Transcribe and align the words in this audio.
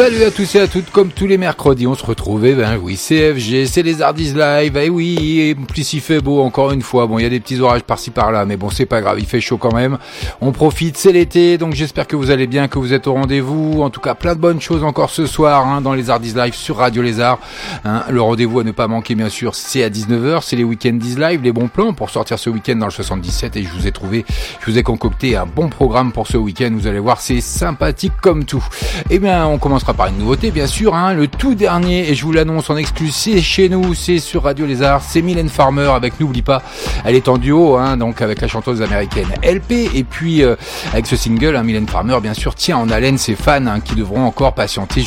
Salut 0.00 0.22
à 0.22 0.30
tous 0.30 0.54
et 0.54 0.60
à 0.60 0.66
toutes, 0.66 0.88
comme 0.90 1.10
tous 1.10 1.26
les 1.26 1.36
mercredis, 1.36 1.86
on 1.86 1.94
se 1.94 2.06
retrouve, 2.06 2.46
eh 2.46 2.54
ben 2.54 2.78
oui, 2.82 2.96
CFG, 2.96 3.66
c'est 3.66 3.82
les 3.82 4.00
Hardis 4.00 4.32
Live, 4.32 4.74
et 4.78 4.86
eh 4.86 4.88
oui, 4.88 5.40
et 5.40 5.54
plus 5.54 5.92
il 5.92 6.00
fait 6.00 6.22
beau 6.22 6.40
encore 6.40 6.72
une 6.72 6.80
fois, 6.80 7.06
bon, 7.06 7.18
il 7.18 7.22
y 7.24 7.26
a 7.26 7.28
des 7.28 7.38
petits 7.38 7.60
orages 7.60 7.82
par-ci 7.82 8.10
par-là, 8.10 8.46
mais 8.46 8.56
bon, 8.56 8.70
c'est 8.70 8.86
pas 8.86 9.02
grave, 9.02 9.18
il 9.20 9.26
fait 9.26 9.42
chaud 9.42 9.58
quand 9.58 9.74
même, 9.74 9.98
on 10.40 10.52
profite, 10.52 10.96
c'est 10.96 11.12
l'été, 11.12 11.58
donc 11.58 11.74
j'espère 11.74 12.06
que 12.06 12.16
vous 12.16 12.30
allez 12.30 12.46
bien, 12.46 12.66
que 12.66 12.78
vous 12.78 12.94
êtes 12.94 13.08
au 13.08 13.12
rendez-vous, 13.12 13.82
en 13.82 13.90
tout 13.90 14.00
cas, 14.00 14.14
plein 14.14 14.34
de 14.34 14.40
bonnes 14.40 14.62
choses 14.62 14.84
encore 14.84 15.10
ce 15.10 15.26
soir, 15.26 15.66
hein, 15.66 15.82
dans 15.82 15.92
les 15.92 16.08
Hardis 16.08 16.32
Live 16.32 16.54
sur 16.54 16.78
Radio 16.78 17.02
Lézard, 17.02 17.38
hein, 17.84 18.04
le 18.08 18.22
rendez-vous 18.22 18.60
à 18.60 18.64
ne 18.64 18.72
pas 18.72 18.88
manquer, 18.88 19.14
bien 19.14 19.28
sûr, 19.28 19.54
c'est 19.54 19.84
à 19.84 19.90
19h, 19.90 20.40
c'est 20.42 20.56
les 20.56 20.64
week-ends 20.64 20.98
Live, 21.18 21.42
les 21.42 21.52
bons 21.52 21.68
plans 21.68 21.92
pour 21.92 22.08
sortir 22.08 22.38
ce 22.38 22.48
week-end 22.48 22.76
dans 22.76 22.86
le 22.86 22.92
77, 22.92 23.54
et 23.58 23.64
je 23.64 23.68
vous 23.68 23.86
ai 23.86 23.92
trouvé, 23.92 24.24
je 24.60 24.70
vous 24.70 24.78
ai 24.78 24.82
concocté 24.82 25.36
un 25.36 25.44
bon 25.44 25.68
programme 25.68 26.10
pour 26.10 26.26
ce 26.26 26.38
week-end, 26.38 26.70
vous 26.72 26.86
allez 26.86 27.00
voir, 27.00 27.20
c'est 27.20 27.42
sympathique 27.42 28.14
comme 28.22 28.46
tout. 28.46 28.64
Eh 29.10 29.18
bien, 29.18 29.46
on 29.46 29.58
commencera 29.58 29.89
par 29.94 30.06
une 30.08 30.18
nouveauté, 30.18 30.50
bien 30.50 30.66
sûr, 30.66 30.94
hein, 30.94 31.14
le 31.14 31.26
tout 31.26 31.54
dernier, 31.54 32.10
et 32.10 32.14
je 32.14 32.24
vous 32.24 32.32
l'annonce 32.32 32.70
en 32.70 32.76
exclu, 32.76 33.10
c'est 33.10 33.40
chez 33.40 33.68
nous, 33.68 33.94
c'est 33.94 34.18
sur 34.18 34.44
Radio 34.44 34.66
Lézard, 34.66 35.02
c'est 35.02 35.22
Mylène 35.22 35.48
Farmer 35.48 35.90
avec 35.94 36.20
N'oublie 36.20 36.42
pas, 36.42 36.62
elle 37.04 37.14
est 37.14 37.28
en 37.28 37.38
duo, 37.38 37.76
hein, 37.76 37.96
donc 37.96 38.22
avec 38.22 38.40
la 38.40 38.48
chanteuse 38.48 38.82
américaine 38.82 39.28
LP, 39.42 39.94
et 39.94 40.04
puis 40.04 40.42
euh, 40.42 40.56
avec 40.92 41.06
ce 41.06 41.16
single, 41.16 41.56
hein, 41.56 41.62
Mylène 41.62 41.88
Farmer, 41.88 42.18
bien 42.22 42.34
sûr, 42.34 42.54
tient 42.54 42.76
en 42.76 42.90
haleine 42.90 43.18
ses 43.18 43.34
fans 43.34 43.66
hein, 43.66 43.80
qui 43.80 43.94
devront 43.94 44.24
encore 44.24 44.54
patienter 44.54 45.04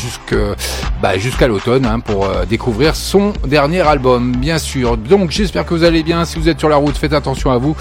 bah, 1.01 1.17
jusqu'à 1.17 1.47
l'automne 1.47 1.85
hein, 1.85 1.99
pour 1.99 2.25
euh, 2.25 2.45
découvrir 2.45 2.95
son 2.95 3.33
dernier 3.47 3.81
album, 3.81 4.35
bien 4.35 4.57
sûr. 4.57 4.97
Donc 4.97 5.31
j'espère 5.31 5.65
que 5.65 5.73
vous 5.73 5.83
allez 5.83 6.03
bien, 6.03 6.25
si 6.25 6.39
vous 6.39 6.49
êtes 6.49 6.59
sur 6.59 6.69
la 6.69 6.77
route, 6.77 6.97
faites 6.97 7.13
attention 7.13 7.51
à 7.51 7.57
vous, 7.57 7.75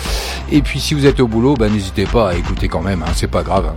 et 0.50 0.62
puis 0.62 0.80
si 0.80 0.94
vous 0.94 1.06
êtes 1.06 1.20
au 1.20 1.26
boulot, 1.26 1.54
bah, 1.54 1.68
n'hésitez 1.68 2.04
pas 2.04 2.30
à 2.30 2.34
écouter 2.34 2.68
quand 2.68 2.82
même, 2.82 3.04
c'est 3.14 3.30
pas 3.30 3.42
grave. 3.42 3.72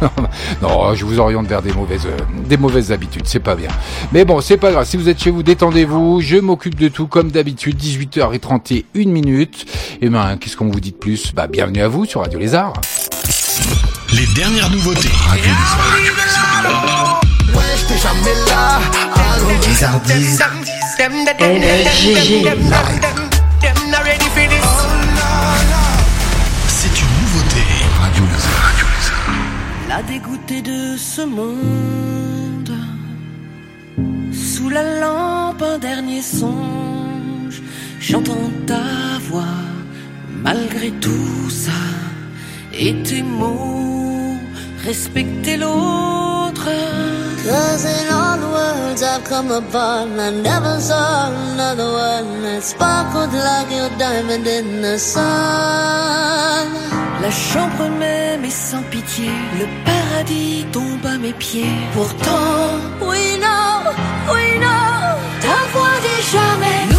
non, 0.62 0.94
je 0.94 1.04
vous 1.04 1.18
oriente 1.18 1.46
vers 1.46 1.62
des 1.62 1.72
mauvaises, 1.72 2.06
euh, 2.06 2.16
des 2.52 2.58
mauvaises 2.58 2.92
habitudes, 2.92 3.22
c'est 3.24 3.40
pas 3.40 3.54
bien. 3.54 3.70
Mais 4.12 4.26
bon, 4.26 4.42
c'est 4.42 4.58
pas 4.58 4.72
grave. 4.72 4.84
Si 4.86 4.98
vous 4.98 5.08
êtes 5.08 5.22
chez 5.22 5.30
vous, 5.30 5.42
détendez-vous. 5.42 6.20
Je 6.20 6.36
m'occupe 6.36 6.78
de 6.78 6.88
tout 6.88 7.06
comme 7.06 7.30
d'habitude. 7.30 7.80
18h31 7.80 9.08
minutes. 9.08 9.64
Et 10.02 10.10
ben, 10.10 10.36
qu'est-ce 10.38 10.58
qu'on 10.58 10.68
vous 10.68 10.78
dit 10.78 10.90
de 10.90 10.96
plus? 10.96 11.32
Bah, 11.34 11.46
bienvenue 11.46 11.80
à 11.80 11.88
vous 11.88 12.04
sur 12.04 12.20
Radio 12.20 12.38
Lézard. 12.38 12.74
Les 14.12 14.26
dernières 14.34 14.68
nouveautés. 14.68 15.08
Radio 15.26 15.50
Lézard. 15.50 17.22
Ouais, 17.54 17.62
j'étais 17.78 18.00
jamais 18.02 18.34
là. 18.46 18.80
Lézardise. 19.66 20.42
LGG. 21.40 22.50
C'est 26.68 27.00
une 27.00 27.12
nouveauté. 27.22 27.64
Radio 27.98 28.24
Lézard. 28.24 28.74
La 29.88 30.02
dégoûtée 30.02 30.60
de 30.60 30.98
ce 30.98 31.22
monde 31.22 32.01
sous 34.62 34.68
la 34.68 35.00
lampe 35.00 35.62
un 35.62 35.78
dernier 35.78 36.22
songe. 36.22 37.60
J'entends 37.98 38.50
ta 38.64 38.84
voix 39.28 39.58
malgré 40.42 40.90
tout 41.06 41.50
ça. 41.50 41.82
Et 42.72 42.94
tes 43.02 43.22
mots, 43.22 44.36
respecter 44.84 45.56
l'autre. 45.56 46.68
Cause 47.44 47.84
in 47.84 48.08
all 48.08 48.38
the 48.38 48.46
words 48.46 49.02
I've 49.02 49.24
come 49.24 49.50
upon, 49.50 50.20
I 50.20 50.30
never 50.30 50.78
saw 50.78 51.26
another 51.26 51.90
one 51.90 52.42
that 52.42 52.62
sparkled 52.62 53.32
like 53.32 53.68
your 53.70 53.90
diamond 53.98 54.46
in 54.46 54.80
the 54.80 54.96
sun. 54.96 56.66
La 57.20 57.30
chambre 57.30 57.88
même 57.98 58.44
est 58.44 58.50
sans 58.50 58.82
pitié, 58.92 59.30
le 59.58 59.66
paradis 59.84 60.66
tombe 60.72 61.04
à 61.04 61.18
mes 61.18 61.32
pieds. 61.32 61.78
Pourtant, 61.94 62.78
we 63.00 63.38
know, 63.38 63.90
we 64.32 64.58
know, 64.60 65.18
ta 65.40 65.58
voix 65.72 65.98
dit 66.00 66.22
jamais. 66.30 66.91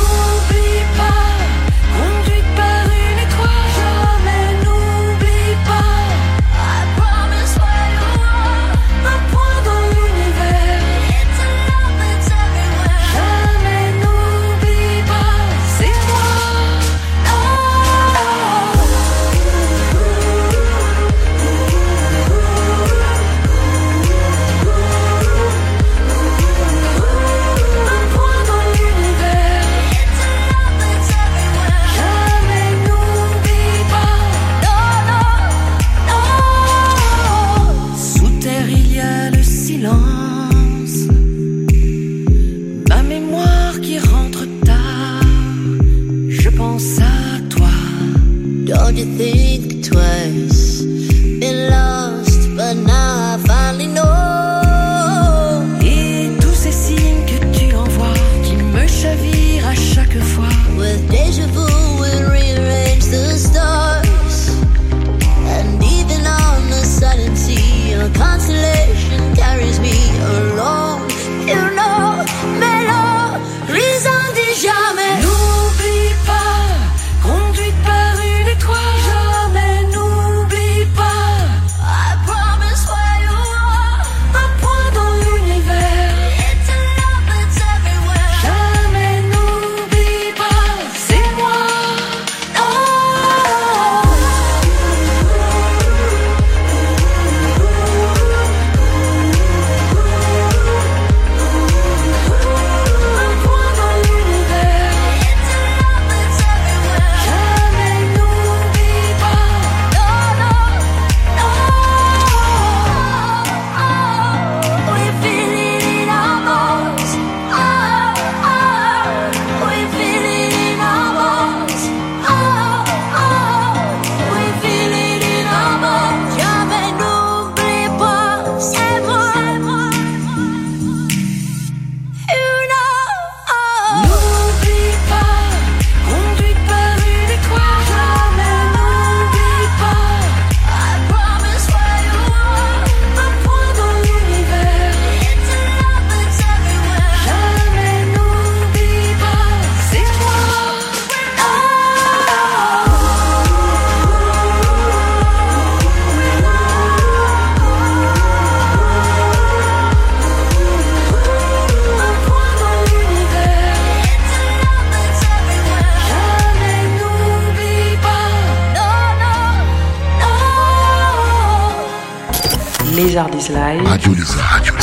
Live. 173.50 173.84
Radio. 173.86 174.14
Radio. 174.38 174.74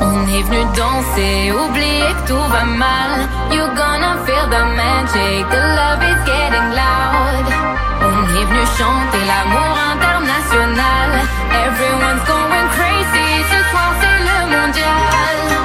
On 0.00 0.26
est 0.26 0.42
venu 0.42 0.64
danser, 0.74 1.52
oublier 1.52 2.10
que 2.14 2.26
tout 2.26 2.48
va 2.50 2.64
mal. 2.64 3.28
You're 3.52 3.74
gonna 3.76 4.16
feel 4.26 4.46
the 4.50 4.64
magic, 4.74 5.48
the 5.50 5.62
love 5.78 6.02
is 6.02 6.18
getting 6.26 6.68
loud. 6.74 7.46
On 8.02 8.24
est 8.26 8.44
venu 8.44 8.64
chanter 8.76 9.22
l'amour 9.30 9.72
international. 9.92 11.10
Everyone's 11.64 12.24
going 12.26 12.68
crazy, 12.74 13.28
ce 13.52 13.58
soir 13.70 13.90
c'est 14.00 14.18
le 14.26 14.38
mondial. 14.50 15.57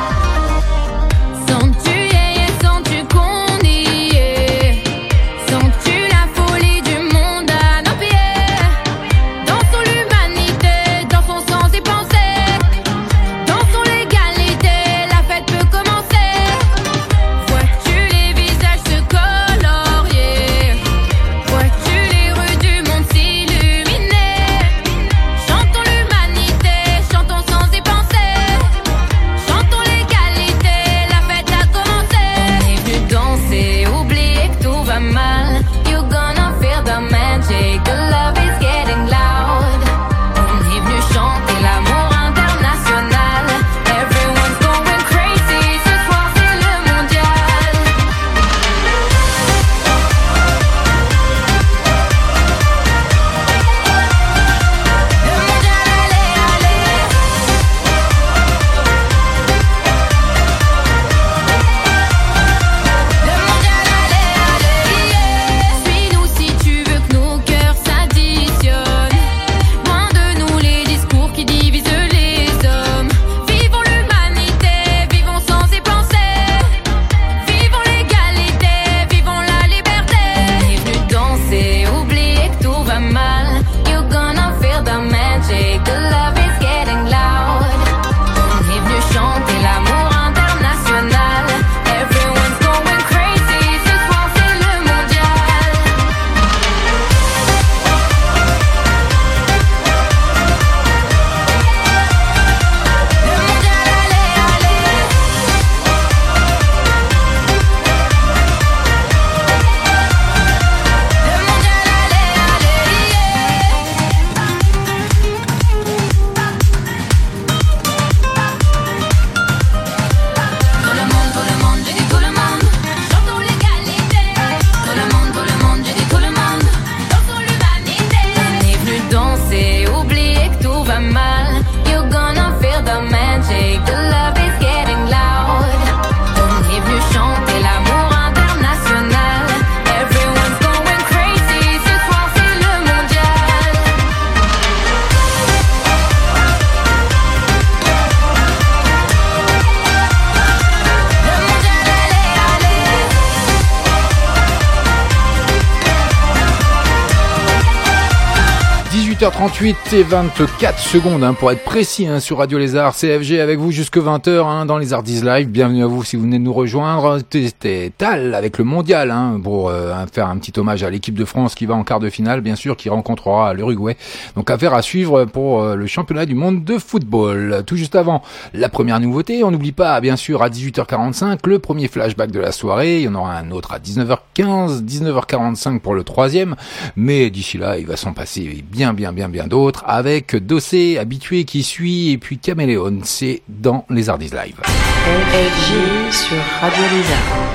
18h38 159.14 159.76
et 159.94 160.02
24 160.02 160.80
secondes 160.80 161.24
hein, 161.24 161.36
pour 161.36 161.52
être 161.52 161.64
précis 161.64 162.08
hein, 162.08 162.20
sur 162.20 162.40
Radio 162.40 162.58
Lézard 162.58 162.96
CFG 162.96 163.40
avec 163.40 163.60
vous 163.60 163.72
jusque 163.72 163.98
20h 163.98 164.48
hein, 164.48 164.66
dans 164.66 164.80
les 164.80 164.92
Artis 164.92 165.22
Live. 165.22 165.50
Bienvenue 165.50 165.84
à 165.84 165.86
vous 165.86 166.04
si 166.04 166.16
vous 166.16 166.24
venez 166.24 166.40
de 166.40 166.44
nous 166.44 166.54
rejoindre. 166.54 167.20
C'était 167.32 167.92
Tal 167.96 168.34
avec 168.34 168.58
le 168.58 168.64
mondial 168.64 169.12
hein, 169.12 169.40
pour 169.44 169.70
euh, 169.70 169.94
faire 170.12 170.30
un 170.30 170.38
petit 170.38 170.60
hommage 170.60 170.82
à 170.82 170.90
l'équipe 170.90 171.14
de 171.14 171.26
France 171.26 171.54
qui 171.54 171.68
va 171.68 171.76
en 171.76 171.84
quart 171.84 172.00
de 172.00 172.10
finale 172.10 172.42
bien 172.42 172.56
sûr 172.56 172.76
qui 172.76 172.90
rencontrera 172.90 173.54
l'Uruguay. 173.54 173.98
Donc 174.36 174.50
affaire 174.50 174.74
à 174.74 174.82
suivre 174.82 175.26
pour 175.26 175.62
euh, 175.62 175.76
le 175.76 175.86
championnat 175.86 176.26
du 176.26 176.34
monde 176.34 176.64
de 176.64 176.80
football. 176.80 177.64
Tout 177.68 177.76
juste 177.76 177.96
avant 177.96 178.24
la 178.56 178.70
première 178.70 179.00
nouveauté, 179.00 179.44
on 179.44 179.52
n'oublie 179.52 179.74
pas 179.74 180.02
bien 180.02 180.16
sûr 180.16 180.42
à 180.42 180.50
18h45 180.50 181.38
le 181.46 181.60
premier 181.60 181.88
flashback 181.88 182.32
de 182.32 182.40
la 182.40 182.52
soirée. 182.52 183.02
Il 183.02 183.04
y 183.04 183.08
en 183.10 183.16
aura 183.16 183.38
un 183.38 183.52
autre 183.52 183.74
à 183.74 183.80
19h15, 183.80 184.84
19h45 184.84 185.82
pour 185.82 185.94
le 185.94 186.04
troisième. 186.04 186.56
Mais 186.96 187.30
d'ici 187.30 187.60
là, 187.60 187.78
il 187.78 187.86
va 187.86 187.96
s'en 187.96 188.14
passer 188.14 188.64
bien 188.72 188.94
bien 188.94 189.03
bien 189.12 189.30
bien 189.30 189.48
d'autres 189.48 189.84
avec 189.86 190.36
Dossé 190.36 190.98
habitué 190.98 191.44
qui 191.44 191.64
suit 191.64 192.12
et 192.12 192.18
puis 192.18 192.38
Caméléon. 192.38 193.00
C'est 193.04 193.42
dans 193.50 193.86
les 193.90 194.10
Ardis 194.10 194.30
Live. 194.30 194.56
FG 194.64 196.12
sur 196.12 196.38
Radio 196.62 196.84
Lézard. 196.92 197.54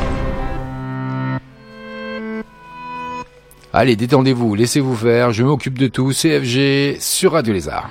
Allez, 3.73 3.97
détendez-vous, 3.97 4.55
laissez-vous 4.55 4.97
faire, 4.97 5.33
je 5.33 5.45
m'occupe 5.45 5.79
de 5.79 5.89
tout, 5.89 6.11
CFG 6.11 6.99
sur 7.01 7.33
Radio 7.33 7.53
Lézard. 7.53 7.91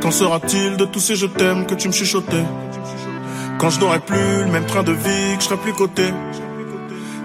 Qu'en 0.00 0.10
sera-t-il 0.10 0.76
de 0.76 0.84
tous 0.84 1.00
ces 1.00 1.14
je 1.14 1.26
t'aime 1.26 1.66
que 1.66 1.74
tu 1.74 1.88
me 1.88 1.92
chuchotais? 1.92 2.44
Quand 3.58 3.70
je 3.70 3.80
n'aurai 3.80 4.00
plus 4.00 4.44
le 4.44 4.50
même 4.50 4.66
train 4.66 4.82
de 4.82 4.92
vie, 4.92 5.36
que 5.36 5.42
je 5.42 5.44
serai 5.44 5.56
plus 5.58 5.72
coté 5.72 6.10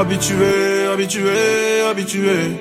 habitué, 0.00 0.86
habitué. 1.90 2.56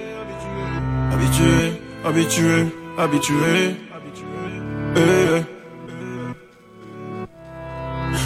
Habitué, 1.12 1.82
habitué, 2.06 2.68
habitué. 2.98 3.76
Eh. 4.96 5.44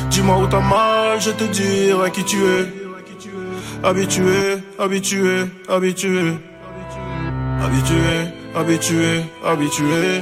Dis-moi 0.09 0.37
où 0.37 0.47
t'as 0.47 0.59
mal, 0.59 1.21
je 1.21 1.31
te 1.31 1.43
dirai 1.43 2.11
qui 2.11 2.23
tu 2.23 2.37
es. 2.43 2.65
Habitué, 3.83 4.59
habitué, 4.79 5.45
habitué. 5.69 6.37
Habitué, 7.63 8.33
habitué, 8.55 9.23
habitué. 9.45 10.21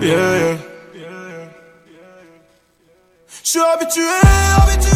Yeah. 0.00 0.58
Je 3.42 3.50
suis 3.50 3.60
habitué, 3.60 4.02
habitué, 4.02 4.90
habitué. 4.90 4.95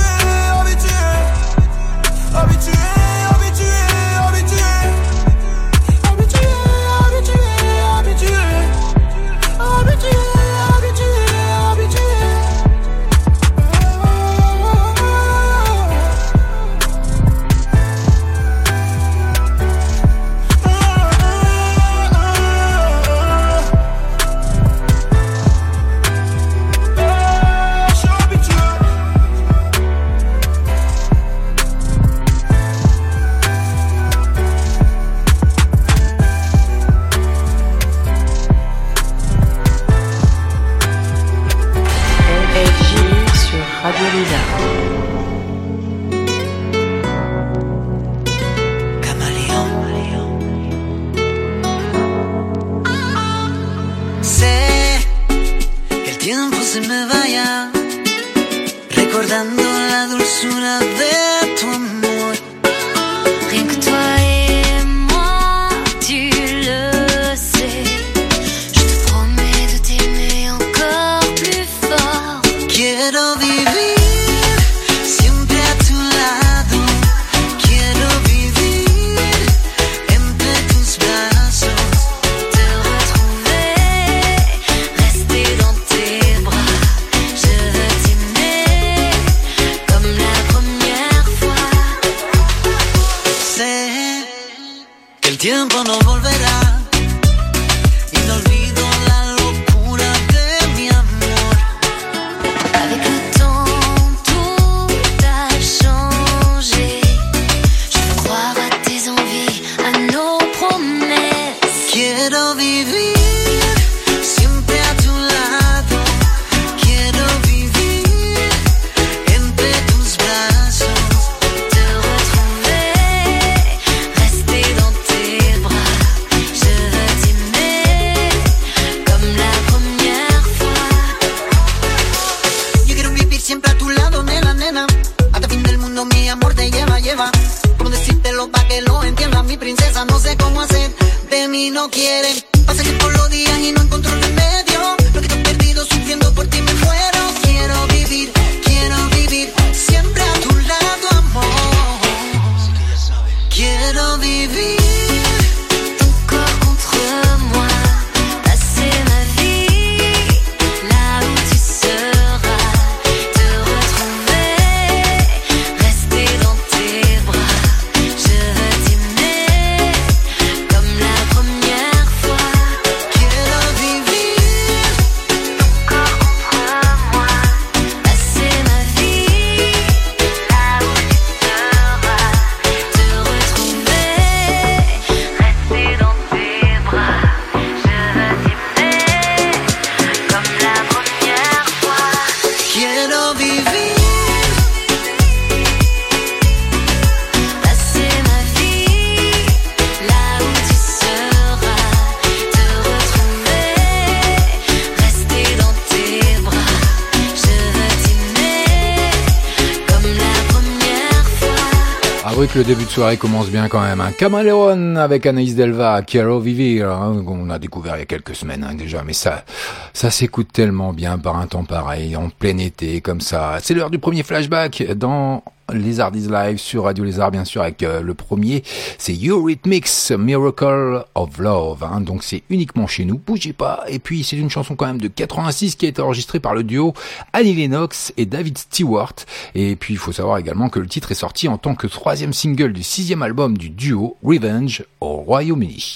cette 212.90 212.96
soirée 212.96 213.16
commence 213.18 213.50
bien 213.50 213.68
quand 213.68 213.82
même. 213.82 214.00
Un 214.00 214.10
hein. 214.10 214.96
Avec 214.96 215.24
Anaïs 215.24 215.54
Delva, 215.54 216.02
Quiero 216.02 216.40
Vivir, 216.40 216.90
hein, 216.90 217.24
on 217.24 217.48
a 217.48 217.60
découvert 217.60 217.94
il 217.94 218.00
y 218.00 218.02
a 218.02 218.04
quelques 218.04 218.34
semaines 218.34 218.66
hein, 218.68 218.74
déjà, 218.74 219.04
mais 219.04 219.12
ça, 219.12 219.44
ça 219.92 220.10
s'écoute 220.10 220.48
tellement 220.52 220.92
bien 220.92 221.16
par 221.16 221.36
un 221.36 221.46
temps 221.46 221.62
pareil, 221.62 222.16
en 222.16 222.30
plein 222.30 222.58
été 222.58 223.00
comme 223.00 223.20
ça. 223.20 223.58
C'est 223.62 223.74
l'heure 223.74 223.90
du 223.90 224.00
premier 224.00 224.24
flashback 224.24 224.82
dans 224.96 225.44
Lizardis 225.72 226.28
Live 226.28 226.58
sur 226.58 226.84
Radio 226.84 227.04
Lézard, 227.04 227.30
bien 227.30 227.44
sûr, 227.44 227.62
avec 227.62 227.82
euh, 227.82 228.00
le 228.00 228.14
premier. 228.14 228.62
C'est 228.98 229.16
Eurythmics 229.26 229.88
Miracle 230.18 231.04
of 231.14 231.38
Love. 231.38 231.84
Hein, 231.84 232.00
donc 232.00 232.22
c'est 232.22 232.42
uniquement 232.50 232.86
chez 232.86 233.04
nous, 233.04 233.18
bougez 233.18 233.52
pas. 233.52 233.84
Et 233.88 233.98
puis 233.98 234.24
c'est 234.24 234.36
une 234.36 234.50
chanson 234.50 234.76
quand 234.76 234.86
même 234.86 235.00
de 235.00 235.08
86 235.08 235.76
qui 235.76 235.86
a 235.86 235.88
été 235.88 236.02
enregistrée 236.02 236.40
par 236.40 236.54
le 236.54 236.62
duo 236.62 236.94
Annie 237.32 237.54
Lennox 237.54 238.12
et 238.16 238.26
David 238.26 238.58
Stewart. 238.58 239.14
Et 239.54 239.76
puis 239.76 239.94
il 239.94 239.98
faut 239.98 240.12
savoir 240.12 240.38
également 240.38 240.68
que 240.68 240.80
le 240.80 240.86
titre 240.86 241.12
est 241.12 241.16
sorti 241.16 241.48
en 241.48 241.58
tant 241.58 241.74
que 241.74 241.86
troisième 241.86 242.32
single 242.32 242.72
du 242.72 242.82
sixième 242.82 243.22
album 243.22 243.56
du 243.56 243.70
duo 243.70 244.16
Revenge 244.22 244.84
au 245.00 245.16
Royaume-Uni. 245.16 245.94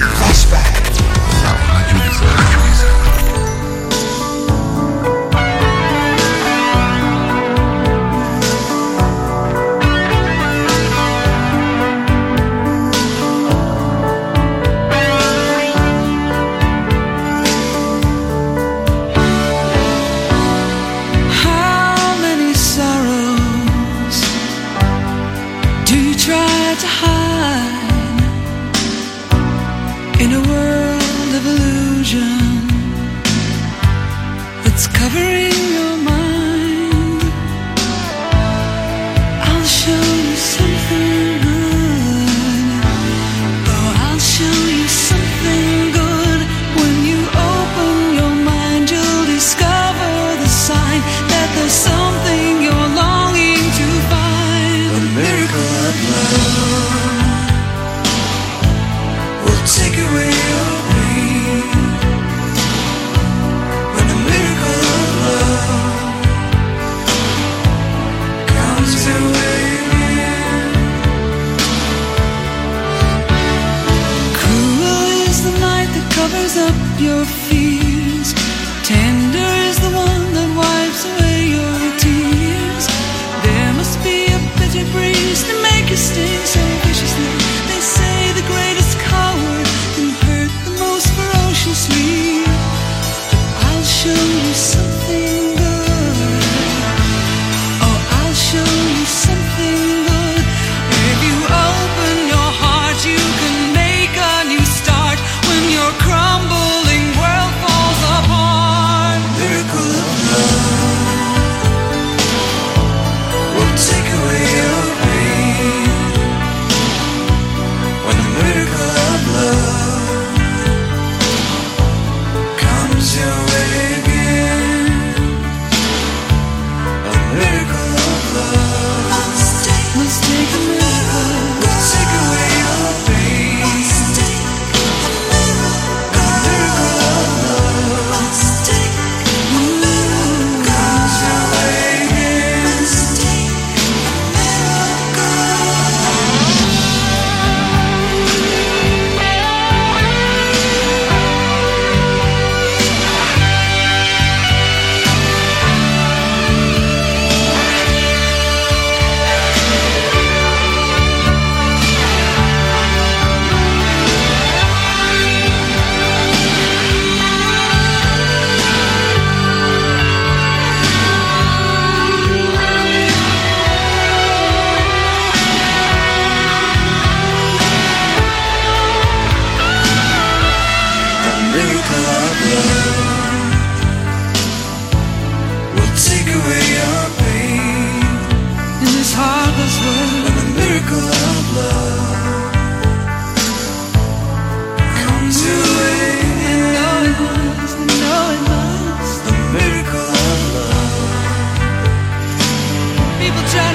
Flashback. 0.00 0.87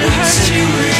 hurt 0.08 0.90
you. 0.90 0.93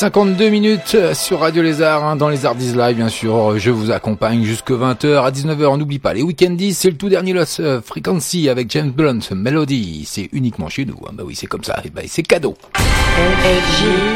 52 0.00 0.48
minutes 0.48 0.96
sur 1.12 1.40
Radio 1.40 1.62
Lézard, 1.62 2.02
hein, 2.02 2.16
dans 2.16 2.30
les 2.30 2.46
Ardis 2.46 2.72
Live, 2.72 2.96
bien 2.96 3.10
sûr. 3.10 3.58
Je 3.58 3.70
vous 3.70 3.90
accompagne 3.90 4.44
jusque 4.44 4.70
20h 4.70 5.22
à 5.22 5.30
19h. 5.30 5.76
N'oublie 5.76 5.98
pas, 5.98 6.14
les 6.14 6.22
Weekendis, 6.22 6.72
c'est 6.72 6.88
le 6.88 6.96
tout 6.96 7.10
dernier 7.10 7.34
Lost 7.34 7.60
euh, 7.60 7.82
Frequency 7.82 8.48
avec 8.48 8.70
James 8.70 8.92
Blunt, 8.92 9.20
Melody. 9.34 10.04
C'est 10.06 10.30
uniquement 10.32 10.70
chez 10.70 10.86
nous. 10.86 10.96
Hein. 11.06 11.10
Bah 11.12 11.24
oui, 11.26 11.34
c'est 11.36 11.46
comme 11.46 11.64
ça. 11.64 11.82
Et 11.84 11.90
bah, 11.90 12.00
c'est 12.06 12.22
cadeau. 12.22 12.56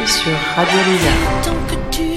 Sur 0.06 0.32
Radio 0.56 0.78
Lézard. 0.86 1.42
Tant 1.42 1.52
que 1.68 1.94
tu 1.94 2.13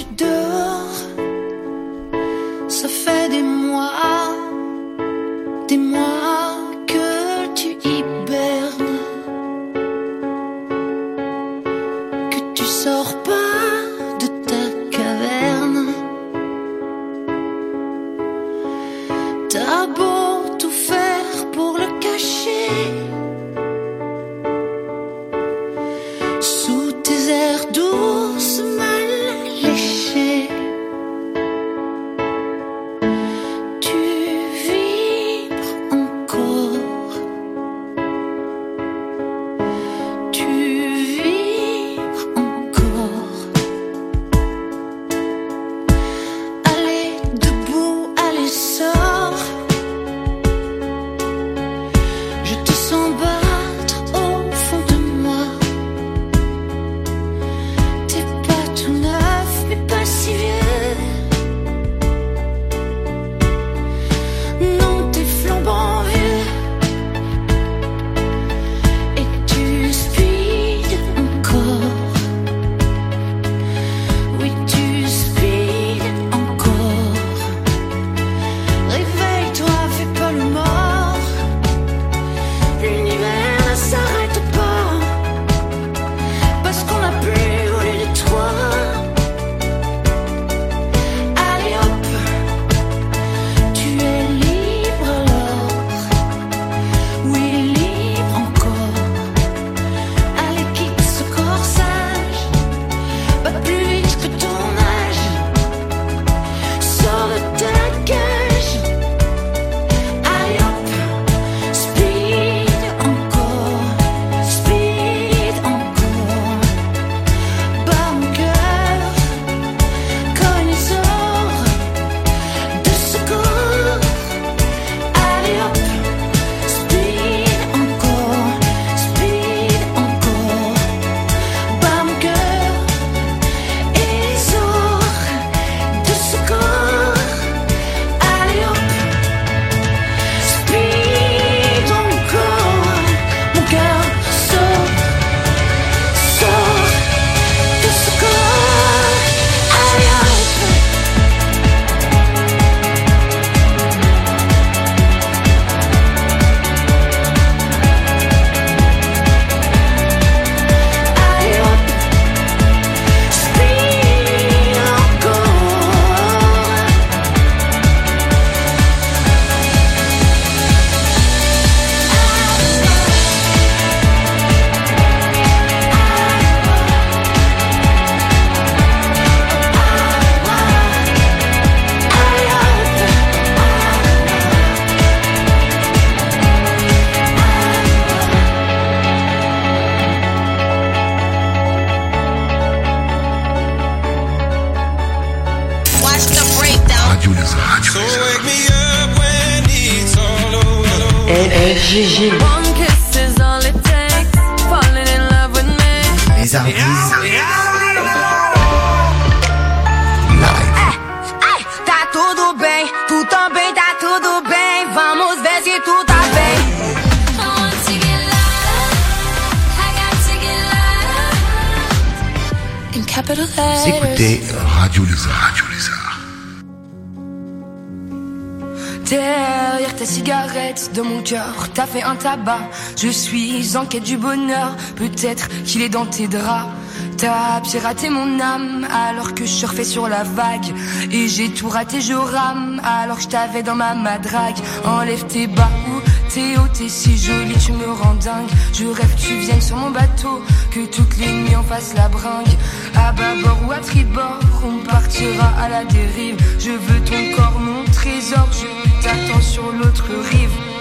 Je 232.96 233.10
suis 233.10 233.78
en 233.78 233.86
quête 233.86 234.04
du 234.04 234.18
bonheur, 234.18 234.76
peut-être 234.96 235.48
qu'il 235.66 235.82
est 235.82 235.90
dans 235.90 236.06
tes 236.06 236.28
draps. 236.28 236.70
T'as 237.18 237.62
piraté 237.62 238.10
mon 238.10 238.40
âme 238.40 238.88
alors 238.92 239.34
que 239.34 239.46
je 239.46 239.52
surfais 239.52 239.84
sur 239.84 240.08
la 240.08 240.24
vague. 240.24 240.74
Et 241.12 241.28
j'ai 241.28 241.50
tout 241.50 241.70
raté, 241.70 242.02
je 242.02 242.14
rame 242.14 242.82
alors 242.84 243.18
que 243.18 243.24
je 243.24 243.28
t'avais 243.28 243.64
dans 243.64 243.76
ma 243.76 243.94
madrague. 243.94 244.58
Enlève 244.86 245.26
tes 245.26 245.48
bas 245.48 245.70
ou 245.90 246.02
tes 246.34 246.58
hauts, 246.58 246.68
t'es 246.74 246.90
si 246.90 247.18
jolie, 247.18 247.58
tu 247.64 247.72
me 247.72 247.92
rends 247.92 248.16
dingue. 248.16 248.50
Je 248.74 248.86
rêve 248.86 249.16
que 249.16 249.22
tu 249.22 249.36
viennes 249.36 249.62
sur 249.62 249.78
mon 249.78 249.92
bateau, 249.92 250.42
que 250.72 250.86
toutes 250.86 251.18
les 251.18 251.32
nuits 251.32 251.56
on 251.58 251.64
fasse 251.64 251.94
la 251.96 252.08
bringue. 252.10 252.56
À 252.96 253.12
bâbord 253.12 253.60
ou 253.68 253.72
à 253.72 253.78
tribord, 253.78 254.40
on 254.66 254.86
partira 254.86 255.54
à 255.60 255.70
la 255.70 255.86
dérive. 255.86 256.38
Je 256.60 256.72
veux 256.72 257.02
ton 257.06 257.36
corps, 257.36 257.60
mon 257.60 257.84
trésor, 257.92 258.48
je 258.52 259.04
t'attends 259.04 259.42
sur 259.42 259.72
l'autre 259.72 260.06
rive. 260.32 260.77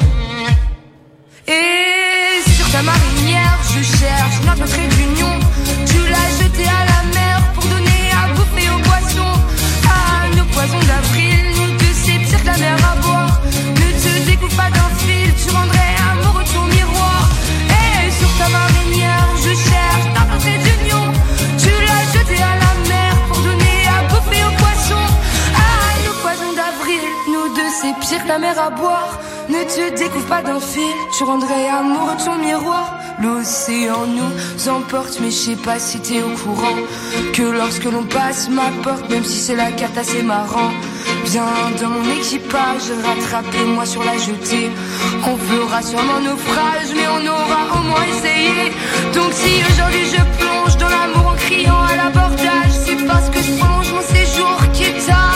Je 3.77 3.83
cherche 3.83 4.41
notre 4.47 4.65
trait 4.65 4.89
d'union. 4.89 5.46
Mer 28.39 28.59
à 28.61 28.71
boire. 28.71 29.19
Ne 29.49 29.63
te 29.65 29.97
découvre 29.97 30.27
pas 30.27 30.43
d'un 30.43 30.61
fil, 30.61 30.97
tu 31.17 31.25
rendrais 31.25 31.69
amoureux 31.69 32.17
ton 32.25 32.37
miroir. 32.37 32.99
L'océan 33.23 34.05
nous 34.07 34.69
emporte, 34.69 35.19
mais 35.21 35.31
je 35.31 35.37
sais 35.37 35.57
pas 35.57 35.79
si 35.79 36.01
t'es 36.01 36.23
au 36.23 36.31
courant. 36.31 36.79
Que 37.33 37.43
lorsque 37.43 37.85
l'on 37.85 38.05
passe 38.05 38.49
ma 38.49 38.71
porte, 38.83 39.09
même 39.09 39.25
si 39.25 39.39
c'est 39.39 39.55
la 39.55 39.71
carte 39.71 39.97
assez 39.97 40.23
marrant. 40.23 40.71
Viens 41.27 41.45
dans 41.81 41.89
mon 41.89 42.11
équipage, 42.11 42.87
rattrapez-moi 43.05 43.87
sur 43.87 44.03
la 44.05 44.19
jetée. 44.19 44.71
On 45.25 45.37
fera 45.37 45.81
sûrement 45.83 46.21
naufrage, 46.21 46.91
mais 46.95 47.09
on 47.09 47.27
aura 47.27 47.81
au 47.81 47.83
moins 47.85 48.05
essayé. 48.11 48.73
Donc 49.15 49.33
si 49.33 49.63
aujourd'hui 49.71 50.07
je 50.13 50.23
plonge 50.39 50.77
dans 50.77 50.89
l'amour 50.89 51.33
en 51.33 51.37
criant 51.37 51.83
à 51.83 51.97
l'abordage, 51.97 52.73
c'est 52.85 53.07
parce 53.07 53.31
que 53.31 53.41
je 53.41 53.53
prolonge 53.59 53.93
mon 53.93 54.03
séjour, 54.03 54.57
la 54.79 54.91
nage. 54.91 55.36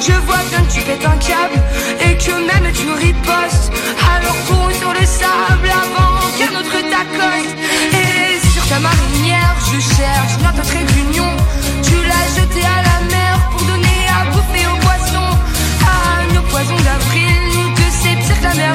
Je 0.00 0.12
vois 0.12 0.42
bien 0.50 0.62
que 0.64 0.72
tu 0.72 0.80
pètes 0.82 1.04
un 1.04 1.18
câble 1.18 1.60
et 2.00 2.16
que 2.16 2.32
même 2.32 2.72
tu 2.72 2.90
ripostes. 2.92 3.72
Alors 4.14 4.36
cours 4.46 4.70
sur 4.78 4.92
le 4.92 5.04
sable 5.04 5.70
avant 5.70 6.20
qu'un 6.38 6.52
autre 6.58 6.78
t'accoste. 6.90 7.54
Et 7.92 8.38
sur 8.52 8.64
ta 8.68 8.78
marinière, 8.78 9.54
je 9.72 9.80
cherche 9.80 10.34
notre 10.44 10.62
trait 10.68 10.84
d'union. 10.94 11.32
Tu 11.82 11.94
l'as 12.08 12.28
jeté 12.40 12.62
à 12.64 12.82
la 12.88 12.98
mer 13.10 13.50
pour 13.50 13.62
donner 13.66 14.00
à 14.18 14.30
bouffer 14.30 14.66
aux 14.66 14.78
poissons. 14.86 15.32
À 15.82 16.32
nos 16.34 16.42
poisons 16.42 16.80
d'avril, 16.86 17.40
nous 17.54 17.74
c'est 18.00 18.38
que 18.38 18.42
la 18.44 18.54
mer 18.54 18.74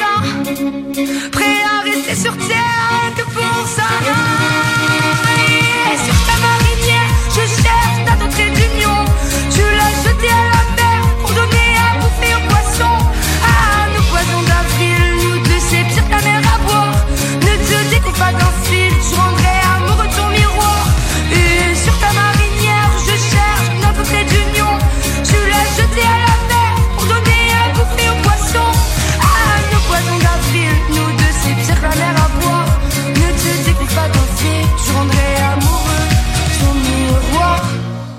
Prêt 1.31 1.63
à 1.63 1.83
rester 1.83 2.15
sur 2.15 2.35
terre 2.37 3.13
que 3.15 3.23
pour 3.23 3.67
sa 3.67 5.30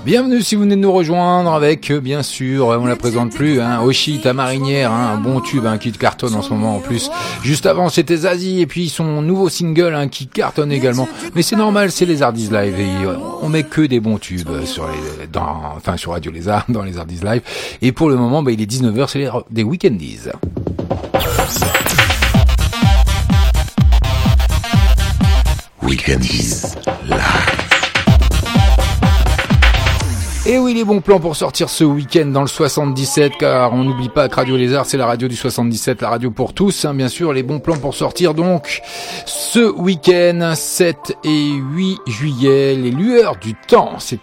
Bienvenue 0.05 0.41
si 0.41 0.55
vous 0.55 0.63
venez 0.63 0.75
de 0.75 0.81
nous 0.81 0.91
rejoindre 0.91 1.53
avec, 1.53 1.89
euh, 1.89 2.01
bien 2.01 2.23
sûr, 2.23 2.71
euh, 2.71 2.77
on 2.77 2.85
la 2.85 2.97
présente 2.97 3.31
plus, 3.31 3.61
hein, 3.61 3.81
Oshi, 3.83 4.19
ta 4.19 4.33
marinière, 4.33 4.91
hein, 4.91 5.13
un 5.13 5.17
bon 5.17 5.39
tube 5.39 5.65
hein, 5.65 5.77
qui 5.77 5.93
cartonne 5.93 6.35
en 6.35 6.41
ce 6.41 6.49
moment 6.49 6.75
en 6.75 6.79
plus. 6.79 7.09
Juste 7.41 7.65
avant 7.65 7.87
c'était 7.87 8.17
Zazie 8.17 8.59
et 8.59 8.67
puis 8.67 8.89
son 8.89 9.21
nouveau 9.21 9.47
single 9.47 9.95
hein, 9.95 10.09
qui 10.09 10.27
cartonne 10.27 10.73
également. 10.73 11.07
Mais 11.35 11.41
c'est 11.41 11.55
normal, 11.55 11.89
c'est 11.89 12.05
les 12.05 12.21
Hardys 12.21 12.49
Live 12.49 12.77
et 12.77 13.05
euh, 13.05 13.15
on 13.41 13.47
met 13.47 13.63
que 13.63 13.79
des 13.79 14.01
bons 14.01 14.17
tubes 14.17 14.49
euh, 14.49 14.65
sur 14.65 14.85
les, 14.89 15.27
dans, 15.27 15.73
enfin 15.77 15.95
sur 15.95 16.11
Radio 16.11 16.33
Lézard, 16.33 16.65
dans 16.67 16.83
les 16.83 16.97
Hardys 16.97 17.21
Live. 17.23 17.41
Et 17.81 17.93
pour 17.93 18.09
le 18.09 18.17
moment, 18.17 18.43
bah, 18.43 18.51
il 18.51 18.61
est 18.61 18.69
19h, 18.69 19.07
c'est 19.07 19.19
les, 19.19 19.29
des 19.51 19.63
Weekendies. 19.63 20.19
Weekendies. 25.81 26.75
Et 30.45 30.57
oui, 30.57 30.73
les 30.73 30.83
bons 30.83 30.99
plans 30.99 31.21
pour 31.21 31.37
sortir 31.37 31.69
ce 31.69 31.85
week-end 31.85 32.25
dans 32.25 32.41
le 32.41 32.47
77, 32.47 33.37
car 33.39 33.71
on 33.71 33.85
n'oublie 33.85 34.09
pas 34.09 34.27
que 34.27 34.35
Radio 34.35 34.57
Lézard, 34.57 34.85
c'est 34.85 34.97
la 34.97 35.05
radio 35.05 35.29
du 35.29 35.37
77, 35.37 36.01
la 36.01 36.09
radio 36.09 36.31
pour 36.31 36.53
tous, 36.53 36.83
hein, 36.83 36.93
bien 36.93 37.07
sûr. 37.07 37.31
Les 37.31 37.43
bons 37.43 37.61
plans 37.61 37.77
pour 37.77 37.95
sortir 37.95 38.33
donc 38.33 38.81
ce 39.25 39.71
week-end, 39.71 40.51
7 40.53 41.15
et 41.23 41.51
8 41.53 41.97
juillet, 42.07 42.75
les 42.75 42.91
lueurs 42.91 43.37
du 43.37 43.53
temps. 43.53 43.99
C'est 43.99 44.19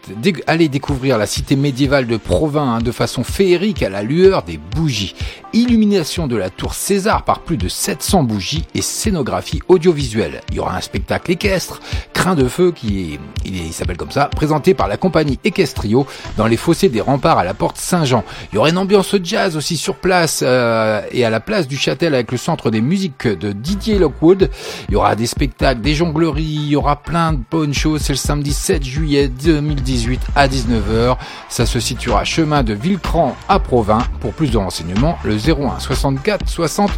aller 0.47 0.69
découvrir 0.69 1.17
la 1.17 1.25
cité 1.25 1.57
médiévale 1.57 2.07
de 2.07 2.19
Provins 2.19 2.75
hein, 2.75 2.79
de 2.81 2.93
façon 2.93 3.25
féerique 3.25 3.83
à 3.83 3.89
la 3.89 4.03
lueur 4.03 4.43
des 4.43 4.59
bougies. 4.59 5.15
Illumination 5.55 6.27
de 6.27 6.37
la 6.37 6.51
tour 6.51 6.75
César 6.75 7.25
par 7.25 7.41
plus 7.41 7.57
de 7.57 7.69
700 7.69 8.25
bougies 8.25 8.67
et 8.75 8.83
scénographie 8.83 9.63
audiovisuelle. 9.69 10.43
Il 10.51 10.57
y 10.57 10.61
aura 10.61 10.77
un 10.77 10.83
spectacle 10.83 11.31
équestre, 11.33 11.81
Crin 12.21 12.35
de 12.35 12.49
Feu, 12.49 12.71
qui 12.71 13.15
est- 13.15 13.49
il 13.49 13.73
s'appelle 13.73 13.97
comme 13.97 14.11
ça, 14.11 14.27
présenté 14.27 14.75
par 14.75 14.89
la 14.89 14.99
compagnie 14.99 15.39
Equestrio 15.43 16.07
dans 16.37 16.47
les 16.47 16.59
fossés 16.59 16.91
des 16.91 17.01
remparts 17.01 17.39
à 17.39 17.45
la 17.45 17.55
porte 17.55 17.79
Saint-Jean. 17.79 18.25
Il 18.53 18.57
y 18.57 18.59
aura 18.59 18.69
une 18.69 18.77
ambiance 18.77 19.17
jazz 19.25 19.57
aussi 19.57 19.79
sur 19.79 19.95
place 19.95 20.41
euh, 20.43 21.01
et 21.13 21.25
à 21.25 21.31
la 21.31 21.41
place 21.41 21.67
du 21.67 21.79
Châtel 21.79 22.15
avec 22.15 22.31
le 22.31 22.37
centre 22.37 22.71
des 22.71 22.83
musiques 22.83 23.27
de 23.27 23.53
Didier 23.53 23.99
Lockwood. 23.99 24.51
Il 24.91 24.93
y 24.93 24.97
aura 24.97 25.17
des 25.17 25.27
spectacles, 25.27 25.81
des 25.81 25.95
jongleries, 25.95 26.43
il 26.43 26.69
y 26.69 26.77
aura 26.77 26.97
plein 26.97 27.33
de 27.33 27.41
bonnes 27.51 27.73
choses. 27.73 28.03
C'est 28.03 28.13
le 28.13 28.19
samedi 28.19 28.53
7 28.53 28.85
juillet 28.85 29.29
2018 29.29 30.21
à 30.37 30.47
19h. 30.47 31.17
Ça 31.49 31.65
se 31.65 31.81
situera 31.81 32.25
chemin 32.25 32.63
de 32.63 32.75
Villecran 32.75 33.35
à 33.49 33.59
Provins. 33.61 34.05
Pour 34.21 34.35
plus 34.35 34.51
de 34.51 34.59
renseignements, 34.59 35.17
le 35.25 35.39
01 35.39 35.79
64 35.81 36.47
60 36.47 36.91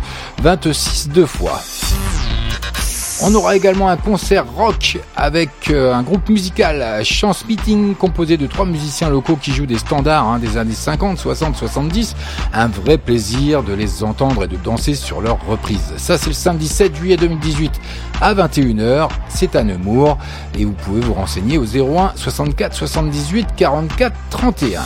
26 0.43 1.11
deux 1.11 1.27
fois. 1.27 1.61
On 3.21 3.35
aura 3.35 3.57
également 3.57 3.89
un 3.89 3.97
concert 3.97 4.47
rock 4.57 4.99
avec 5.17 5.51
euh, 5.71 5.93
un 5.93 6.03
groupe 6.03 6.29
musical 6.29 6.81
euh, 6.81 7.05
Chance 7.05 7.45
Meeting 7.47 7.95
composé 7.95 8.37
de 8.37 8.47
trois 8.47 8.65
musiciens 8.65 9.11
locaux 9.11 9.37
qui 9.37 9.53
jouent 9.53 9.67
des 9.67 9.79
standards 9.79 10.27
hein, 10.27 10.39
des 10.39 10.57
années 10.57 10.75
50, 10.75 11.19
60, 11.19 11.57
70. 11.57 12.17
Un 12.55 12.69
vrai 12.69 12.99
plaisir 12.99 13.63
de 13.63 13.75
les 13.75 14.03
entendre 14.03 14.45
et 14.45 14.49
de 14.49 14.57
danser 14.57 14.95
sur 14.95 15.21
leurs 15.21 15.45
reprises. 15.47 15.93
Ça 15.99 16.17
c'est 16.17 16.29
le 16.29 16.33
samedi 16.33 16.69
7 16.69 16.97
juillet 16.97 17.17
2018 17.17 17.73
à 18.21 18.35
21h. 18.35 19.09
C'est 19.29 19.57
à 19.57 19.63
Nemours 19.63 20.19
et 20.59 20.65
vous 20.65 20.73
pouvez 20.73 21.01
vous 21.01 21.15
renseigner 21.15 21.59
au 21.59 21.65
01 21.65 22.13
64 22.17 22.75
78 22.75 23.49
44 23.57 24.15
31. 24.31 24.81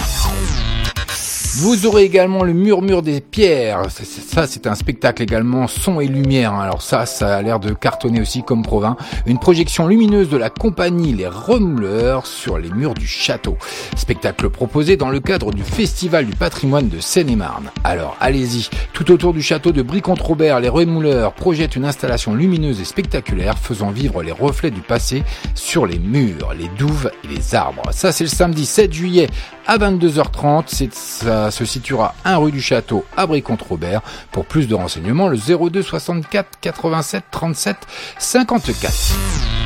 Vous 1.58 1.86
aurez 1.86 2.02
également 2.04 2.42
le 2.44 2.52
murmure 2.52 3.00
des 3.02 3.20
pierres. 3.22 3.86
Ça, 3.90 4.46
c'est- 4.46 4.66
un 4.66 4.74
spectacle 4.74 5.22
également 5.22 5.66
son 5.68 6.00
et 6.00 6.06
lumière. 6.06 6.52
hein. 6.52 6.60
Alors 6.60 6.82
ça, 6.82 7.06
ça 7.06 7.36
a 7.36 7.40
l'air 7.42 7.60
de 7.60 7.72
cartonner 7.72 8.20
aussi 8.20 8.42
comme 8.42 8.62
Provins. 8.62 8.96
Une 9.26 9.38
projection 9.38 9.86
lumineuse 9.86 10.28
de 10.28 10.36
la 10.36 10.50
compagnie 10.50 11.14
Les 11.14 11.26
Remouleurs 11.28 12.26
sur 12.26 12.58
les 12.58 12.68
murs 12.68 12.92
du 12.94 13.06
château. 13.06 13.56
Spectacle 13.96 14.50
proposé 14.50 14.96
dans 14.98 15.08
le 15.08 15.18
cadre 15.20 15.50
du 15.52 15.62
Festival 15.62 16.26
du 16.26 16.34
patrimoine 16.34 16.88
de 16.88 17.00
Seine-et-Marne. 17.00 17.70
Alors 17.84 18.16
allez-y. 18.20 18.68
Tout 18.92 19.10
autour 19.10 19.32
du 19.32 19.40
château 19.40 19.72
de 19.72 19.80
Bricont-Robert, 19.82 20.60
les 20.60 20.68
Remouleurs 20.68 21.32
projettent 21.32 21.76
une 21.76 21.84
installation 21.86 22.34
lumineuse 22.34 22.80
et 22.80 22.84
spectaculaire 22.84 23.56
faisant 23.56 23.90
vivre 23.90 24.22
les 24.22 24.32
reflets 24.32 24.70
du 24.70 24.80
passé 24.82 25.22
sur 25.54 25.86
les 25.86 25.98
murs, 25.98 26.52
les 26.58 26.68
douves 26.76 27.10
et 27.24 27.28
les 27.28 27.54
arbres. 27.54 27.82
Ça, 27.92 28.12
c'est 28.12 28.24
le 28.24 28.30
samedi 28.30 28.66
7 28.66 28.92
juillet 28.92 29.28
à 29.66 29.78
22h30. 29.78 30.64
C'est, 30.66 30.92
ça 30.92 31.45
se 31.50 31.64
situera 31.64 32.14
1 32.24 32.37
rue 32.37 32.52
du 32.52 32.61
Château 32.61 33.04
à 33.16 33.26
Bréconte-Robert. 33.26 34.02
Pour 34.32 34.46
plus 34.46 34.68
de 34.68 34.74
renseignements, 34.74 35.28
le 35.28 35.38
02 35.38 35.82
64 35.82 36.61
87 36.61 37.24
37 37.30 37.76
54. 38.18 39.65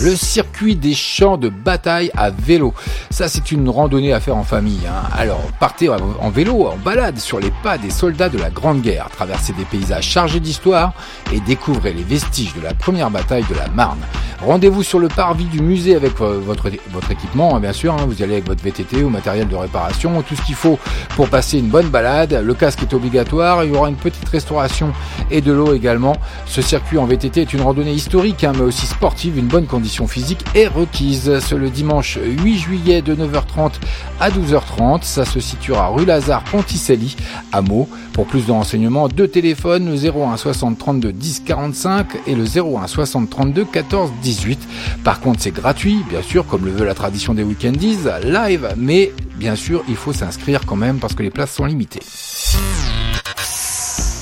Le 0.00 0.14
circuit 0.14 0.76
des 0.76 0.94
champs 0.94 1.36
de 1.36 1.48
bataille 1.48 2.10
à 2.16 2.30
vélo. 2.30 2.72
Ça, 3.10 3.26
c'est 3.26 3.50
une 3.50 3.68
randonnée 3.68 4.12
à 4.12 4.20
faire 4.20 4.36
en 4.36 4.44
famille. 4.44 4.86
hein. 4.86 5.08
Alors, 5.16 5.40
partez 5.58 5.88
en 5.88 6.30
vélo, 6.30 6.68
en 6.68 6.76
balade 6.76 7.18
sur 7.18 7.40
les 7.40 7.50
pas 7.64 7.78
des 7.78 7.90
soldats 7.90 8.28
de 8.28 8.38
la 8.38 8.50
Grande 8.50 8.80
Guerre, 8.80 9.08
traversez 9.10 9.52
des 9.54 9.64
paysages 9.64 10.04
chargés 10.04 10.38
d'histoire 10.38 10.92
et 11.32 11.40
découvrez 11.40 11.92
les 11.92 12.04
vestiges 12.04 12.54
de 12.54 12.60
la 12.60 12.74
première 12.74 13.10
bataille 13.10 13.44
de 13.50 13.54
la 13.56 13.66
Marne. 13.68 13.98
Rendez-vous 14.40 14.84
sur 14.84 15.00
le 15.00 15.08
parvis 15.08 15.46
du 15.46 15.60
musée 15.60 15.96
avec 15.96 16.20
euh, 16.20 16.38
votre, 16.40 16.68
équipement, 17.10 17.56
hein, 17.56 17.60
bien 17.60 17.72
sûr. 17.72 17.92
hein. 17.94 18.06
Vous 18.06 18.22
allez 18.22 18.34
avec 18.34 18.46
votre 18.46 18.62
VTT 18.62 19.02
ou 19.02 19.08
matériel 19.08 19.48
de 19.48 19.56
réparation, 19.56 20.22
tout 20.22 20.36
ce 20.36 20.42
qu'il 20.42 20.54
faut 20.54 20.78
pour 21.16 21.28
passer 21.28 21.58
une 21.58 21.66
bonne 21.70 21.88
balade. 21.88 22.40
Le 22.44 22.54
casque 22.54 22.82
est 22.82 22.94
obligatoire. 22.94 23.64
Il 23.64 23.72
y 23.72 23.76
aura 23.76 23.88
une 23.88 23.96
petite 23.96 24.28
restauration 24.28 24.92
et 25.32 25.40
de 25.40 25.50
l'eau 25.50 25.74
également. 25.74 26.14
Ce 26.46 26.62
circuit 26.62 26.98
en 26.98 27.04
VTT 27.06 27.40
est 27.40 27.52
une 27.52 27.62
randonnée 27.62 27.90
historique, 27.92 28.46
mais 28.54 28.60
aussi 28.62 28.86
sportive. 28.86 29.36
Une 29.38 29.46
bonne 29.48 29.66
condition 29.66 29.87
physique 29.88 30.44
est 30.54 30.66
requise. 30.66 31.38
C'est 31.40 31.56
le 31.56 31.70
dimanche 31.70 32.18
8 32.22 32.58
juillet 32.58 33.02
de 33.02 33.14
9h30 33.14 33.72
à 34.20 34.30
12h30. 34.30 35.02
Ça 35.02 35.24
se 35.24 35.40
situera 35.40 35.88
rue 35.88 36.04
Lazare 36.04 36.44
Ponticelli 36.44 37.16
à 37.52 37.62
Meaux. 37.62 37.88
Pour 38.12 38.26
plus 38.26 38.46
de 38.46 38.52
renseignements, 38.52 39.08
deux 39.08 39.28
téléphones, 39.28 39.90
le 39.90 39.96
01 39.96 40.36
60 40.36 40.78
32 40.78 41.12
10 41.12 41.42
45 41.46 42.06
et 42.26 42.34
le 42.34 42.44
01 42.44 42.86
60 42.86 43.30
32 43.30 43.64
14 43.64 44.10
18. 44.22 44.58
Par 45.04 45.20
contre, 45.20 45.40
c'est 45.40 45.52
gratuit, 45.52 46.04
bien 46.08 46.22
sûr, 46.22 46.46
comme 46.46 46.64
le 46.64 46.72
veut 46.72 46.84
la 46.84 46.94
tradition 46.94 47.34
des 47.34 47.44
weekendies, 47.44 47.98
live, 48.24 48.68
mais 48.76 49.12
bien 49.36 49.54
sûr, 49.54 49.84
il 49.88 49.96
faut 49.96 50.12
s'inscrire 50.12 50.66
quand 50.66 50.76
même 50.76 50.98
parce 50.98 51.14
que 51.14 51.22
les 51.22 51.30
places 51.30 51.52
sont 51.52 51.64
limitées. 51.64 52.00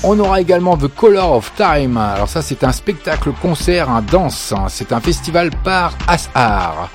On 0.09 0.17
aura 0.21 0.41
également 0.41 0.77
The 0.77 0.87
Color 0.87 1.33
of 1.33 1.53
Time. 1.57 1.97
Alors 1.97 2.29
ça, 2.29 2.41
c'est 2.41 2.63
un 2.63 2.71
spectacle 2.71 3.33
concert, 3.43 3.91
un 3.91 4.03
danse. 4.03 4.55
C'est 4.69 4.93
un 4.93 5.01
festival 5.01 5.51
par 5.65 5.99
hasard. 6.07 6.91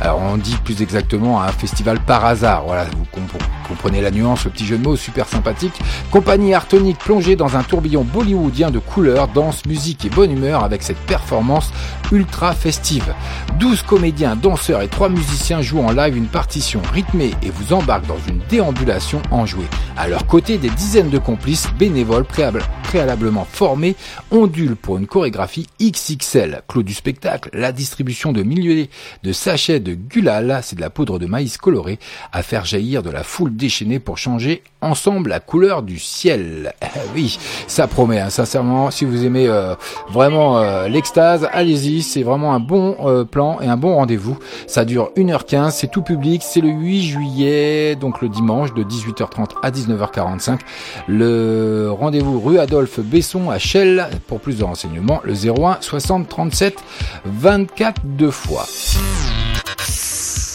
Alors 0.00 0.20
on 0.20 0.36
dit 0.36 0.56
plus 0.62 0.82
exactement 0.82 1.40
un 1.42 1.48
festival 1.48 1.98
par 2.00 2.24
hasard. 2.24 2.64
Voilà, 2.66 2.84
vous 2.84 3.04
comp- 3.10 3.42
comprenez 3.66 4.00
la 4.02 4.10
nuance, 4.10 4.44
le 4.44 4.50
petit 4.50 4.66
jeu 4.66 4.76
de 4.76 4.84
mots 4.84 4.94
super 4.96 5.26
sympathique. 5.26 5.72
Compagnie 6.10 6.52
artonique 6.54 6.98
plongée 6.98 7.34
dans 7.34 7.56
un 7.56 7.62
tourbillon 7.62 8.04
bollywoodien 8.04 8.70
de 8.70 8.78
couleurs, 8.78 9.28
danse, 9.28 9.64
musique 9.64 10.04
et 10.04 10.10
bonne 10.10 10.30
humeur 10.32 10.64
avec 10.64 10.82
cette 10.82 10.98
performance 10.98 11.72
ultra 12.12 12.52
festive. 12.54 13.14
12 13.58 13.82
comédiens, 13.82 14.36
danseurs 14.36 14.82
et 14.82 14.88
3 14.88 15.08
musiciens 15.08 15.62
jouent 15.62 15.80
en 15.82 15.92
live 15.92 16.16
une 16.16 16.26
partition 16.26 16.82
rythmée 16.92 17.32
et 17.42 17.50
vous 17.50 17.72
embarquent 17.72 18.06
dans 18.06 18.18
une 18.28 18.40
déambulation 18.50 19.22
enjouée. 19.30 19.66
À 19.96 20.08
leur 20.08 20.26
côté, 20.26 20.58
des 20.58 20.70
dizaines 20.70 21.10
de 21.10 21.18
complices 21.18 21.68
bénévoles 21.78 22.24
préalable- 22.24 22.62
préalablement 22.82 23.46
formés 23.50 23.96
ondulent 24.30 24.76
pour 24.76 24.98
une 24.98 25.06
chorégraphie 25.06 25.66
XXL. 25.80 26.62
Clos 26.68 26.82
du 26.82 26.92
spectacle, 26.94 27.48
la 27.54 27.72
distribution 27.72 28.32
de 28.32 28.42
milliers 28.42 28.90
de 29.24 29.32
sachets 29.32 29.80
gulal, 29.94 30.60
c'est 30.62 30.76
de 30.76 30.80
la 30.80 30.90
poudre 30.90 31.18
de 31.18 31.26
maïs 31.26 31.56
colorée, 31.58 31.98
à 32.32 32.42
faire 32.42 32.64
jaillir 32.64 33.02
de 33.02 33.10
la 33.10 33.22
foule 33.22 33.54
déchaînée 33.54 33.98
pour 33.98 34.18
changer 34.18 34.62
ensemble 34.80 35.30
la 35.30 35.40
couleur 35.40 35.82
du 35.82 35.98
ciel. 35.98 36.72
Eh 36.82 36.86
oui, 37.14 37.38
ça 37.66 37.86
promet, 37.86 38.20
hein, 38.20 38.30
sincèrement, 38.30 38.90
si 38.90 39.04
vous 39.04 39.24
aimez 39.24 39.48
euh, 39.48 39.74
vraiment 40.10 40.58
euh, 40.58 40.88
l'extase, 40.88 41.48
allez-y, 41.52 42.02
c'est 42.02 42.22
vraiment 42.22 42.54
un 42.54 42.60
bon 42.60 42.96
euh, 43.04 43.24
plan 43.24 43.58
et 43.60 43.66
un 43.66 43.76
bon 43.76 43.94
rendez-vous. 43.94 44.38
Ça 44.66 44.84
dure 44.84 45.10
1h15, 45.16 45.70
c'est 45.70 45.90
tout 45.90 46.02
public, 46.02 46.42
c'est 46.44 46.60
le 46.60 46.68
8 46.68 47.02
juillet, 47.02 47.96
donc 47.96 48.20
le 48.22 48.28
dimanche 48.28 48.74
de 48.74 48.82
18h30 48.82 49.50
à 49.62 49.70
19h45. 49.70 50.60
Le 51.08 51.90
rendez-vous 51.90 52.40
rue 52.40 52.58
Adolphe 52.58 53.00
Besson 53.00 53.50
à 53.50 53.58
Chelles. 53.58 54.08
Pour 54.26 54.40
plus 54.40 54.58
de 54.58 54.64
renseignements, 54.64 55.20
le 55.24 55.34
01 55.34 55.78
60 55.80 56.28
37 56.28 56.78
24 57.24 58.02
deux 58.04 58.30
fois. 58.30 58.66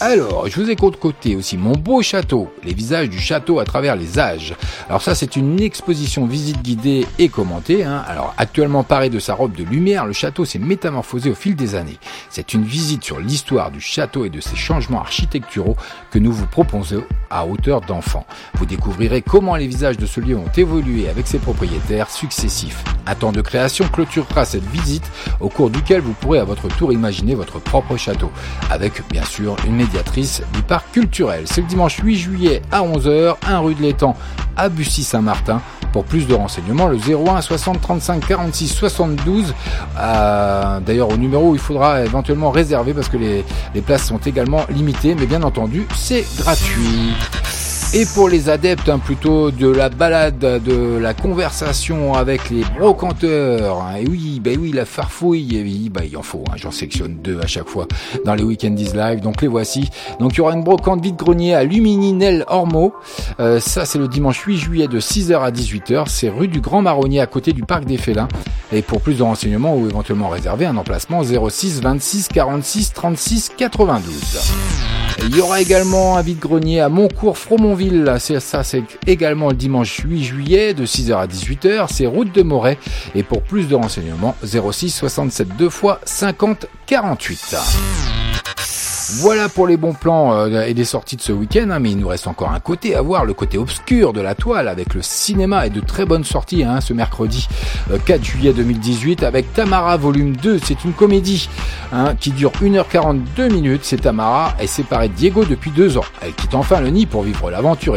Alors, 0.04 0.48
je 0.48 0.60
vous 0.60 0.68
ai 0.68 0.74
côté 0.74 1.36
aussi 1.36 1.56
mon 1.56 1.76
beau 1.76 2.02
château, 2.02 2.52
les 2.64 2.74
visages 2.74 3.08
du 3.08 3.20
château 3.20 3.60
à 3.60 3.64
travers 3.64 3.94
les 3.94 4.18
âges. 4.18 4.52
Alors 4.88 5.00
ça, 5.00 5.14
c'est 5.14 5.36
une 5.36 5.60
exposition 5.60 6.26
visite 6.26 6.60
guidée 6.60 7.06
et 7.20 7.28
commentée. 7.28 7.84
hein. 7.84 8.02
Alors 8.08 8.34
actuellement 8.36 8.82
paré 8.82 9.10
de 9.10 9.20
sa 9.20 9.34
robe 9.34 9.54
de 9.54 9.62
lumière, 9.62 10.04
le 10.04 10.12
château 10.12 10.44
s'est 10.44 10.58
métamorphosé 10.58 11.30
au 11.30 11.36
fil 11.36 11.54
des 11.54 11.76
années. 11.76 12.00
C'est 12.30 12.52
une 12.52 12.64
visite 12.64 13.04
sur 13.04 13.20
l'histoire 13.20 13.70
du 13.70 13.80
château 13.80 14.24
et 14.24 14.30
de 14.30 14.40
ses 14.40 14.56
changements 14.56 15.00
architecturaux 15.00 15.76
que 16.10 16.18
nous 16.18 16.32
vous 16.32 16.46
proposons 16.46 17.04
à 17.30 17.46
hauteur 17.46 17.80
d'enfant. 17.80 18.26
Vous 18.54 18.66
découvrirez 18.66 19.22
comment 19.22 19.54
les 19.54 19.68
visages 19.68 19.98
de 19.98 20.06
ce 20.06 20.20
lieu 20.20 20.36
ont 20.36 20.50
évolué 20.56 21.08
avec 21.08 21.28
ses 21.28 21.38
propriétaires 21.38 22.10
successifs. 22.10 22.82
Un 23.06 23.14
temps 23.14 23.32
de 23.32 23.40
création 23.40 23.86
clôturera 23.88 24.44
cette 24.44 24.68
visite 24.68 25.08
au 25.38 25.48
cours 25.48 25.70
duquel 25.70 26.00
vous 26.00 26.12
pourrez 26.12 26.40
à 26.40 26.44
votre 26.44 26.66
tour 26.68 26.92
imaginer 26.92 27.36
votre 27.36 27.60
propre 27.60 27.96
château, 27.96 28.32
avec 28.68 29.00
bien 29.08 29.24
sûr 29.24 29.56
une 29.66 29.80
du 30.52 30.62
parc 30.62 30.90
culturel. 30.92 31.44
C'est 31.46 31.60
le 31.60 31.66
dimanche 31.66 31.98
8 32.02 32.16
juillet 32.16 32.62
à 32.70 32.82
11h, 32.82 33.36
1 33.46 33.58
rue 33.58 33.74
de 33.74 33.82
l'Étang 33.82 34.16
à 34.56 34.68
Bussy-Saint-Martin. 34.68 35.60
Pour 35.92 36.04
plus 36.04 36.26
de 36.26 36.32
renseignements, 36.34 36.88
le 36.88 36.96
01 36.96 37.42
60 37.42 37.80
35 37.80 38.26
46 38.26 38.68
72. 38.68 39.54
Euh, 39.98 40.80
D'ailleurs, 40.80 41.10
au 41.10 41.16
numéro, 41.18 41.54
il 41.54 41.60
faudra 41.60 42.02
éventuellement 42.02 42.50
réserver 42.50 42.94
parce 42.94 43.10
que 43.10 43.18
les 43.18 43.44
places 43.84 44.06
sont 44.06 44.18
également 44.18 44.64
limitées, 44.70 45.14
mais 45.14 45.26
bien 45.26 45.42
entendu, 45.42 45.86
c'est 45.94 46.24
gratuit. 46.38 47.12
Et 47.94 48.06
pour 48.06 48.30
les 48.30 48.48
adeptes 48.48 48.88
hein, 48.88 48.98
plutôt 48.98 49.50
de 49.50 49.68
la 49.68 49.90
balade, 49.90 50.38
de 50.38 50.96
la 50.96 51.12
conversation 51.12 52.14
avec 52.14 52.48
les 52.48 52.64
brocanteurs, 52.78 53.82
hein, 53.82 53.96
et 54.00 54.06
oui, 54.08 54.40
ben 54.42 54.58
oui, 54.58 54.72
la 54.72 54.86
farfouille, 54.86 55.58
et 55.58 55.62
oui, 55.62 55.90
bah, 55.92 56.00
il 56.02 56.16
en 56.16 56.22
faut, 56.22 56.42
hein, 56.48 56.54
j'en 56.56 56.70
sélectionne 56.70 57.18
deux 57.22 57.38
à 57.40 57.46
chaque 57.46 57.68
fois 57.68 57.86
dans 58.24 58.34
les 58.34 58.44
Weekendies 58.44 58.92
Live, 58.94 59.20
donc 59.20 59.42
les 59.42 59.48
voici. 59.48 59.90
Donc 60.20 60.32
il 60.32 60.38
y 60.38 60.40
aura 60.40 60.54
une 60.54 60.64
brocante 60.64 61.02
vide-grenier 61.02 61.54
à 61.54 61.64
Lumininel 61.64 62.46
Ormeau, 62.48 62.94
Euh, 63.40 63.60
ça 63.60 63.84
c'est 63.84 63.98
le 63.98 64.08
dimanche 64.08 64.40
8 64.40 64.56
juillet 64.56 64.88
de 64.88 64.98
6h 64.98 65.42
à 65.42 65.50
18h, 65.50 66.04
c'est 66.08 66.30
rue 66.30 66.48
du 66.48 66.62
Grand 66.62 66.80
Marronnier 66.80 67.20
à 67.20 67.26
côté 67.26 67.52
du 67.52 67.62
Parc 67.62 67.84
des 67.84 67.98
Félins. 67.98 68.28
Et 68.72 68.80
pour 68.80 69.02
plus 69.02 69.18
de 69.18 69.22
renseignements 69.22 69.76
ou 69.76 69.86
éventuellement 69.86 70.30
réserver 70.30 70.64
un 70.64 70.78
emplacement 70.78 71.22
06 71.22 71.82
26 71.82 72.28
46 72.28 72.94
36 72.94 73.50
92. 73.58 75.01
Il 75.18 75.36
y 75.36 75.40
aura 75.40 75.60
également 75.60 76.16
un 76.16 76.22
vide-grenier 76.22 76.80
à 76.80 76.88
Montcourt-Fromonville. 76.88 78.16
C'est 78.18 78.40
ça, 78.40 78.64
c'est 78.64 78.82
également 79.06 79.48
le 79.48 79.54
dimanche 79.54 80.00
8 80.04 80.24
juillet 80.24 80.74
de 80.74 80.86
6h 80.86 81.14
à 81.16 81.26
18h. 81.26 81.86
C'est 81.90 82.06
route 82.06 82.32
de 82.34 82.42
Moret. 82.42 82.78
Et 83.14 83.22
pour 83.22 83.42
plus 83.42 83.68
de 83.68 83.74
renseignements, 83.74 84.36
06 84.44 84.90
67 84.90 85.56
2 85.56 85.68
fois 85.68 86.00
50 86.04 86.66
48. 86.86 87.56
Voilà 89.20 89.50
pour 89.50 89.66
les 89.66 89.76
bons 89.76 89.92
plans 89.92 90.32
euh, 90.32 90.62
et 90.62 90.72
les 90.72 90.84
sorties 90.84 91.16
de 91.16 91.20
ce 91.20 91.32
week-end, 91.32 91.68
hein, 91.70 91.78
mais 91.78 91.90
il 91.90 91.98
nous 91.98 92.08
reste 92.08 92.26
encore 92.26 92.50
un 92.50 92.60
côté 92.60 92.94
à 92.94 93.02
voir, 93.02 93.26
le 93.26 93.34
côté 93.34 93.58
obscur 93.58 94.12
de 94.14 94.22
la 94.22 94.34
toile 94.34 94.68
avec 94.68 94.94
le 94.94 95.02
cinéma 95.02 95.66
et 95.66 95.70
de 95.70 95.80
très 95.80 96.06
bonnes 96.06 96.24
sorties 96.24 96.64
hein, 96.64 96.80
ce 96.80 96.94
mercredi 96.94 97.46
euh, 97.90 97.98
4 98.04 98.24
juillet 98.24 98.52
2018 98.54 99.22
avec 99.22 99.52
Tamara 99.52 99.98
volume 99.98 100.34
2. 100.36 100.58
C'est 100.64 100.84
une 100.84 100.92
comédie 100.92 101.50
hein, 101.92 102.14
qui 102.18 102.30
dure 102.30 102.52
1h42 102.62 103.52
minutes. 103.52 103.82
C'est 103.84 104.00
Tamara, 104.00 104.54
est 104.58 104.66
séparée 104.66 105.08
de 105.08 105.14
Diego 105.14 105.44
depuis 105.44 105.70
deux 105.72 105.98
ans. 105.98 106.04
Elle 106.22 106.32
quitte 106.32 106.54
enfin 106.54 106.80
le 106.80 106.88
nid 106.88 107.04
pour 107.04 107.22
vivre 107.22 107.50
l'aventure 107.50 107.96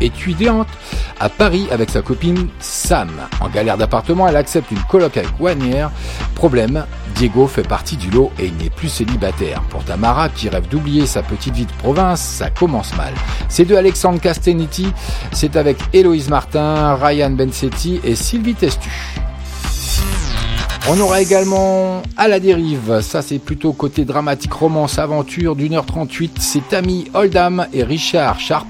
étudiante 0.00 0.68
à 1.18 1.28
Paris 1.28 1.66
avec 1.70 1.90
sa 1.90 2.02
copine 2.02 2.48
Sam. 2.58 3.10
En 3.40 3.48
galère 3.48 3.76
d'appartement, 3.76 4.26
elle 4.26 4.36
accepte 4.36 4.70
une 4.70 4.82
coloc 4.84 5.16
avec 5.16 5.30
Wanière. 5.38 5.90
Problème, 6.34 6.84
Diego 7.14 7.46
fait 7.46 7.66
partie 7.66 7.96
du 7.96 8.10
lot 8.10 8.32
et 8.38 8.46
il 8.46 8.56
n'est 8.56 8.70
plus 8.70 8.88
célibataire. 8.88 9.62
Pour 9.70 9.84
Tamara, 9.84 10.28
qui 10.28 10.48
rêve 10.48 10.68
d'oublier 10.68 11.06
sa 11.06 11.22
petite 11.22 11.54
vie 11.54 11.66
de 11.66 11.72
province, 11.72 12.20
ça 12.20 12.50
commence 12.50 12.96
mal. 12.96 13.12
C'est 13.48 13.64
de 13.64 13.76
Alexandre 13.76 14.20
Castelletti, 14.20 14.92
c'est 15.32 15.56
avec 15.56 15.76
Héloïse 15.92 16.28
Martin, 16.28 16.94
Ryan 16.94 17.30
Bensetti 17.30 18.00
et 18.02 18.14
Sylvie 18.14 18.54
Testu. 18.54 18.90
On 20.88 20.98
aura 20.98 21.20
également 21.20 22.02
À 22.16 22.26
la 22.26 22.40
dérive, 22.40 23.00
ça 23.02 23.22
c'est 23.22 23.38
plutôt 23.38 23.72
côté 23.72 24.04
dramatique, 24.04 24.52
romance, 24.52 24.98
aventure 24.98 25.54
d'une 25.54 25.74
heure 25.74 25.86
38. 25.86 26.36
C'est 26.40 26.66
Tammy 26.68 27.10
Oldham 27.14 27.66
et 27.72 27.84
Richard 27.84 28.40
Sharp 28.40 28.66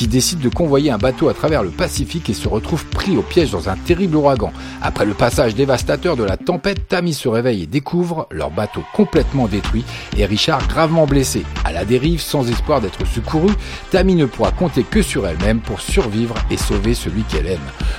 qui 0.00 0.08
décident 0.08 0.42
de 0.42 0.48
convoyer 0.48 0.90
un 0.90 0.96
bateau 0.96 1.28
à 1.28 1.34
travers 1.34 1.62
le 1.62 1.68
Pacifique 1.68 2.30
et 2.30 2.32
se 2.32 2.48
retrouvent 2.48 2.86
pris 2.86 3.18
au 3.18 3.22
piège 3.22 3.50
dans 3.50 3.68
un 3.68 3.76
terrible 3.76 4.16
ouragan. 4.16 4.50
Après 4.80 5.04
le 5.04 5.12
passage 5.12 5.54
dévastateur 5.54 6.16
de 6.16 6.24
la 6.24 6.38
tempête, 6.38 6.88
Tammy 6.88 7.12
se 7.12 7.28
réveille 7.28 7.64
et 7.64 7.66
découvre 7.66 8.26
leur 8.30 8.50
bateau 8.50 8.82
complètement 8.94 9.46
détruit 9.46 9.84
et 10.16 10.24
Richard 10.24 10.66
gravement 10.68 11.06
blessé. 11.06 11.44
À 11.66 11.72
la 11.72 11.84
dérive, 11.84 12.22
sans 12.22 12.50
espoir 12.50 12.80
d'être 12.80 13.06
secouru, 13.06 13.50
Tammy 13.90 14.14
ne 14.14 14.24
pourra 14.24 14.52
compter 14.52 14.84
que 14.84 15.02
sur 15.02 15.26
elle-même 15.26 15.60
pour 15.60 15.82
survivre 15.82 16.34
et 16.50 16.56
sauver 16.56 16.94
celui 16.94 17.24
qu'elle 17.24 17.46
aime. 17.46 17.58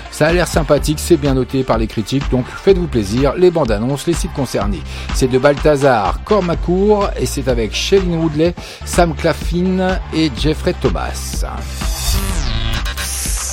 Ça 0.10 0.26
a 0.26 0.34
l'air 0.34 0.48
sympathique, 0.48 0.98
c'est 1.00 1.18
bien 1.18 1.36
noté 1.36 1.64
par 1.64 1.78
les 1.78 1.88
critiques, 1.88 2.30
donc 2.32 2.46
faites-vous 2.48 2.88
plaisir, 2.88 3.36
bandes 3.52 3.72
annonces, 3.72 4.08
les 4.08 4.14
sites 4.14 4.34
concernés. 4.34 4.82
C'est 5.14 5.28
de 5.30 5.38
Balthazar 5.38 6.24
Cormacourt 6.24 7.10
et 7.20 7.26
c'est 7.26 7.48
avec 7.48 7.74
Shailene 7.74 8.16
Woodley, 8.16 8.54
Sam 8.86 9.14
Claflin 9.14 10.00
et 10.14 10.32
Jeffrey 10.38 10.74
Thomas. 10.82 11.46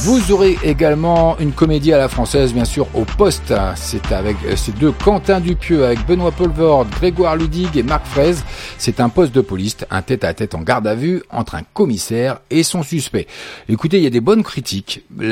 Vous 0.05 0.31
aurez 0.33 0.57
également 0.63 1.37
une 1.41 1.53
comédie 1.53 1.93
à 1.93 1.99
la 1.99 2.09
française, 2.09 2.55
bien 2.55 2.65
sûr, 2.65 2.87
au 2.95 3.05
poste. 3.05 3.53
C'est 3.75 4.13
avec 4.13 4.37
ces 4.57 4.71
deux 4.73 4.93
Quentin 4.93 5.41
Dupieux, 5.41 5.85
avec 5.85 6.07
Benoît 6.07 6.31
Polvord, 6.31 6.87
Grégoire 6.87 7.35
Ludig 7.37 7.77
et 7.77 7.83
Marc 7.83 8.07
Fraise. 8.07 8.45
C'est 8.79 9.01
un 9.01 9.09
poste 9.09 9.35
de 9.35 9.41
police, 9.41 9.77
un 9.91 10.01
tête-à-tête 10.03 10.55
en 10.55 10.61
garde 10.61 10.87
à 10.87 10.95
vue 10.95 11.23
entre 11.31 11.57
un 11.57 11.63
commissaire 11.75 12.39
et 12.49 12.63
son 12.63 12.85
suspect. 12.85 13.27
Écoutez, 13.69 13.97
il 13.99 14.05
y 14.05 14.07
a 14.07 14.11
des 14.11 14.21
bonnes 14.21 14.45
critiques. 14.45 15.03
Le- 15.19 15.29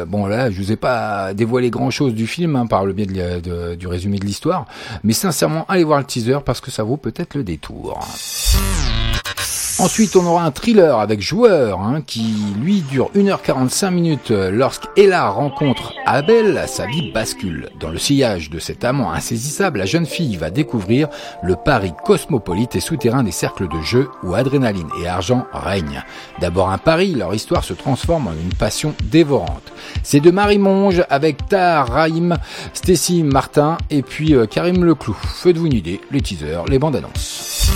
le- 0.00 0.04
bon, 0.06 0.26
là, 0.26 0.48
je 0.50 0.56
vous 0.62 0.70
ai 0.70 0.76
pas 0.76 1.34
dévoilé 1.34 1.70
grand-chose 1.70 2.14
du 2.14 2.28
film 2.28 2.54
hein, 2.54 2.66
par 2.66 2.86
le 2.86 2.92
biais 2.92 3.06
de- 3.06 3.74
du 3.74 3.86
résumé 3.88 4.18
de 4.20 4.24
l'histoire, 4.24 4.66
mais 5.02 5.12
sincèrement, 5.12 5.66
allez 5.68 5.84
voir 5.84 5.98
le 5.98 6.04
teaser 6.04 6.38
parce 6.46 6.60
que 6.60 6.70
ça 6.70 6.84
vaut 6.84 6.96
peut-être 6.96 7.34
le 7.34 7.42
détour. 7.42 7.98
Ensuite, 9.80 10.14
on 10.14 10.24
aura 10.24 10.44
un 10.44 10.52
thriller 10.52 11.00
avec 11.00 11.20
joueur 11.20 11.80
hein, 11.80 12.00
qui, 12.00 12.36
lui, 12.60 12.82
dure 12.82 13.10
1h45 13.16 13.90
minutes. 13.90 14.30
Lorsqu'Ella 14.30 15.28
rencontre 15.28 15.92
Abel, 16.06 16.62
sa 16.68 16.86
vie 16.86 17.10
bascule. 17.10 17.70
Dans 17.80 17.88
le 17.88 17.98
sillage 17.98 18.50
de 18.50 18.60
cet 18.60 18.84
amant 18.84 19.12
insaisissable, 19.12 19.80
la 19.80 19.84
jeune 19.84 20.06
fille 20.06 20.36
va 20.36 20.50
découvrir 20.50 21.08
le 21.42 21.56
Paris 21.56 21.92
cosmopolite 22.04 22.76
et 22.76 22.80
souterrain 22.80 23.24
des 23.24 23.32
cercles 23.32 23.66
de 23.66 23.80
jeu 23.80 24.08
où 24.22 24.34
adrénaline 24.34 24.88
et 25.02 25.08
argent 25.08 25.44
règnent. 25.52 26.04
D'abord 26.40 26.70
un 26.70 26.78
pari, 26.78 27.12
leur 27.12 27.34
histoire 27.34 27.64
se 27.64 27.74
transforme 27.74 28.28
en 28.28 28.32
une 28.32 28.54
passion 28.54 28.94
dévorante. 29.10 29.72
C'est 30.04 30.20
de 30.20 30.30
Marie 30.30 30.58
Monge 30.58 31.04
avec 31.10 31.48
Tahar 31.48 31.88
Rahim, 31.88 32.36
Stacy 32.74 33.24
Martin 33.24 33.76
et 33.90 34.02
puis 34.02 34.34
euh, 34.34 34.46
Karim 34.46 34.84
Leclou. 34.84 35.14
Faites-vous 35.14 35.66
une 35.66 35.74
idée, 35.74 36.00
les 36.12 36.20
teasers, 36.20 36.64
les 36.66 36.78
bandes 36.78 36.96
annonces. 36.96 37.70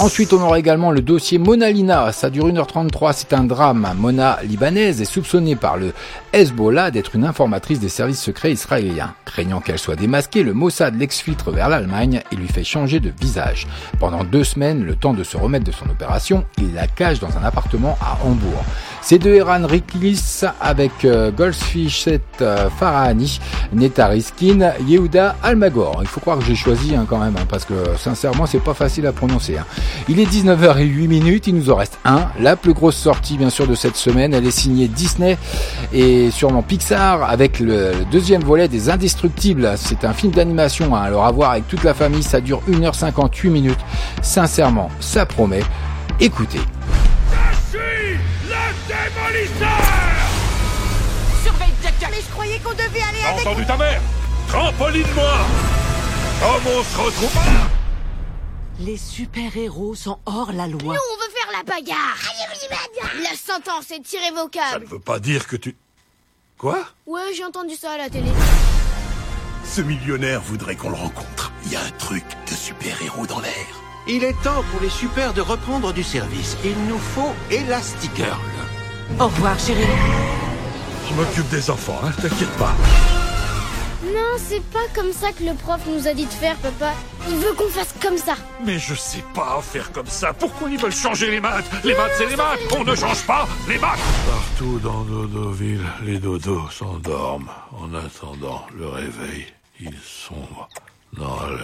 Ensuite, 0.00 0.32
on 0.32 0.40
aura 0.40 0.60
également 0.60 0.92
le 0.92 1.00
dossier 1.00 1.38
Mona 1.38 1.70
Lina. 1.70 2.12
Ça 2.12 2.30
dure 2.30 2.46
1h33, 2.46 3.12
c'est 3.14 3.32
un 3.32 3.42
drame. 3.42 3.88
Mona, 3.96 4.38
libanaise, 4.44 5.02
est 5.02 5.04
soupçonnée 5.04 5.56
par 5.56 5.76
le 5.76 5.92
Hezbollah 6.32 6.92
d'être 6.92 7.16
une 7.16 7.24
informatrice 7.24 7.80
des 7.80 7.88
services 7.88 8.22
secrets 8.22 8.52
israéliens. 8.52 9.14
Craignant 9.24 9.60
qu'elle 9.60 9.78
soit 9.78 9.96
démasquée, 9.96 10.44
le 10.44 10.54
Mossad 10.54 10.96
l'exfiltre 10.96 11.50
vers 11.50 11.68
l'Allemagne 11.68 12.22
et 12.30 12.36
lui 12.36 12.46
fait 12.46 12.62
changer 12.62 13.00
de 13.00 13.12
visage. 13.20 13.66
Pendant 13.98 14.22
deux 14.22 14.44
semaines, 14.44 14.84
le 14.84 14.94
temps 14.94 15.14
de 15.14 15.24
se 15.24 15.36
remettre 15.36 15.64
de 15.64 15.72
son 15.72 15.90
opération, 15.90 16.44
il 16.58 16.74
la 16.74 16.86
cache 16.86 17.18
dans 17.18 17.36
un 17.36 17.42
appartement 17.42 17.98
à 18.00 18.24
Hambourg. 18.24 18.64
C'est 19.10 19.18
de 19.18 19.32
Eran 19.32 19.66
Riklis 19.66 20.42
avec 20.60 21.06
euh, 21.06 21.30
Goldfish 21.30 22.10
euh, 22.42 22.68
Farahani, 22.78 23.40
Neta 23.72 24.06
Riskin, 24.06 24.72
Yehuda 24.86 25.36
Almagor. 25.42 26.00
Il 26.02 26.06
faut 26.06 26.20
croire 26.20 26.36
que 26.36 26.44
j'ai 26.44 26.54
choisi 26.54 26.94
hein, 26.94 27.06
quand 27.08 27.16
même, 27.16 27.34
hein, 27.38 27.46
parce 27.48 27.64
que 27.64 27.72
sincèrement, 27.96 28.44
c'est 28.44 28.58
pas 28.62 28.74
facile 28.74 29.06
à 29.06 29.12
prononcer. 29.12 29.56
hein. 29.56 29.64
Il 30.10 30.20
est 30.20 30.26
19h08 30.26 31.08
minutes, 31.08 31.46
il 31.46 31.54
nous 31.54 31.70
en 31.70 31.76
reste 31.76 31.98
un. 32.04 32.26
La 32.38 32.54
plus 32.54 32.74
grosse 32.74 32.96
sortie, 32.96 33.38
bien 33.38 33.48
sûr, 33.48 33.66
de 33.66 33.74
cette 33.74 33.96
semaine, 33.96 34.34
elle 34.34 34.46
est 34.46 34.50
signée 34.50 34.88
Disney 34.88 35.38
et 35.90 36.30
sûrement 36.30 36.60
Pixar 36.60 37.22
avec 37.22 37.60
le, 37.60 37.92
le 37.92 38.04
deuxième 38.12 38.42
volet 38.42 38.68
des 38.68 38.90
Indestructibles. 38.90 39.72
C'est 39.76 40.04
un 40.04 40.12
film 40.12 40.32
d'animation, 40.32 40.94
hein, 40.94 41.00
alors 41.00 41.24
à 41.24 41.32
voir 41.32 41.52
avec 41.52 41.66
toute 41.66 41.82
la 41.82 41.94
famille, 41.94 42.22
ça 42.22 42.42
dure 42.42 42.60
1h58 42.70 43.48
minutes. 43.48 43.80
Sincèrement, 44.20 44.90
ça 45.00 45.24
promet. 45.24 45.62
Écoutez. 46.20 46.60
Surveille 51.42 51.72
Jack 51.82 51.94
Mais 52.10 52.20
je 52.20 52.30
croyais 52.32 52.58
qu'on 52.60 52.70
devait 52.72 53.02
aller 53.02 53.18
T'as 53.22 53.28
avec... 53.32 53.46
entendu 53.46 53.66
ta 53.66 53.76
mère 53.76 54.00
Trampoline-moi 54.48 55.38
Comme 56.40 56.72
on 56.72 56.82
se 56.82 56.96
retrouve 56.98 57.38
Les 58.80 58.96
super-héros 58.96 59.94
sont 59.94 60.18
hors 60.24 60.52
la 60.52 60.66
loi. 60.66 60.80
Nous, 60.80 60.88
on 60.88 60.94
veut 60.94 61.32
faire 61.34 61.52
la 61.52 61.62
bagarre. 61.62 62.16
La 63.22 63.36
sentence 63.36 63.90
est 63.90 64.06
Ça 64.06 64.16
irrévocable. 64.18 64.84
ne 64.86 64.90
veut 64.90 64.98
pas 65.00 65.18
dire 65.18 65.46
que 65.46 65.56
tu... 65.56 65.76
Quoi 66.56 66.78
Ouais, 67.06 67.34
j'ai 67.36 67.44
entendu 67.44 67.74
ça 67.76 67.92
à 67.92 67.98
la 67.98 68.08
télé. 68.08 68.30
Ce 69.64 69.82
millionnaire 69.82 70.40
voudrait 70.40 70.76
qu'on 70.76 70.88
le 70.90 70.96
rencontre. 70.96 71.52
Il 71.66 71.72
y 71.72 71.76
a 71.76 71.80
un 71.82 71.90
truc 71.98 72.24
de 72.50 72.54
super-héros 72.54 73.26
dans 73.26 73.40
l'air. 73.40 73.52
Il 74.08 74.24
est 74.24 74.32
temps 74.42 74.64
pour 74.72 74.80
les 74.80 74.88
super 74.88 75.34
de 75.34 75.42
reprendre 75.42 75.92
du 75.92 76.02
service. 76.02 76.56
Il 76.64 76.76
nous 76.88 76.98
faut 76.98 77.34
Elastigirl. 77.50 78.38
Au 79.20 79.24
revoir, 79.24 79.58
chérie. 79.58 79.82
Je 81.08 81.14
m'occupe 81.14 81.48
des 81.48 81.70
enfants, 81.70 81.98
hein, 82.04 82.10
t'inquiète 82.20 82.56
pas. 82.58 82.74
Non, 84.04 84.36
c'est 84.38 84.62
pas 84.70 84.86
comme 84.94 85.12
ça 85.12 85.32
que 85.32 85.42
le 85.42 85.54
prof 85.54 85.80
nous 85.86 86.06
a 86.06 86.14
dit 86.14 86.26
de 86.26 86.30
faire, 86.30 86.56
papa. 86.56 86.92
Il 87.28 87.36
veut 87.36 87.52
qu'on 87.54 87.68
fasse 87.68 87.94
comme 88.00 88.16
ça. 88.16 88.34
Mais 88.64 88.78
je 88.78 88.94
sais 88.94 89.24
pas 89.34 89.60
faire 89.60 89.90
comme 89.90 90.06
ça. 90.06 90.32
Pourquoi 90.32 90.70
ils 90.70 90.78
veulent 90.78 90.92
changer 90.92 91.30
les 91.30 91.40
maths? 91.40 91.64
Les 91.84 91.94
maths, 91.94 92.12
c'est 92.16 92.26
les 92.26 92.36
maths. 92.36 92.60
On 92.78 92.84
ne 92.84 92.94
change 92.94 93.22
pas 93.26 93.48
les 93.68 93.78
maths. 93.78 93.98
Partout 94.30 94.78
dans 94.78 95.02
Dodoville, 95.02 95.84
les 96.04 96.18
dodos 96.18 96.70
s'endorment. 96.70 97.50
En 97.72 97.92
attendant 97.94 98.64
le 98.76 98.88
réveil, 98.88 99.46
ils 99.80 99.98
sont 100.04 100.46
dans 101.14 101.46
le... 101.46 101.58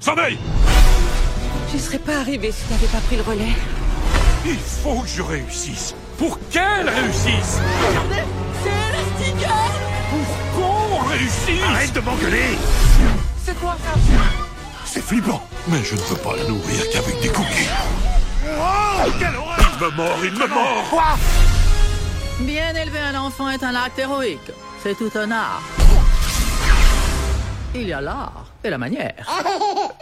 Sommeil 0.00 0.36
Je 1.72 1.78
serais 1.78 1.98
pas 1.98 2.16
arrivée 2.18 2.50
si 2.50 2.64
t'avais 2.64 2.88
pas 2.88 3.00
pris 3.06 3.16
le 3.16 3.22
relais. 3.22 3.54
Il 4.44 4.58
faut 4.58 5.00
que 5.02 5.08
je 5.08 5.22
réussisse. 5.22 5.94
Pour 6.18 6.36
qu'elle 6.50 6.88
réussisse. 6.88 7.60
Regardez, 7.86 8.24
c'est 8.62 9.28
Elastigirl 9.28 9.52
Pour 10.10 10.60
qu'on 10.60 11.08
réussisse. 11.08 11.62
Arrête 11.64 11.92
de 11.92 12.00
m'engueuler 12.00 12.58
C'est 13.44 13.58
quoi 13.60 13.76
ça? 13.84 13.98
C'est 14.84 15.02
flippant 15.02 15.42
Mais 15.68 15.82
je 15.84 15.94
ne 15.94 16.00
peux 16.00 16.16
pas 16.16 16.34
le 16.36 16.48
nourrir 16.48 16.90
qu'avec 16.92 17.20
des 17.20 17.28
cookies. 17.28 17.68
Oh, 18.46 19.10
quelle 19.18 19.36
horreur 19.36 19.58
Il 19.60 19.84
me 19.84 19.90
mord, 19.90 20.18
il 20.24 20.32
me 20.32 20.46
mord 20.48 21.18
Bien 22.40 22.74
élever 22.74 23.00
un 23.00 23.14
enfant 23.20 23.48
est 23.48 23.62
un 23.62 23.74
acte 23.76 23.98
héroïque. 23.98 24.50
C'est 24.82 24.98
tout 24.98 25.10
un 25.14 25.30
art. 25.30 25.62
Il 27.74 27.86
y 27.86 27.92
a 27.92 28.00
l'art 28.00 28.51
et 28.64 28.70
la 28.70 28.78
manière. 28.78 29.14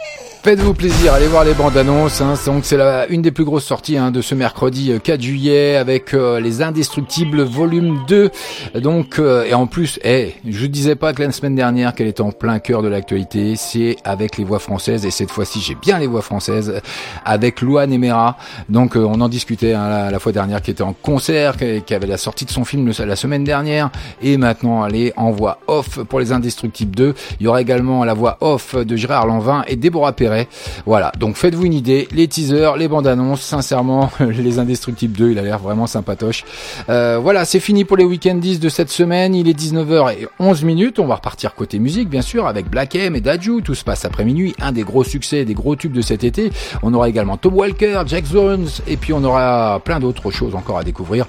Faites-vous 0.43 0.73
plaisir, 0.73 1.13
allez 1.13 1.27
voir 1.27 1.43
les 1.43 1.53
bandes 1.53 1.77
annonces. 1.77 2.19
Hein. 2.19 2.33
Donc 2.47 2.65
c'est 2.65 2.79
une 3.09 3.21
des 3.21 3.29
plus 3.29 3.43
grosses 3.43 3.65
sorties 3.65 3.97
hein, 3.97 4.09
de 4.09 4.23
ce 4.23 4.33
mercredi 4.33 4.91
4 5.03 5.19
euh, 5.19 5.21
juillet 5.21 5.75
avec 5.75 6.15
euh, 6.15 6.39
les 6.39 6.63
Indestructibles 6.63 7.43
volume 7.43 7.99
2. 8.07 8.31
Donc 8.79 9.19
euh, 9.19 9.45
et 9.45 9.53
en 9.53 9.67
plus, 9.67 9.99
eh, 10.03 10.33
je 10.43 10.65
disais 10.65 10.95
pas 10.95 11.13
que 11.13 11.21
la 11.21 11.31
semaine 11.31 11.53
dernière 11.53 11.93
qu'elle 11.93 12.07
était 12.07 12.21
en 12.21 12.31
plein 12.31 12.57
cœur 12.57 12.81
de 12.81 12.87
l'actualité, 12.87 13.55
c'est 13.55 13.97
avec 14.03 14.37
les 14.37 14.43
voix 14.43 14.57
françaises 14.57 15.05
et 15.05 15.11
cette 15.11 15.29
fois-ci 15.29 15.61
j'ai 15.61 15.75
bien 15.75 15.99
les 15.99 16.07
voix 16.07 16.23
françaises 16.23 16.81
avec 17.23 17.61
Luan 17.61 17.93
Emera. 17.93 18.35
Donc 18.67 18.95
on 18.95 19.21
en 19.21 19.29
discutait 19.29 19.73
hein, 19.73 20.09
la, 20.09 20.19
fois 20.19 20.31
dernière 20.31 20.63
qui 20.63 20.71
était 20.71 20.81
en 20.81 20.93
concert, 20.93 21.55
qui, 21.55 21.93
avait 21.93 22.07
la 22.07 22.17
sortie 22.17 22.45
de 22.45 22.51
son 22.51 22.65
film 22.65 22.91
la 22.97 23.15
semaine 23.15 23.43
dernière 23.43 23.91
et 24.23 24.37
maintenant 24.37 24.87
elle 24.87 24.95
est 24.95 25.13
en 25.17 25.29
voix 25.29 25.59
off 25.67 25.99
pour 26.03 26.19
les 26.19 26.31
Indestructibles 26.31 26.95
2. 26.95 27.13
Il 27.39 27.43
y 27.43 27.47
aura 27.47 27.61
également 27.61 28.03
la 28.03 28.15
voix 28.15 28.37
off 28.41 28.50
de 28.73 28.95
Gérard 28.95 29.27
Lanvin 29.27 29.63
et 29.67 29.75
Déborah 29.75 30.13
Perret 30.13 30.47
voilà, 30.85 31.11
donc 31.17 31.35
faites-vous 31.35 31.65
une 31.65 31.73
idée, 31.73 32.07
les 32.11 32.27
teasers, 32.27 32.75
les 32.77 32.87
bandes 32.87 33.07
annonces, 33.07 33.41
sincèrement, 33.41 34.11
les 34.19 34.59
Indestructibles 34.59 35.17
2, 35.17 35.31
il 35.31 35.39
a 35.39 35.41
l'air 35.41 35.59
vraiment 35.59 35.87
sympatoche. 35.87 36.43
Euh, 36.89 37.19
voilà, 37.21 37.45
c'est 37.45 37.59
fini 37.59 37.85
pour 37.85 37.97
les 37.97 38.03
week-end 38.03 38.35
10 38.35 38.59
de 38.59 38.69
cette 38.69 38.89
semaine, 38.89 39.35
il 39.35 39.47
est 39.47 39.57
19h11 39.57 40.65
minutes, 40.65 40.99
on 40.99 41.07
va 41.07 41.15
repartir 41.15 41.55
côté 41.55 41.79
musique 41.79 42.09
bien 42.09 42.21
sûr 42.21 42.47
avec 42.47 42.69
Black 42.69 42.95
M 42.95 43.15
et 43.15 43.21
Daju, 43.21 43.61
tout 43.61 43.75
se 43.75 43.83
passe 43.83 44.05
après 44.05 44.25
minuit, 44.25 44.55
un 44.59 44.71
des 44.71 44.83
gros 44.83 45.03
succès, 45.03 45.45
des 45.45 45.53
gros 45.53 45.75
tubes 45.75 45.93
de 45.93 46.01
cet 46.01 46.23
été. 46.23 46.51
On 46.83 46.93
aura 46.93 47.09
également 47.09 47.37
Tom 47.37 47.53
Walker, 47.53 48.03
Jack 48.05 48.25
Jones 48.25 48.67
et 48.87 48.97
puis 48.97 49.13
on 49.13 49.23
aura 49.23 49.79
plein 49.83 49.99
d'autres 49.99 50.31
choses 50.31 50.55
encore 50.55 50.77
à 50.77 50.83
découvrir. 50.83 51.25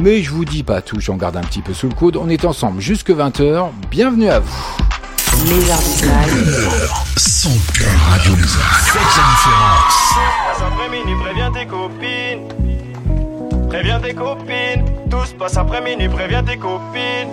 Mais 0.00 0.22
je 0.22 0.30
vous 0.30 0.44
dis 0.44 0.62
pas 0.62 0.80
tout, 0.80 1.00
j'en 1.00 1.16
garde 1.16 1.36
un 1.36 1.42
petit 1.42 1.62
peu 1.62 1.74
sous 1.74 1.88
le 1.88 1.94
coude. 1.94 2.16
On 2.16 2.28
est 2.28 2.44
ensemble 2.44 2.80
jusque 2.80 3.10
20h. 3.10 3.68
Bienvenue 3.90 4.28
à 4.28 4.40
vous. 4.40 4.91
Lézard 5.44 5.80
Son 7.16 7.50
cœur 7.74 7.88
Radio 8.10 8.34
Lézard. 8.36 8.80
Faites 8.84 9.02
la 9.02 9.24
différence. 9.34 10.14
Passe 10.46 10.62
après 10.62 10.88
minuit, 10.88 11.16
préviens 11.22 11.50
tes 11.50 11.66
copines. 11.66 12.46
Préviens 13.68 13.98
tes 14.00 14.14
copines. 14.14 14.84
Tout 15.10 15.24
se 15.24 15.34
passe 15.34 15.56
après 15.56 15.80
minuit, 15.80 16.08
préviens 16.08 16.44
tes 16.44 16.56
copines. 16.56 17.30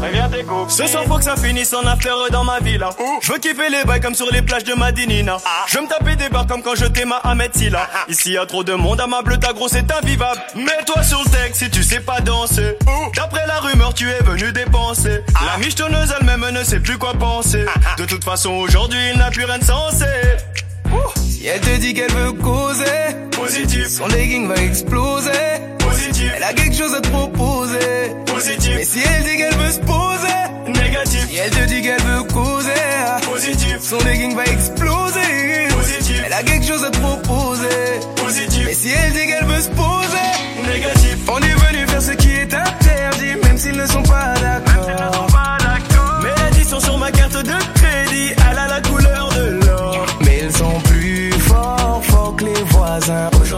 Préviens 0.00 0.28
tes. 0.28 0.44
Ce 0.68 0.86
soir 0.86 1.04
faut 1.04 1.16
que 1.16 1.24
ça 1.24 1.36
finisse 1.36 1.72
en 1.74 1.84
affaire 1.86 2.16
dans 2.30 2.44
ma 2.44 2.60
villa. 2.60 2.90
Je 3.20 3.32
veux 3.32 3.38
kiffer 3.38 3.68
les 3.68 3.84
bails 3.84 4.00
comme 4.00 4.14
sur 4.14 4.30
les 4.30 4.42
plages 4.42 4.64
de 4.64 4.74
Madinina. 4.74 5.38
Je 5.66 5.76
veux 5.78 5.84
me 5.84 5.88
taper 5.88 6.16
des 6.16 6.28
barres 6.28 6.46
comme 6.46 6.62
quand 6.62 6.74
je 6.74 6.86
t'aime 6.86 7.12
à 7.12 7.16
Ahmed 7.28 7.54
Silla. 7.54 7.88
Ici 8.08 8.32
y 8.32 8.38
a 8.38 8.46
trop 8.46 8.62
de 8.62 8.74
monde, 8.74 9.00
à 9.00 9.06
ma 9.06 9.22
bleu 9.22 9.38
ta 9.38 9.52
grosse 9.52 9.72
c'est 9.72 9.90
invivable. 9.90 10.40
Mets-toi 10.54 11.02
sur 11.02 11.22
le 11.24 11.30
texte 11.30 11.64
si 11.64 11.70
tu 11.70 11.82
sais 11.82 12.00
pas 12.00 12.20
danser. 12.20 12.76
D'après 13.16 13.46
la 13.46 13.58
rumeur, 13.60 13.92
tu 13.94 14.08
es 14.08 14.22
venu 14.22 14.52
dépenser. 14.52 15.22
La 15.44 15.58
michetonneuse 15.58 16.14
elle-même 16.20 16.48
ne 16.50 16.62
sait 16.62 16.80
plus 16.80 16.98
quoi 16.98 17.14
penser. 17.14 17.66
De 17.98 18.04
toute 18.04 18.24
façon, 18.24 18.50
aujourd'hui, 18.50 18.98
il 19.12 19.18
n'a 19.18 19.30
plus 19.30 19.44
rien 19.44 19.58
de 19.58 19.64
sensé. 19.64 20.06
Si 21.16 21.46
elle 21.46 21.60
te 21.60 21.76
dit 21.78 21.94
qu'elle 21.94 22.12
veut 22.12 22.32
causer, 22.32 22.84
positif. 23.30 23.88
Son 23.88 24.06
legging 24.08 24.48
va 24.48 24.56
exploser, 24.56 25.30
positif. 25.78 26.32
Elle 26.36 26.42
a 26.42 26.52
quelque 26.52 26.76
chose 26.76 26.94
à 26.94 27.00
te 27.00 27.08
proposer, 27.08 28.12
positif. 28.26 28.72
Mais 28.74 28.84
si 28.84 29.00
elle 29.00 29.24
dit 29.24 29.36
qu'elle 29.36 29.54
veut 29.54 29.70
se 29.70 29.80
poser, 29.80 30.82
négatif. 30.82 31.28
Si 31.30 31.36
elle 31.36 31.50
te 31.50 31.64
dit 31.66 31.82
qu'elle 31.82 32.02
veut 32.02 32.22
causer, 32.24 32.70
positif. 33.30 33.78
Son 33.80 33.98
legging 34.04 34.34
va 34.34 34.44
exploser, 34.44 35.68
positif. 35.76 36.22
Elle 36.26 36.32
a 36.32 36.42
quelque 36.42 36.66
chose 36.66 36.84
à 36.84 36.90
te 36.90 36.98
proposer, 36.98 38.00
positif. 38.16 38.62
Mais 38.66 38.74
si 38.74 38.88
elle 38.90 39.12
dit 39.12 39.26
qu'elle 39.26 39.46
veut 39.46 39.62
se 39.62 39.70
poser, 39.70 40.72
négatif. 40.72 41.16
On 41.28 41.38
est 41.38 41.54
venu 41.66 41.86
faire 41.86 42.02
ce 42.02 42.12
qui 42.12 42.30
est 42.30 42.52
interdit, 42.54 43.36
même 43.44 43.58
s'ils 43.58 43.76
ne 43.76 43.86
sont 43.86 44.02
pas 44.02 44.34
d'accord. 44.34 45.26
Mais 46.22 46.30
l'addition 46.42 46.80
sur 46.80 46.98
ma 46.98 47.10
carte 47.12 47.36
de 47.36 47.52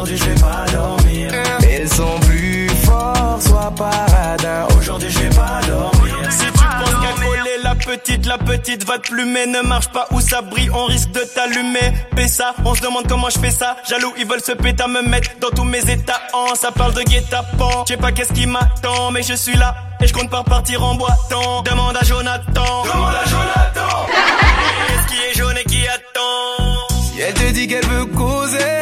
Aujourd'hui 0.01 0.17
je 0.17 0.25
vais 0.31 0.41
pas 0.41 0.65
dormir. 0.73 1.31
Mais 1.61 1.81
ils 1.83 1.89
sont 1.93 2.19
plus 2.21 2.69
forts, 2.85 3.39
sois 3.39 3.71
paradin. 3.77 4.67
Aujourd'hui 4.79 5.11
je 5.11 5.19
vais 5.19 5.29
pas 5.29 5.61
dormir. 5.69 6.15
Si 6.31 6.47
tu 6.47 6.53
penses 6.53 6.91
qu'à 6.91 7.23
coller 7.23 7.59
la 7.63 7.75
petite, 7.75 8.25
la 8.25 8.39
petite 8.39 8.85
va 8.87 8.99
te 8.99 9.11
plumer. 9.11 9.45
Ne 9.45 9.61
marche 9.61 9.89
pas 9.89 10.07
où 10.13 10.23
ça 10.23 10.41
brille, 10.41 10.71
on 10.73 10.87
risque 10.87 11.11
de 11.11 11.21
t'allumer. 11.21 11.93
ça, 12.29 12.55
on 12.65 12.75
se 12.75 12.81
demande 12.81 13.09
comment 13.09 13.29
je 13.29 13.39
fais 13.41 13.51
ça. 13.51 13.77
Jaloux, 13.87 14.15
ils 14.19 14.27
veulent 14.27 14.41
se 14.41 14.53
péter 14.53 14.83
à 14.83 14.89
me 14.89 15.03
mettre 15.03 15.33
dans 15.39 15.51
tous 15.51 15.65
mes 15.65 15.81
états. 15.81 16.23
En 16.33 16.55
ça 16.55 16.71
parle 16.73 16.95
de 16.95 17.03
guet-apens. 17.03 17.85
Je 17.87 17.93
sais 17.93 17.99
pas 17.99 18.13
qu'est-ce 18.13 18.33
qui 18.33 18.47
m'attend, 18.47 19.11
mais 19.11 19.23
je 19.23 19.35
suis 19.35 19.57
là. 19.57 19.75
Et 20.01 20.07
je 20.07 20.15
compte 20.15 20.31
pas 20.31 20.39
repartir 20.39 20.83
en 20.83 20.95
boitant. 20.95 21.61
Demande 21.63 21.97
à 21.99 22.05
Jonathan. 22.05 22.85
Demande 22.85 23.15
à 23.15 23.29
Jonathan. 23.29 24.07
Qu'est-ce 24.87 25.07
qui 25.09 25.21
est 25.21 25.39
jaune 25.39 25.59
et 25.59 25.65
qui 25.65 25.87
attend? 25.87 26.89
Si 27.13 27.21
elle 27.21 27.35
te 27.35 27.53
dit 27.53 27.69
qu'elle 27.69 27.85
veut 27.85 28.07
causer, 28.07 28.80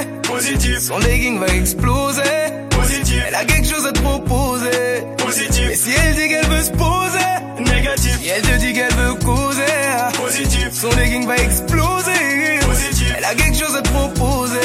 positif. 0.49 0.78
Son 0.80 0.99
legging 0.99 1.38
va 1.38 1.46
exploser, 1.49 2.22
positif. 2.70 3.22
Elle 3.26 3.34
a 3.34 3.44
quelque 3.44 3.68
chose 3.68 3.86
à 3.86 3.92
te 3.92 4.01
proposer, 4.01 5.05
positif. 5.18 5.64
Mais 5.68 5.74
si 5.74 5.90
elle 5.92 6.14
dit 6.14 6.28
qu'elle 6.28 6.46
veut 6.46 6.62
se 6.62 6.70
poser, 6.70 7.72
négatif. 7.72 8.18
Si 8.20 8.28
elle 8.28 8.42
te 8.42 8.57
dit 8.59 8.72
qu'elle 8.72 8.94
veut 8.94 9.14
causer, 9.14 9.62
positif. 10.22 10.68
Son 10.72 10.90
legging 10.96 11.26
va 11.26 11.36
exploser, 11.36 12.61
positif. 12.66 13.14
Elle 13.16 13.24
a 13.24 13.34
quelque 13.34 13.59
chose 13.59 13.76
à 13.76 13.82
te 13.82 13.88
proposer, 13.90 14.59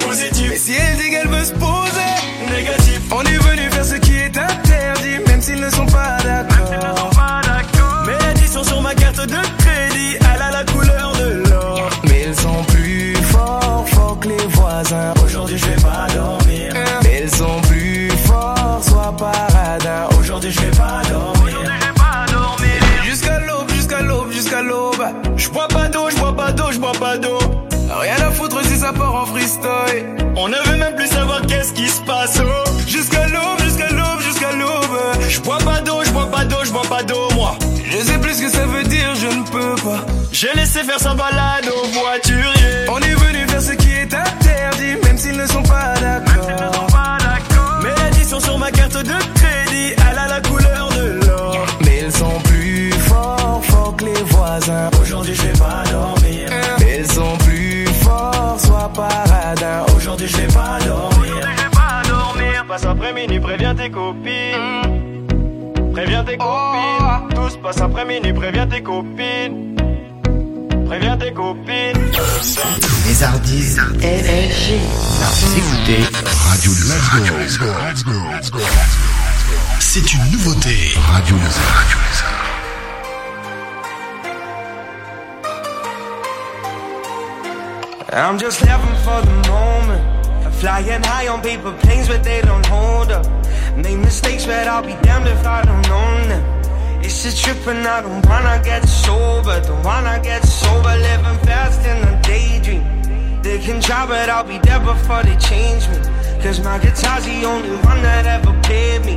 positif. 0.00 0.46
Mais 0.50 0.58
si 0.58 0.72
elle 0.74 0.96
dit 0.98 1.10
qu'elle 1.10 1.28
veut 1.28 1.44
se 1.44 1.52
poser, 1.52 2.10
négatif. 2.54 3.00
On 3.12 3.22
est 3.22 3.38
venu 3.38 3.70
faire 3.70 3.79
Aujourd'hui 15.50 15.68
je 15.68 15.74
vais 15.74 15.82
pas 15.82 16.06
dormir. 16.14 16.72
Mais 17.02 17.22
ils 17.24 17.34
sont 17.34 17.60
plus 17.62 18.08
forts, 18.24 18.80
sois 18.82 19.12
paradin. 19.18 20.06
Aujourd'hui 20.16 20.52
je 20.52 20.60
vais 20.60 20.70
pas 20.70 21.02
dormir. 21.10 21.58
Jusqu'à 23.04 23.40
l'aube, 23.40 23.68
jusqu'à 23.72 24.00
l'aube, 24.00 24.30
jusqu'à 24.30 24.62
l'aube. 24.62 25.04
Je 25.36 25.48
bois 25.48 25.66
pas 25.66 25.88
d'eau, 25.88 26.08
je 26.08 26.16
bois 26.18 26.36
pas 26.36 26.52
d'eau, 26.52 26.70
je 26.70 26.78
bois 26.78 26.92
pas 26.92 27.18
d'eau. 27.18 27.38
Rien 28.00 28.14
à 28.14 28.30
foutre 28.30 28.64
si 28.64 28.78
ça 28.78 28.92
part 28.92 29.12
en 29.12 29.26
freestyle. 29.26 30.06
On 30.36 30.46
ne 30.46 30.56
veut 30.66 30.76
même 30.76 30.94
plus 30.94 31.08
savoir 31.08 31.42
qu'est-ce 31.42 31.72
qui 31.72 31.88
se 31.88 32.00
passe. 32.02 32.40
Oh. 32.40 32.70
Jusqu'à 32.86 33.26
l'aube, 33.26 33.60
jusqu'à 33.64 33.90
l'aube, 33.90 34.20
jusqu'à 34.20 34.52
l'aube. 34.52 35.00
Je 35.28 35.40
bois 35.40 35.58
pas 35.58 35.80
d'eau, 35.80 36.04
je 36.04 36.10
bois 36.10 36.30
pas 36.30 36.44
d'eau, 36.44 36.58
je 36.64 36.70
bois 36.70 36.86
pas 36.88 37.02
d'eau, 37.02 37.28
moi. 37.34 37.56
Je 37.90 37.98
sais 37.98 38.18
plus 38.18 38.34
ce 38.34 38.42
que 38.42 38.50
ça 38.50 38.66
veut 38.66 38.84
dire, 38.84 39.16
je 39.16 39.26
ne 39.26 39.42
peux 39.42 39.74
pas. 39.82 40.06
J'ai 40.30 40.52
laissé 40.54 40.84
faire 40.84 41.00
sa 41.00 41.14
balade 41.14 41.66
au 41.66 41.88
voiturier. 41.88 42.59
Passe 62.70 62.84
après 62.84 63.12
minuit, 63.12 63.40
préviens 63.40 63.74
tes 63.74 63.90
copines. 63.90 65.26
Préviens 65.92 66.22
tes 66.22 66.36
copines. 66.38 67.34
Tout 67.34 67.50
se 67.50 67.56
passe 67.56 67.80
après 67.80 68.04
minuit, 68.04 68.32
préviens 68.32 68.64
tes 68.68 68.80
copines. 68.80 69.74
Préviens 70.86 71.16
tes 71.16 71.32
copines. 71.32 71.98
Les 73.08 73.24
Hardies. 73.24 73.76
LFG. 74.00 74.74
Écoutez 75.56 75.98
Radio 76.48 76.70
Lézard. 76.70 77.38
Let's 77.40 77.58
go. 77.58 77.66
Let's 77.66 78.04
go. 78.04 78.12
Let's 78.30 78.50
go. 78.52 78.60
C'est 79.80 80.14
une 80.14 80.30
nouveauté. 80.30 80.92
Radio 81.10 81.34
Lézard. 81.38 81.74
Radio 81.74 81.98
Lézard. 82.06 82.36
I'm 88.12 88.38
just 88.38 88.60
living 88.60 88.96
for 89.02 89.20
the 89.22 89.48
moment. 89.48 90.19
Flying 90.60 91.02
high 91.04 91.26
on 91.28 91.40
paper 91.40 91.72
planes, 91.80 92.06
but 92.06 92.22
they 92.22 92.42
don't 92.42 92.66
hold 92.66 93.10
up. 93.10 93.24
Make 93.78 93.96
mistakes, 93.96 94.44
but 94.44 94.68
I'll 94.68 94.82
be 94.82 94.92
damned 95.00 95.26
if 95.26 95.46
I 95.46 95.64
don't 95.64 95.88
own 95.88 96.28
them. 96.28 96.44
It's 97.02 97.24
a 97.24 97.34
trip 97.34 97.66
and 97.66 97.86
I 97.86 98.02
don't 98.02 98.20
wanna 98.26 98.60
get 98.62 98.86
sober. 98.86 99.58
Don't 99.62 99.82
wanna 99.82 100.20
get 100.22 100.44
sober, 100.44 100.94
living 101.08 101.38
fast 101.46 101.80
in 101.86 101.96
a 102.06 102.20
daydream. 102.20 102.84
They 103.40 103.58
can 103.58 103.80
try, 103.80 104.04
but 104.04 104.28
I'll 104.28 104.44
be 104.44 104.58
there 104.58 104.80
before 104.80 105.22
they 105.22 105.36
change 105.36 105.88
me. 105.88 105.96
Cause 106.42 106.60
my 106.60 106.78
guitar's 106.78 107.24
the 107.24 107.42
only 107.46 107.76
one 107.90 108.02
that 108.02 108.26
ever 108.26 108.52
paid 108.60 109.06
me. 109.06 109.16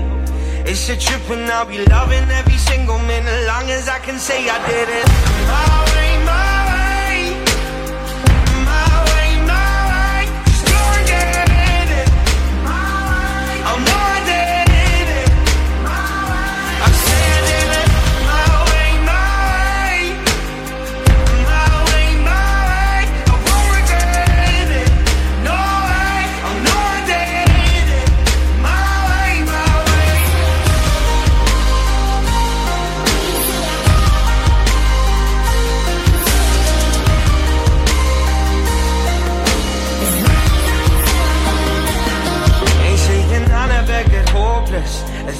It's 0.65 0.87
a 0.87 0.95
trip 0.95 1.29
and 1.29 1.51
I'll 1.51 1.65
be 1.65 1.83
loving 1.87 2.23
every 2.31 2.57
single 2.57 2.99
minute, 2.99 3.47
long 3.47 3.69
as 3.69 3.89
I 3.89 3.99
can 3.99 4.17
say 4.17 4.47
I 4.47 4.65
did 4.65 4.87
it. 4.87 6.02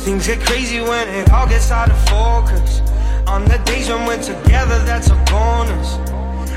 Things 0.04 0.28
get 0.28 0.40
crazy 0.46 0.82
when 0.82 1.08
it 1.08 1.32
all 1.32 1.48
gets 1.48 1.72
out 1.72 1.90
of 1.90 1.98
focus. 2.10 2.82
On 3.26 3.46
the 3.46 3.58
days 3.64 3.88
when 3.88 4.06
we're 4.06 4.22
together, 4.22 4.78
that's 4.84 5.08
a 5.08 5.16
bonus. 5.32 5.98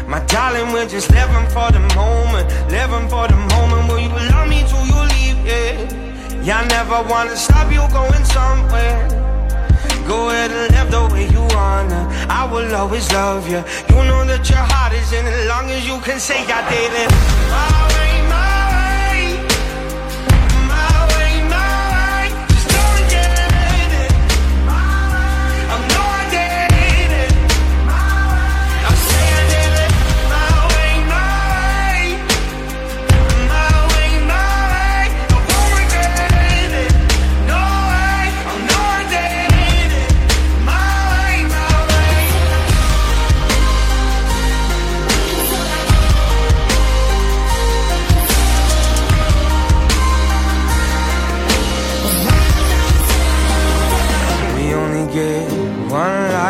My 0.08 0.18
darling, 0.26 0.72
we're 0.72 0.88
just 0.88 1.10
living 1.12 1.46
for 1.54 1.70
the 1.70 1.78
moment, 1.94 2.46
living 2.70 3.08
for 3.08 3.28
the 3.28 3.38
moment. 3.54 3.82
Will 3.88 4.00
you 4.00 4.10
love 4.34 4.48
me 4.48 4.64
till 4.66 4.84
you 4.90 5.00
leave? 5.14 5.38
Yeah, 5.46 6.42
yeah. 6.42 6.60
I 6.60 6.66
never 6.66 7.08
wanna 7.08 7.36
stop 7.36 7.70
you 7.70 7.86
going 7.94 8.24
somewhere. 8.24 8.98
Go 10.08 10.30
ahead 10.30 10.50
and 10.50 10.74
live 10.74 10.90
the 10.90 11.14
way 11.14 11.26
you 11.28 11.42
wanna. 11.54 12.02
I 12.28 12.48
will 12.50 12.74
always 12.74 13.10
love 13.12 13.48
you. 13.48 13.62
You 13.90 14.02
know 14.10 14.24
that 14.26 14.48
your 14.50 14.64
heart 14.70 14.92
is 14.92 15.12
in 15.12 15.24
it, 15.24 15.46
long 15.46 15.70
as 15.70 15.86
you 15.86 16.00
can 16.00 16.18
say 16.18 16.42
I 16.48 16.60
did 16.68 16.92
it. 17.04 18.05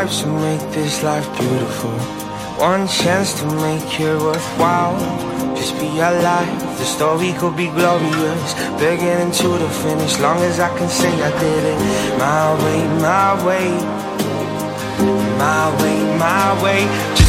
To 0.07 0.27
make 0.29 0.61
this 0.71 1.03
life 1.03 1.27
beautiful. 1.37 1.91
One 2.63 2.87
chance 2.87 3.35
to 3.41 3.47
make 3.47 4.01
it 4.01 4.17
worthwhile. 4.21 4.97
Just 5.57 5.75
be 5.81 5.89
alive, 5.99 6.61
the 6.79 6.85
story 6.85 7.33
could 7.33 7.57
be 7.57 7.67
glorious. 7.67 8.55
Beginning 8.79 9.33
to 9.33 9.49
the 9.59 9.69
finish, 9.69 10.19
long 10.21 10.39
as 10.43 10.61
I 10.61 10.69
can 10.79 10.89
say 10.89 11.11
I 11.11 11.31
did 11.41 11.65
it. 11.73 12.19
My 12.19 12.55
way, 12.63 12.81
my 13.03 13.47
way. 13.47 13.69
My 15.39 15.83
way, 15.83 15.99
my 16.19 16.63
way. 16.63 16.83
Just 17.17 17.26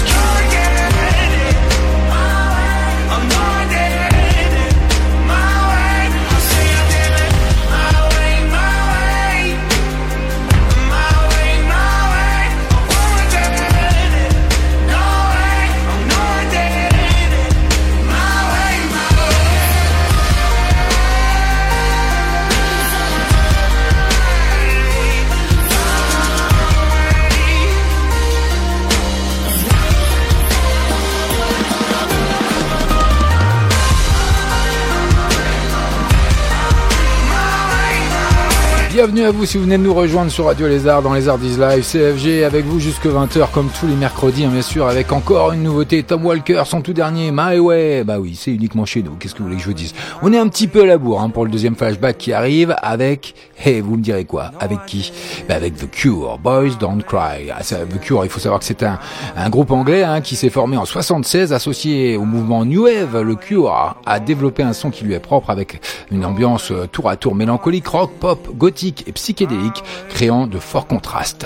Bienvenue 38.98 39.26
à 39.26 39.32
vous 39.32 39.46
si 39.46 39.58
vous 39.58 39.66
venez 39.66 39.78
de 39.78 39.84
nous 39.84 39.94
rejoindre 39.94 40.32
sur 40.32 40.46
Radio 40.46 40.68
Lézard 40.68 41.04
dans 41.04 41.14
les 41.14 41.30
Arts 41.30 41.38
Live, 41.38 41.86
CFG 41.86 42.44
avec 42.44 42.66
vous 42.66 42.80
jusque 42.80 43.06
20h 43.06 43.52
comme 43.52 43.70
tous 43.80 43.86
les 43.86 43.94
mercredis 43.94 44.44
hein, 44.46 44.50
bien 44.50 44.64
sûr 44.64 44.88
avec 44.88 45.12
encore 45.12 45.52
une 45.52 45.62
nouveauté. 45.62 46.02
Tom 46.02 46.26
Walker 46.26 46.64
son 46.66 46.82
tout 46.82 46.94
dernier 46.94 47.30
My 47.32 47.60
Way. 47.60 48.04
Bah 48.04 48.18
oui 48.18 48.34
c'est 48.36 48.50
uniquement 48.50 48.86
chez 48.86 49.04
nous. 49.04 49.12
Qu'est-ce 49.20 49.36
que 49.36 49.44
vous 49.44 49.50
voulez 49.50 49.58
que 49.58 49.62
je 49.62 49.68
vous 49.68 49.76
dise? 49.76 49.94
On 50.24 50.34
est 50.34 50.40
un 50.40 50.48
petit 50.48 50.68
peu 50.68 50.82
à 50.82 50.86
la 50.88 50.98
bourre 50.98 51.22
hein, 51.22 51.30
pour 51.30 51.46
le 51.46 51.52
deuxième 51.52 51.76
flashback 51.76 52.18
qui 52.18 52.34
arrive 52.34 52.74
avec 52.82 53.36
hey 53.64 53.82
vous 53.82 53.98
me 53.98 54.02
direz 54.02 54.26
quoi? 54.26 54.50
Avec 54.60 54.84
qui? 54.88 55.14
Bah 55.48 55.54
avec 55.54 55.76
The 55.76 55.92
Cure 55.92 56.40
Boys 56.40 56.72
Don't 56.80 57.04
Cry. 57.04 57.52
Ah, 57.56 57.62
The 57.62 58.00
Cure 58.02 58.26
il 58.26 58.32
faut 58.32 58.40
savoir 58.40 58.60
que 58.60 58.66
c'est 58.66 58.82
un, 58.82 58.98
un 59.36 59.50
groupe 59.52 59.70
anglais 59.70 60.02
hein, 60.02 60.22
qui 60.22 60.36
s'est 60.36 60.50
formé 60.50 60.76
en 60.76 60.86
76 60.86 61.54
associé 61.54 62.18
au 62.18 62.26
mouvement 62.26 62.66
New 62.66 62.86
Wave. 62.86 63.22
Le 63.22 63.36
Cure 63.36 63.70
a, 63.70 63.98
a 64.08 64.20
développé 64.20 64.64
un 64.64 64.74
son 64.74 64.90
qui 64.90 65.06
lui 65.06 65.14
est 65.14 65.20
propre 65.20 65.52
avec 65.52 65.82
une 66.10 66.26
ambiance 66.26 66.72
euh, 66.72 66.88
tour 66.92 67.12
à 67.12 67.16
tour 67.16 67.36
mélancolique 67.36 67.86
rock 67.86 68.10
pop 68.20 68.50
gothique 68.58 68.87
et 69.08 69.12
psychédélique 69.12 69.84
créant 70.10 70.48
de 70.48 70.60
forts 70.60 70.88
contrastes. 70.88 71.46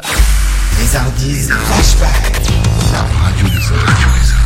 Les 0.80 0.96
Hardis 0.96 1.48
Flashback. 1.50 2.42
Radio 3.24 3.48
I 3.48 4.41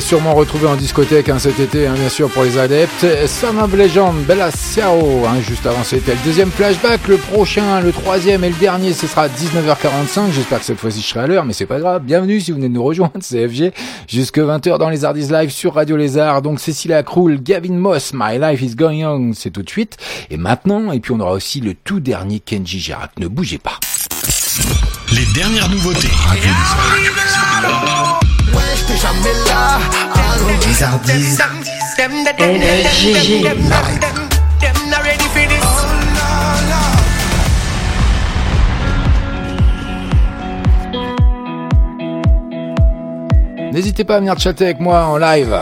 Sûrement 0.00 0.34
retrouvé 0.34 0.66
en 0.68 0.76
discothèque 0.76 1.28
hein, 1.28 1.38
cet 1.38 1.58
été, 1.58 1.86
hein, 1.86 1.94
bien 1.94 2.08
sûr 2.08 2.30
pour 2.30 2.44
les 2.44 2.56
adeptes. 2.56 3.04
Son 3.26 3.58
of 3.58 3.74
Legend, 3.74 4.14
Bella 4.26 4.50
Ciao. 4.50 5.26
Hein, 5.26 5.40
juste 5.40 5.66
avant 5.66 5.82
c'était 5.82 6.12
le 6.12 6.18
deuxième 6.24 6.50
flashback. 6.50 7.08
Le 7.08 7.16
prochain, 7.16 7.80
le 7.80 7.90
troisième 7.90 8.44
et 8.44 8.48
le 8.48 8.54
dernier, 8.54 8.92
ce 8.92 9.06
sera 9.06 9.22
à 9.22 9.28
19h45. 9.28 10.30
J'espère 10.32 10.60
que 10.60 10.64
cette 10.64 10.78
fois-ci 10.78 11.00
je 11.00 11.06
serai 11.06 11.20
à 11.20 11.26
l'heure, 11.26 11.44
mais 11.44 11.52
c'est 11.52 11.66
pas 11.66 11.80
grave. 11.80 12.02
Bienvenue 12.04 12.40
si 12.40 12.52
vous 12.52 12.58
venez 12.58 12.68
de 12.68 12.74
nous 12.74 12.82
rejoindre, 12.82 13.18
CFG. 13.20 13.72
Jusque 14.06 14.38
20h 14.38 14.78
dans 14.78 14.88
les 14.88 15.04
Hardis 15.04 15.28
Live 15.28 15.50
sur 15.50 15.74
Radio 15.74 15.96
Lézard. 15.96 16.42
Donc 16.42 16.60
Cécilia 16.60 17.02
Krull, 17.02 17.42
Gavin 17.42 17.74
Moss, 17.74 18.12
My 18.14 18.38
Life 18.38 18.62
is 18.62 18.76
Going 18.76 19.04
On, 19.04 19.32
c'est 19.34 19.50
tout 19.50 19.62
de 19.62 19.70
suite. 19.70 19.96
Et 20.30 20.36
maintenant, 20.36 20.92
et 20.92 21.00
puis 21.00 21.12
on 21.12 21.20
aura 21.20 21.32
aussi 21.32 21.60
le 21.60 21.74
tout 21.74 22.00
dernier 22.00 22.40
Kenji 22.40 22.78
Girac. 22.78 23.10
Ne 23.18 23.26
bougez 23.26 23.58
pas. 23.58 23.78
Les 25.12 25.26
dernières 25.34 25.68
nouveautés. 25.68 26.08
Radio 26.26 26.50
Les. 31.06 31.38
N'hésitez 43.72 44.04
pas 44.04 44.16
à 44.16 44.18
venir 44.18 44.38
chatter 44.38 44.64
avec 44.64 44.80
moi 44.80 45.04
en 45.04 45.18
live. 45.18 45.56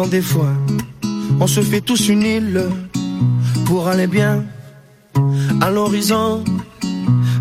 Des 0.00 0.22
foins, 0.22 0.56
on 1.38 1.46
se 1.46 1.60
fait 1.60 1.82
tous 1.82 2.08
une 2.08 2.22
île 2.22 2.62
pour 3.66 3.88
aller 3.88 4.06
bien 4.06 4.42
à 5.60 5.70
l'horizon. 5.70 6.42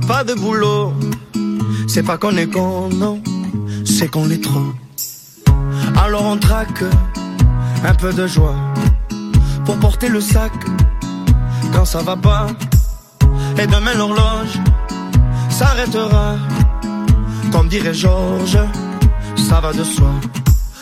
Pas 0.05 0.25
de 0.25 0.33
boulot, 0.33 0.91
c'est 1.87 2.03
pas 2.03 2.17
qu'on 2.17 2.35
est 2.35 2.47
con, 2.47 2.89
non, 2.89 3.21
c'est 3.85 4.09
qu'on 4.09 4.25
l'est 4.25 4.43
trop. 4.43 4.73
Alors 5.95 6.25
on 6.25 6.37
traque 6.37 6.83
un 7.85 7.93
peu 7.93 8.11
de 8.11 8.27
joie 8.27 8.55
pour 9.65 9.77
porter 9.77 10.09
le 10.09 10.19
sac 10.19 10.51
quand 11.73 11.85
ça 11.85 12.01
va 12.01 12.17
pas. 12.17 12.47
Et 13.57 13.65
demain 13.65 13.93
l'horloge 13.95 14.59
s'arrêtera. 15.49 16.35
Comme 17.51 17.69
dirait 17.69 17.93
Georges, 17.93 18.59
ça 19.37 19.61
va 19.61 19.71
de 19.71 19.83
soi. 19.85 20.11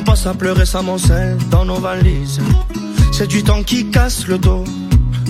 Qu'on 0.00 0.12
passe 0.12 0.26
à 0.26 0.32
pleurer 0.32 0.64
s'amoncelle 0.64 1.36
dans 1.50 1.66
nos 1.66 1.78
valises. 1.78 2.40
C'est 3.12 3.26
du 3.26 3.42
temps 3.42 3.62
qui 3.62 3.90
casse 3.90 4.26
le 4.26 4.38
dos, 4.38 4.64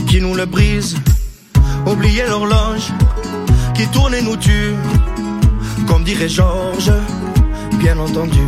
qui 0.06 0.20
nous 0.20 0.36
le 0.36 0.46
brise. 0.46 0.96
Oublier 1.86 2.22
l'horloge 2.28 2.92
qui 3.74 3.88
tourne 3.88 4.14
et 4.14 4.22
nous 4.22 4.36
tue. 4.36 4.74
Comme 5.88 6.04
dirait 6.04 6.28
Georges, 6.28 6.92
bien 7.80 7.98
entendu. 7.98 8.46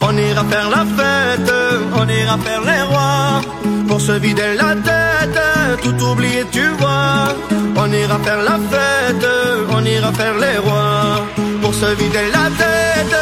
On 0.00 0.16
ira 0.16 0.44
faire 0.44 0.70
la 0.70 0.84
fête, 0.96 1.52
on 1.92 2.08
ira 2.08 2.38
faire 2.38 2.60
les 2.60 2.82
rois. 2.82 3.40
Pour 3.88 4.00
se 4.00 4.12
vider 4.12 4.54
la 4.54 4.76
tête, 4.76 5.40
tout 5.82 6.04
oublier, 6.04 6.44
tu 6.52 6.68
vois. 6.78 7.34
On 7.74 7.92
ira 7.92 8.16
faire 8.20 8.42
la 8.42 8.58
fête, 8.70 9.26
on 9.72 9.84
ira 9.84 10.12
faire 10.12 10.38
les 10.38 10.58
rois. 10.58 11.26
Pour 11.60 11.74
se 11.74 11.86
vider 11.96 12.30
la 12.32 12.48
tête, 12.56 13.16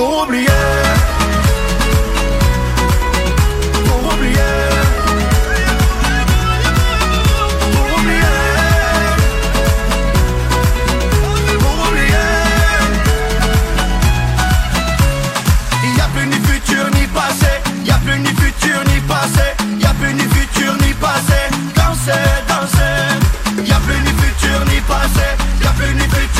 pour 0.00 0.22
oublier. 0.22 0.46
Pour 3.84 4.12
oublier. 4.12 4.50
Pour 7.74 7.98
oublier. 7.98 8.36
Pour 11.60 11.76
oublier. 11.86 12.28
Il 15.84 15.92
n'y 15.92 16.00
a 16.00 16.08
plus 16.14 16.26
ni 16.28 16.36
futur 16.48 16.86
ni 16.94 17.06
passé. 17.08 17.52
Il 17.84 17.90
a 17.92 17.98
plus 17.98 18.18
ni 18.20 18.28
futur 18.28 18.80
ni 18.86 19.00
passé. 19.00 19.46
Il 19.78 19.86
a 19.86 19.92
plus 20.00 20.14
ni 20.14 20.22
futur 20.22 20.72
ni 20.80 20.94
passé. 20.94 21.40
Danser, 21.76 22.26
danser. 22.48 23.00
Il 23.66 23.70
a 23.70 23.78
plus 23.86 24.00
ni 24.06 24.12
futur 24.22 24.64
ni 24.64 24.80
passé. 24.80 25.26
Il 25.60 25.66
a 25.66 25.70
plus 25.72 25.92
ni 25.92 26.04
futur 26.04 26.39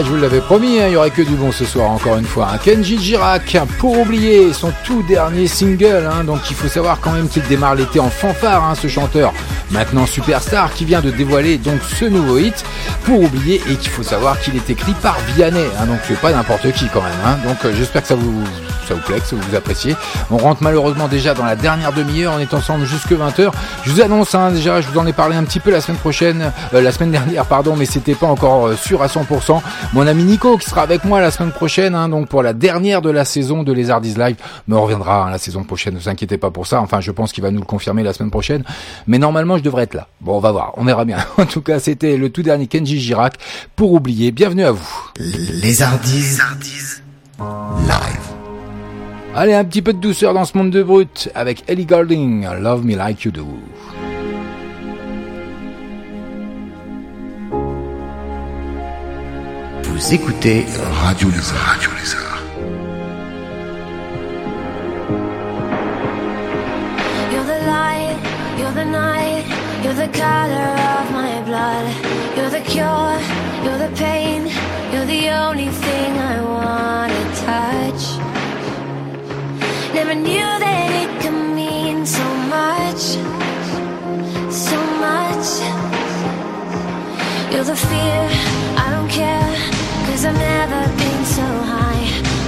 Ah, 0.00 0.02
je 0.04 0.10
vous 0.10 0.16
l'avais 0.16 0.40
promis, 0.40 0.78
hein, 0.78 0.84
il 0.86 0.92
y 0.92 0.96
aurait 0.96 1.10
que 1.10 1.22
du 1.22 1.34
bon 1.34 1.50
ce 1.50 1.64
soir, 1.64 1.90
encore 1.90 2.16
une 2.18 2.24
fois. 2.24 2.50
hein. 2.54 2.58
Kenji 2.62 3.00
Girac, 3.00 3.56
hein, 3.56 3.66
pour 3.78 3.98
oublier 3.98 4.52
son 4.52 4.72
tout 4.84 5.02
dernier 5.08 5.48
single, 5.48 6.08
hein, 6.08 6.22
donc 6.22 6.38
il 6.50 6.54
faut 6.54 6.68
savoir 6.68 7.00
quand 7.00 7.10
même 7.10 7.26
qu'il 7.28 7.42
démarre 7.48 7.74
l'été 7.74 7.98
en 7.98 8.08
fanfare, 8.08 8.62
hein, 8.62 8.74
ce 8.80 8.86
chanteur, 8.86 9.32
maintenant 9.72 10.06
superstar, 10.06 10.72
qui 10.72 10.84
vient 10.84 11.00
de 11.00 11.10
dévoiler 11.10 11.58
donc 11.58 11.80
ce 11.98 12.04
nouveau 12.04 12.38
hit, 12.38 12.64
pour 13.06 13.20
oublier, 13.22 13.60
et 13.68 13.74
qu'il 13.74 13.90
faut 13.90 14.04
savoir 14.04 14.38
qu'il 14.38 14.54
est 14.54 14.70
écrit 14.70 14.94
par 15.02 15.18
Vianney, 15.34 15.66
hein, 15.80 15.86
donc 15.86 15.98
c'est 16.06 16.20
pas 16.20 16.30
n'importe 16.30 16.70
qui 16.74 16.86
quand 16.94 17.02
même. 17.02 17.10
hein. 17.26 17.36
donc 17.44 17.56
euh, 17.64 17.72
j'espère 17.76 18.02
que 18.02 18.08
ça 18.08 18.14
vous 18.14 18.44
ça 18.88 18.94
vous 18.94 19.00
plaît, 19.00 19.20
que 19.20 19.34
vous 19.34 19.54
appréciez. 19.54 19.94
On 20.30 20.38
rentre 20.38 20.62
malheureusement 20.62 21.08
déjà 21.08 21.34
dans 21.34 21.44
la 21.44 21.56
dernière 21.56 21.92
demi-heure, 21.92 22.32
on 22.36 22.38
est 22.38 22.54
ensemble 22.54 22.86
jusque 22.86 23.12
20h. 23.12 23.50
Je 23.84 23.90
vous 23.90 24.00
annonce 24.00 24.34
hein, 24.34 24.50
déjà, 24.50 24.80
je 24.80 24.88
vous 24.88 24.98
en 24.98 25.06
ai 25.06 25.12
parlé 25.12 25.36
un 25.36 25.44
petit 25.44 25.60
peu 25.60 25.70
la 25.70 25.80
semaine 25.80 25.98
prochaine, 25.98 26.52
euh, 26.72 26.80
la 26.80 26.90
semaine 26.90 27.10
dernière 27.10 27.44
pardon, 27.44 27.76
mais 27.76 27.84
c'était 27.84 28.14
pas 28.14 28.26
encore 28.26 28.68
euh, 28.68 28.76
sûr 28.76 29.02
à 29.02 29.06
100%. 29.06 29.60
Mon 29.92 30.06
ami 30.06 30.24
Nico 30.24 30.56
qui 30.56 30.68
sera 30.68 30.82
avec 30.82 31.04
moi 31.04 31.20
la 31.20 31.30
semaine 31.30 31.52
prochaine, 31.52 31.94
hein, 31.94 32.08
donc 32.08 32.28
pour 32.28 32.42
la 32.42 32.54
dernière 32.54 33.02
de 33.02 33.10
la 33.10 33.24
saison 33.24 33.62
de 33.62 33.72
Les 33.72 33.90
Ardis 33.90 34.14
Live, 34.14 34.36
on 34.70 34.80
reviendra 34.82 35.26
hein, 35.26 35.30
la 35.30 35.38
saison 35.38 35.64
prochaine, 35.64 35.94
ne 35.94 35.98
vous 35.98 36.08
inquiétez 36.08 36.38
pas 36.38 36.50
pour 36.50 36.66
ça. 36.66 36.80
Enfin, 36.80 37.00
je 37.00 37.10
pense 37.10 37.32
qu'il 37.32 37.42
va 37.42 37.50
nous 37.50 37.60
le 37.60 37.66
confirmer 37.66 38.02
la 38.02 38.12
semaine 38.12 38.30
prochaine, 38.30 38.64
mais 39.06 39.18
normalement 39.18 39.58
je 39.58 39.62
devrais 39.62 39.82
être 39.82 39.94
là. 39.94 40.08
Bon, 40.20 40.36
on 40.36 40.40
va 40.40 40.52
voir, 40.52 40.72
on 40.76 40.84
verra 40.84 41.04
bien. 41.04 41.18
En 41.38 41.46
tout 41.46 41.62
cas, 41.62 41.78
c'était 41.78 42.16
le 42.16 42.30
tout 42.30 42.42
dernier 42.42 42.66
Kenji 42.66 43.00
Girac 43.00 43.34
pour 43.76 43.92
oublier. 43.92 44.32
Bienvenue 44.32 44.64
à 44.64 44.72
vous. 44.72 45.10
Les 45.18 45.82
Ardis. 45.82 46.38
Live. 47.86 48.37
Allez, 49.34 49.54
un 49.54 49.64
petit 49.64 49.82
peu 49.82 49.92
de 49.92 49.98
douceur 49.98 50.34
dans 50.34 50.44
ce 50.44 50.56
monde 50.56 50.70
de 50.70 50.82
brut 50.82 51.30
avec 51.34 51.62
Ellie 51.68 51.86
Golding, 51.86 52.46
Love 52.60 52.84
Me 52.84 52.96
Like 52.96 53.22
You 53.24 53.30
Do. 53.30 53.46
Vous 59.84 60.14
écoutez 60.14 60.64
Radio 61.04 61.28
Lézard. 61.28 61.56
Radio 61.58 61.90
Lézard. 62.00 62.24
You're 68.58 68.72
the 68.72 68.84
night, 68.84 69.44
you're 69.82 69.94
the 69.94 70.08
color 70.12 70.74
of 70.98 71.10
my 71.12 71.40
blood. 71.42 71.86
You're 72.36 72.50
the 72.50 72.60
cure, 72.60 73.18
you're 73.64 73.78
the 73.78 73.90
pain, 73.96 74.46
you're 74.92 75.06
the 75.06 75.30
only 75.30 75.68
thing 75.68 76.18
I 76.18 76.42
wanna 76.42 77.24
touch. 77.46 78.37
Never 79.98 80.14
knew 80.14 80.50
that 80.64 80.90
it 81.02 81.10
could 81.20 81.40
mean 81.58 82.06
so 82.06 82.26
much, 82.56 83.02
so 84.48 84.78
much. 85.06 85.48
You're 87.52 87.64
the 87.64 87.74
fear, 87.74 88.22
I 88.84 88.86
don't 88.94 89.10
care, 89.10 89.52
cause 90.06 90.24
I've 90.24 90.38
never 90.38 90.82
been 91.02 91.24
so 91.38 91.46
high. 91.74 92.06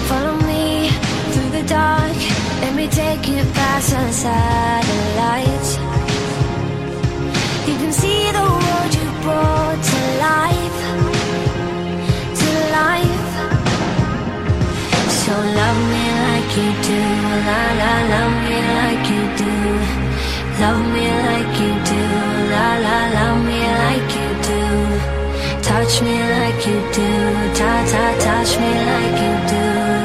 Follow 0.08 0.36
me 0.46 0.90
through 1.32 1.50
the 1.58 1.64
dark, 1.66 2.18
let 2.62 2.72
me 2.76 2.86
take 2.86 3.26
you 3.26 3.42
past 3.58 3.90
the 3.90 4.12
satellites. 4.12 5.70
You 7.68 7.76
can 7.82 7.92
see 7.92 8.30
the 8.30 8.46
world 8.62 8.92
you 8.94 9.06
brought 9.24 9.82
to 9.90 10.00
life. 10.22 10.59
like 16.50 16.58
you 16.58 16.72
do, 16.82 17.00
la 17.46 17.62
la, 17.80 17.92
love 18.12 18.34
me 18.42 18.56
like 18.74 19.08
you 19.08 19.22
do. 19.38 19.52
Love 20.60 20.84
me 20.94 21.06
like 21.28 21.60
you 21.60 21.72
do, 21.90 22.02
la 22.50 22.68
la, 22.84 22.98
love 23.14 23.44
me 23.46 23.60
like 23.82 24.10
you 24.18 24.28
do. 24.48 25.62
Touch 25.62 26.02
me 26.02 26.18
like 26.18 26.66
you 26.66 26.80
do, 26.92 27.08
ta 27.54 27.72
ta, 27.92 28.04
touch 28.18 28.58
me 28.58 28.72
like 28.90 29.20
you 29.22 29.48
do. 29.48 29.99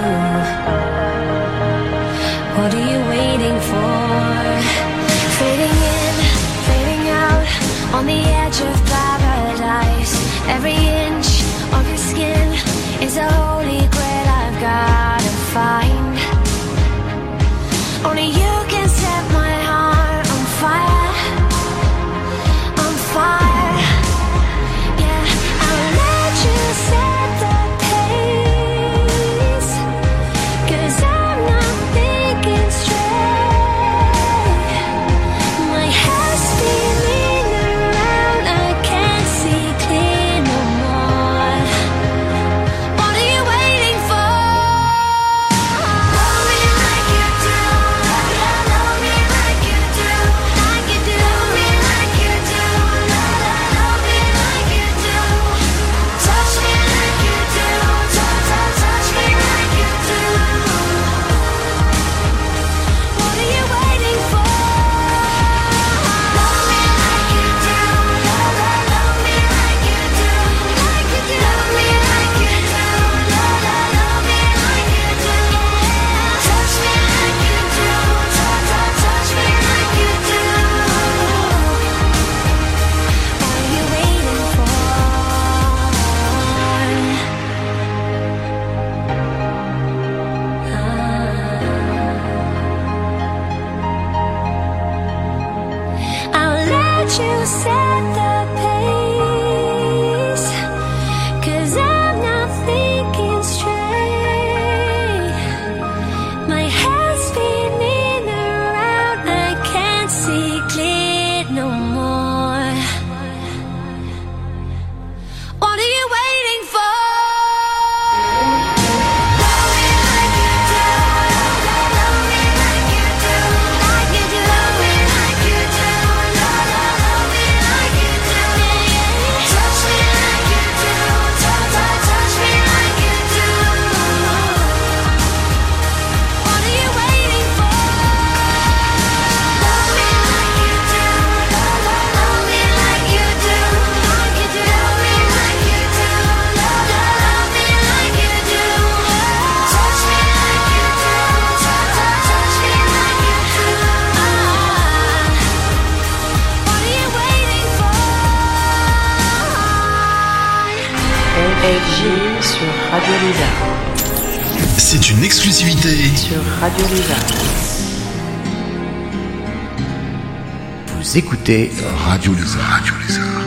Écoutez 171.18 171.72
Radio 172.10 172.34
Lézard. 172.34 172.62
Radio 172.62 172.94
Lézard. 173.00 173.46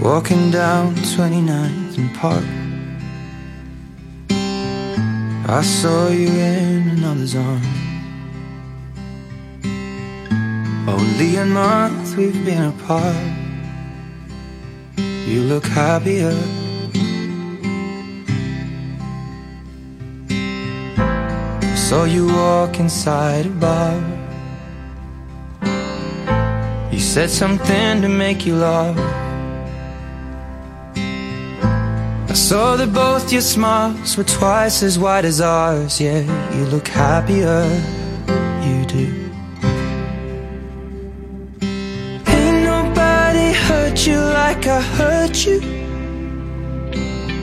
Walking 0.00 0.50
down 0.50 0.94
29th 0.94 1.98
and 1.98 2.14
Park. 2.14 2.44
I 5.46 5.60
saw 5.60 6.08
you 6.08 6.28
in 6.28 6.96
another's 6.96 7.34
arms. 7.34 7.66
Only 10.88 11.36
a 11.36 11.44
month 11.44 12.16
we've 12.16 12.42
been 12.46 12.72
apart. 12.72 13.14
You 15.26 15.42
look 15.42 15.66
happier 15.66 16.32
Saw 21.94 22.06
you 22.06 22.26
walk 22.26 22.80
inside 22.80 23.46
a 23.46 23.50
bar. 23.50 23.94
You 26.90 26.98
said 26.98 27.30
something 27.30 28.02
to 28.02 28.08
make 28.08 28.44
you 28.44 28.56
laugh. 28.56 28.98
I 32.32 32.34
saw 32.34 32.74
that 32.78 32.92
both 32.92 33.32
your 33.32 33.42
smiles 33.42 34.16
were 34.16 34.24
twice 34.24 34.82
as 34.82 34.98
wide 34.98 35.24
as 35.24 35.40
ours. 35.40 36.00
Yeah, 36.00 36.22
you 36.56 36.64
look 36.64 36.88
happier, 36.88 37.62
you 38.66 38.78
do. 38.96 39.06
Ain't 42.36 42.60
nobody 42.72 43.48
hurt 43.66 44.04
you 44.04 44.18
like 44.40 44.66
I 44.66 44.80
hurt 44.98 45.46
you. 45.46 45.60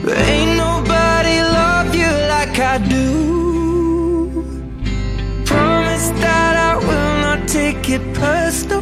But 0.03 0.17
ain't 0.17 0.57
nobody 0.57 1.35
love 1.59 1.95
you 1.95 2.11
like 2.35 2.59
I 2.59 2.77
do. 2.95 3.10
it 7.93 8.13
personal, 8.13 8.81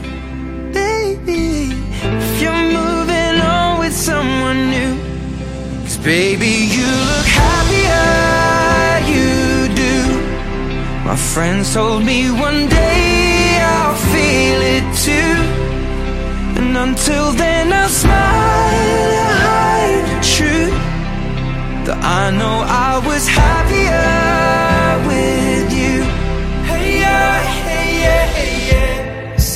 baby. 0.71 1.71
If 2.03 2.41
you're 2.41 2.65
moving 2.79 3.41
on 3.41 3.79
with 3.79 3.93
someone 3.93 4.69
new, 4.69 4.93
cause 5.83 5.97
baby, 5.97 6.53
you 6.75 6.85
look 7.11 7.29
happier, 7.43 8.05
you 9.13 9.73
do. 9.83 9.95
My 11.05 11.15
friends 11.15 11.73
told 11.73 12.03
me 12.03 12.29
one 12.29 12.67
day 12.69 13.59
I'll 13.61 13.99
feel 14.13 14.59
it 14.75 14.85
too. 15.07 15.35
And 16.59 16.77
until 16.77 17.31
then, 17.31 17.73
I'll 17.73 17.89
smile 17.89 19.11
and 19.21 19.33
hide 19.47 20.05
the 20.11 20.19
truth 20.35 20.77
that 21.85 21.99
I 22.21 22.29
know 22.39 22.57
I 22.87 23.01
was 23.07 23.27
happier. 23.27 24.08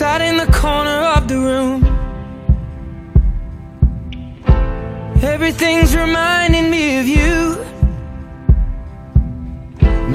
Sat 0.03 0.21
in 0.21 0.35
the 0.35 0.51
corner 0.51 0.99
of 1.15 1.29
the 1.29 1.39
room. 1.47 1.79
Everything's 5.33 5.95
reminding 5.95 6.69
me 6.69 6.85
of 6.99 7.07
you. 7.17 7.31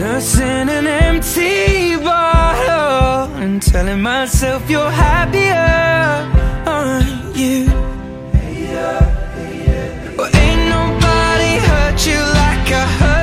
Nursing 0.01 0.69
an 0.79 0.87
empty 0.87 1.97
bottle 2.05 3.35
and 3.43 3.63
telling 3.63 4.03
myself 4.03 4.69
you're 4.69 4.91
happier, 4.91 5.71
aren't 6.75 7.35
you? 7.35 7.65
Well, 10.19 10.31
ain't 10.45 10.65
nobody 10.77 11.53
hurt 11.69 11.99
you 12.09 12.21
like 12.43 12.67
I 12.83 12.87
hurt 13.01 13.18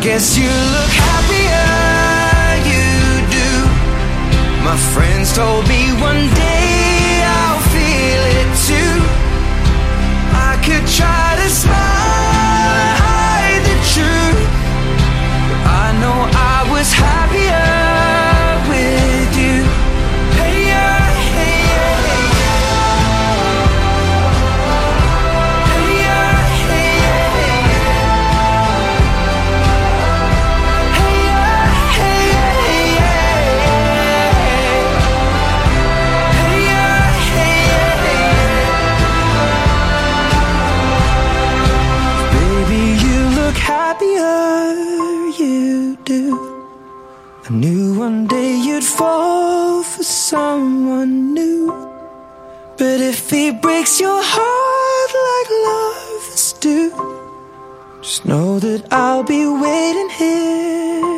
guess 0.00 0.38
you 0.38 0.48
look 0.48 0.92
happier, 1.08 1.68
you 2.72 2.88
do. 3.36 4.64
My 4.64 4.76
friends 4.94 5.34
told 5.36 5.68
me 5.68 5.92
one 6.00 6.34
day 6.34 6.59
breaks 53.80 53.98
your 53.98 54.20
heart 54.22 55.12
like 55.28 55.50
lovers 55.66 56.52
do, 56.60 56.90
just 58.02 58.26
know 58.26 58.58
that 58.58 58.86
I'll 58.92 59.22
be 59.22 59.46
waiting 59.46 60.10
here. 60.10 61.09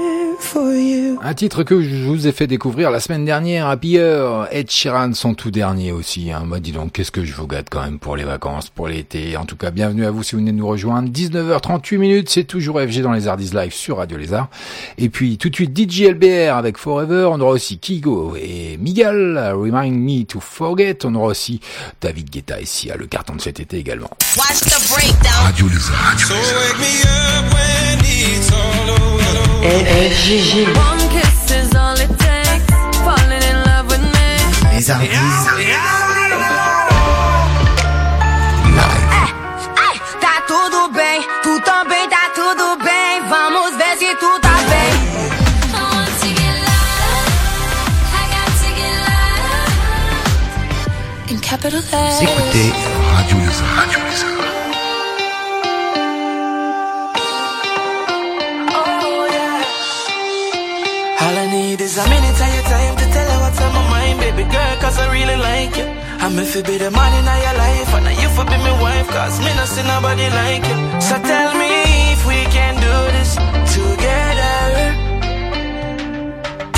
Un 0.55 1.35
titre 1.35 1.63
que 1.63 1.81
je 1.81 2.05
vous 2.05 2.27
ai 2.27 2.33
fait 2.33 2.47
découvrir 2.47 2.91
la 2.91 3.01
semaine 3.01 3.25
dernière, 3.25 3.69
Happier, 3.69 4.45
Ed 4.51 4.71
Sheeran, 4.71 5.15
son 5.15 5.35
tout 5.35 5.51
dernier 5.51 5.93
aussi. 5.93 6.31
Hein. 6.31 6.43
Moi, 6.45 6.61
dis 6.61 6.73
donc, 6.73 6.93
qu'est-ce 6.93 7.11
que 7.11 7.25
je 7.25 7.33
vous 7.33 7.47
gâte 7.47 7.69
quand 7.71 7.83
même 7.83 7.99
pour 7.99 8.17
les 8.17 8.25
vacances, 8.25 8.69
pour 8.69 8.89
l'été. 8.89 9.37
En 9.37 9.47
tout 9.47 9.57
cas, 9.57 9.71
bienvenue 9.71 10.05
à 10.05 10.11
vous 10.11 10.23
si 10.23 10.35
vous 10.35 10.41
venez 10.41 10.53
de 10.53 10.57
nous 10.57 10.67
rejoindre. 10.67 11.09
19h38 11.11 11.97
minutes, 11.97 12.29
c'est 12.29 12.45
toujours 12.45 12.81
FG 12.81 13.01
dans 13.01 13.13
les 13.13 13.29
Ardies 13.29 13.51
Live 13.55 13.73
sur 13.73 13.97
Radio 13.97 14.19
Lézard. 14.19 14.49
Et 14.99 15.09
puis, 15.09 15.39
tout 15.39 15.49
de 15.49 15.55
suite, 15.55 15.77
DJ 15.77 16.09
LBR 16.11 16.55
avec 16.55 16.77
Forever. 16.77 17.29
On 17.31 17.41
aura 17.41 17.53
aussi 17.53 17.79
Kigo 17.79 18.37
et 18.37 18.77
Miguel, 18.79 19.39
Remind 19.55 19.97
Me 19.97 20.25
to 20.25 20.41
Forget. 20.41 20.99
On 21.05 21.15
aura 21.15 21.29
aussi 21.29 21.61
David 22.01 22.29
Guetta 22.29 22.61
ici, 22.61 22.91
à 22.91 22.97
le 22.97 23.07
carton 23.07 23.37
de 23.37 23.41
cet 23.41 23.59
été 23.61 23.79
également. 23.79 24.11
Watch 24.37 24.61
the 24.61 24.93
breakdown. 24.93 25.45
Radio 25.45 25.67
Lézard. 25.69 26.19
So 26.19 26.35
wake 26.35 26.79
me 26.79 27.01
up 27.05 27.55
when 27.55 27.82
love 33.67 33.87
with 33.89 34.01
me. 34.01 34.75
Les 34.75 34.91
Ardies. 34.91 35.19
Tá 40.21 40.43
tudo 40.47 40.89
bem, 40.93 41.23
tu 41.43 41.61
também 41.61 42.09
tá 42.09 42.31
tudo 42.35 42.77
bem. 42.85 43.23
Vamos 43.29 43.77
ver 43.77 43.97
se 43.99 44.15
tu 44.17 44.41
tá 44.41 44.55
bem. 44.69 44.93
In 51.31 51.39
capital 51.39 51.71
Vous 51.71 51.91
letters. 51.91 52.23
écoutez 52.23 52.73
Radio 53.15 53.37
Lézard. 53.39 53.77
Radio 53.77 53.99
Lézard. 54.05 54.32
Cause 64.83 64.99
I 64.99 65.07
really 65.15 65.39
like 65.39 65.77
you. 65.79 65.87
I'm 66.23 66.37
if 66.43 66.55
be 66.67 66.77
the 66.77 66.91
man 66.91 67.13
in 67.19 67.27
your 67.47 67.57
life, 67.65 67.91
and 67.97 68.09
you 68.21 68.29
for 68.35 68.45
be 68.51 68.59
my 68.67 68.75
wife, 68.83 69.09
cause 69.15 69.39
me 69.39 69.51
not 69.55 69.69
see 69.69 69.85
nobody 69.87 70.27
like 70.43 70.65
you. 70.71 70.77
So 71.07 71.15
tell 71.23 71.51
me 71.55 71.71
if 72.15 72.21
we 72.27 72.39
can 72.57 72.75
do 72.87 72.95
this 73.15 73.33
together. 73.79 74.59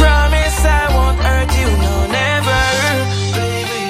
Promise 0.01 0.59
I 0.81 0.85
won't 0.97 1.18
hurt 1.26 1.51
you, 1.60 1.70
no, 1.85 1.94
never, 2.20 2.62
baby. 3.36 3.82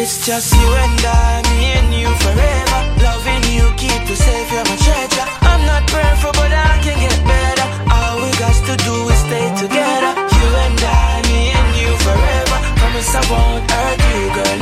It's 0.00 0.26
just 0.26 0.50
you 0.60 0.68
and 0.84 1.00
I, 1.06 1.42
me 1.50 1.60
and 1.78 1.90
you 2.02 2.10
forever. 2.24 2.80
Loving 3.06 3.44
you, 3.54 3.66
keep 3.82 4.02
you 4.10 4.18
safe, 4.26 4.50
you're 4.50 4.66
my 4.70 4.76
treasure. 4.86 5.28
I'm 5.50 5.62
not 5.70 5.82
perfect, 5.86 6.34
but 6.40 6.52
I 6.68 6.72
can 6.84 6.96
get 7.06 7.18
better. 7.32 7.66
All 7.94 8.16
we 8.22 8.30
got 8.42 8.56
to 8.68 8.74
do 8.86 8.94
is 9.14 9.20
stay 9.26 9.46
together. 9.62 10.19
Forever. 13.02 13.10
Promise 13.10 13.14
I 13.14 13.32
won't 13.32 13.70
hurt 13.70 13.98
you, 14.12 14.34
girl, 14.34 14.59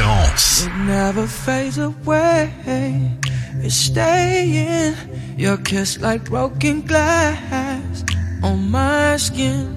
It 0.00 0.72
never 0.86 1.26
fades 1.26 1.76
away. 1.76 2.52
It's 3.64 3.74
staying. 3.74 4.94
Your 5.36 5.56
kiss 5.56 5.98
like 5.98 6.24
broken 6.24 6.82
glass 6.82 8.04
on 8.44 8.70
my 8.70 9.16
skin. 9.16 9.74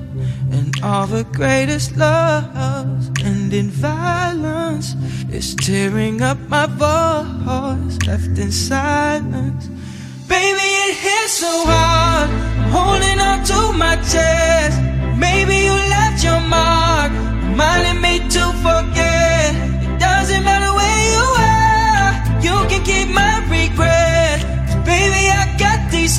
And 0.51 0.79
all 0.83 1.07
the 1.07 1.23
greatest 1.23 1.97
loves 1.97 3.09
end 3.23 3.51
in 3.51 3.69
violence. 3.71 4.95
It's 5.29 5.55
tearing 5.55 6.21
up 6.21 6.37
my 6.49 6.67
voice, 6.67 7.97
left 8.05 8.37
in 8.37 8.51
silence. 8.51 9.67
Baby, 10.27 10.69
it 10.85 10.95
hits 10.97 11.33
so 11.33 11.65
hard. 11.65 12.29
Holding 12.69 13.19
on 13.19 13.43
to 13.45 13.73
my 13.75 13.95
chest. 13.95 14.79
Maybe 15.17 15.55
you 15.65 15.75
left 15.95 16.23
your 16.23 16.41
mark, 16.41 17.11
reminding 17.49 18.01
me 18.01 18.19
to 18.29 18.43
forget. 18.61 19.10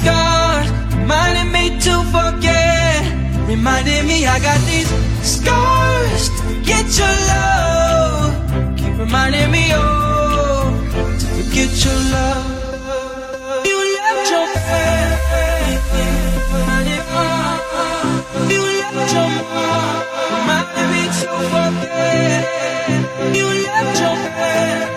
scarred, 0.02 0.66
reminding 0.98 1.50
me 1.52 1.64
to 1.86 1.94
forget. 2.14 3.00
Reminding 3.46 4.06
me 4.06 4.26
I 4.26 4.38
got 4.48 4.60
these 4.70 4.90
scars 5.22 6.22
to 6.38 6.46
get 6.70 6.86
your 6.98 7.14
love. 7.30 8.32
Keep 8.78 8.94
reminding 8.98 9.50
me, 9.50 9.64
oh, 9.72 10.70
to 11.20 11.26
forget 11.36 11.70
your 11.84 11.98
love. 12.14 12.46
You 13.68 13.78
left 13.96 14.30
your 14.34 14.48
family, 14.68 15.74
reminding 16.54 17.04
me. 17.14 17.26
You 18.52 18.62
left 18.80 19.12
your 19.16 19.30
mom, 19.54 19.94
reminding 20.34 20.88
me 20.94 21.02
to 21.18 21.28
forget. 21.52 22.42
You 23.36 23.46
left 23.66 24.00
your 24.02 24.16
family. 24.36 24.91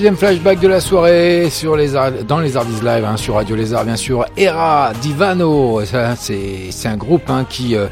Troisième 0.00 0.16
flashback 0.16 0.60
de 0.60 0.68
la 0.68 0.80
soirée 0.80 1.50
sur 1.50 1.76
les 1.76 1.88
dans 2.26 2.40
les 2.40 2.56
Ardies 2.56 2.82
Live, 2.82 3.04
hein, 3.04 3.18
sur 3.18 3.34
Radio 3.34 3.54
Lézard, 3.54 3.84
bien 3.84 3.96
sûr. 3.96 4.24
Era 4.34 4.94
Divano, 5.02 5.82
c'est 5.84 6.86
un 6.86 6.96
groupe 6.96 7.28
hein, 7.28 7.44
qui 7.46 7.76
euh, 7.76 7.86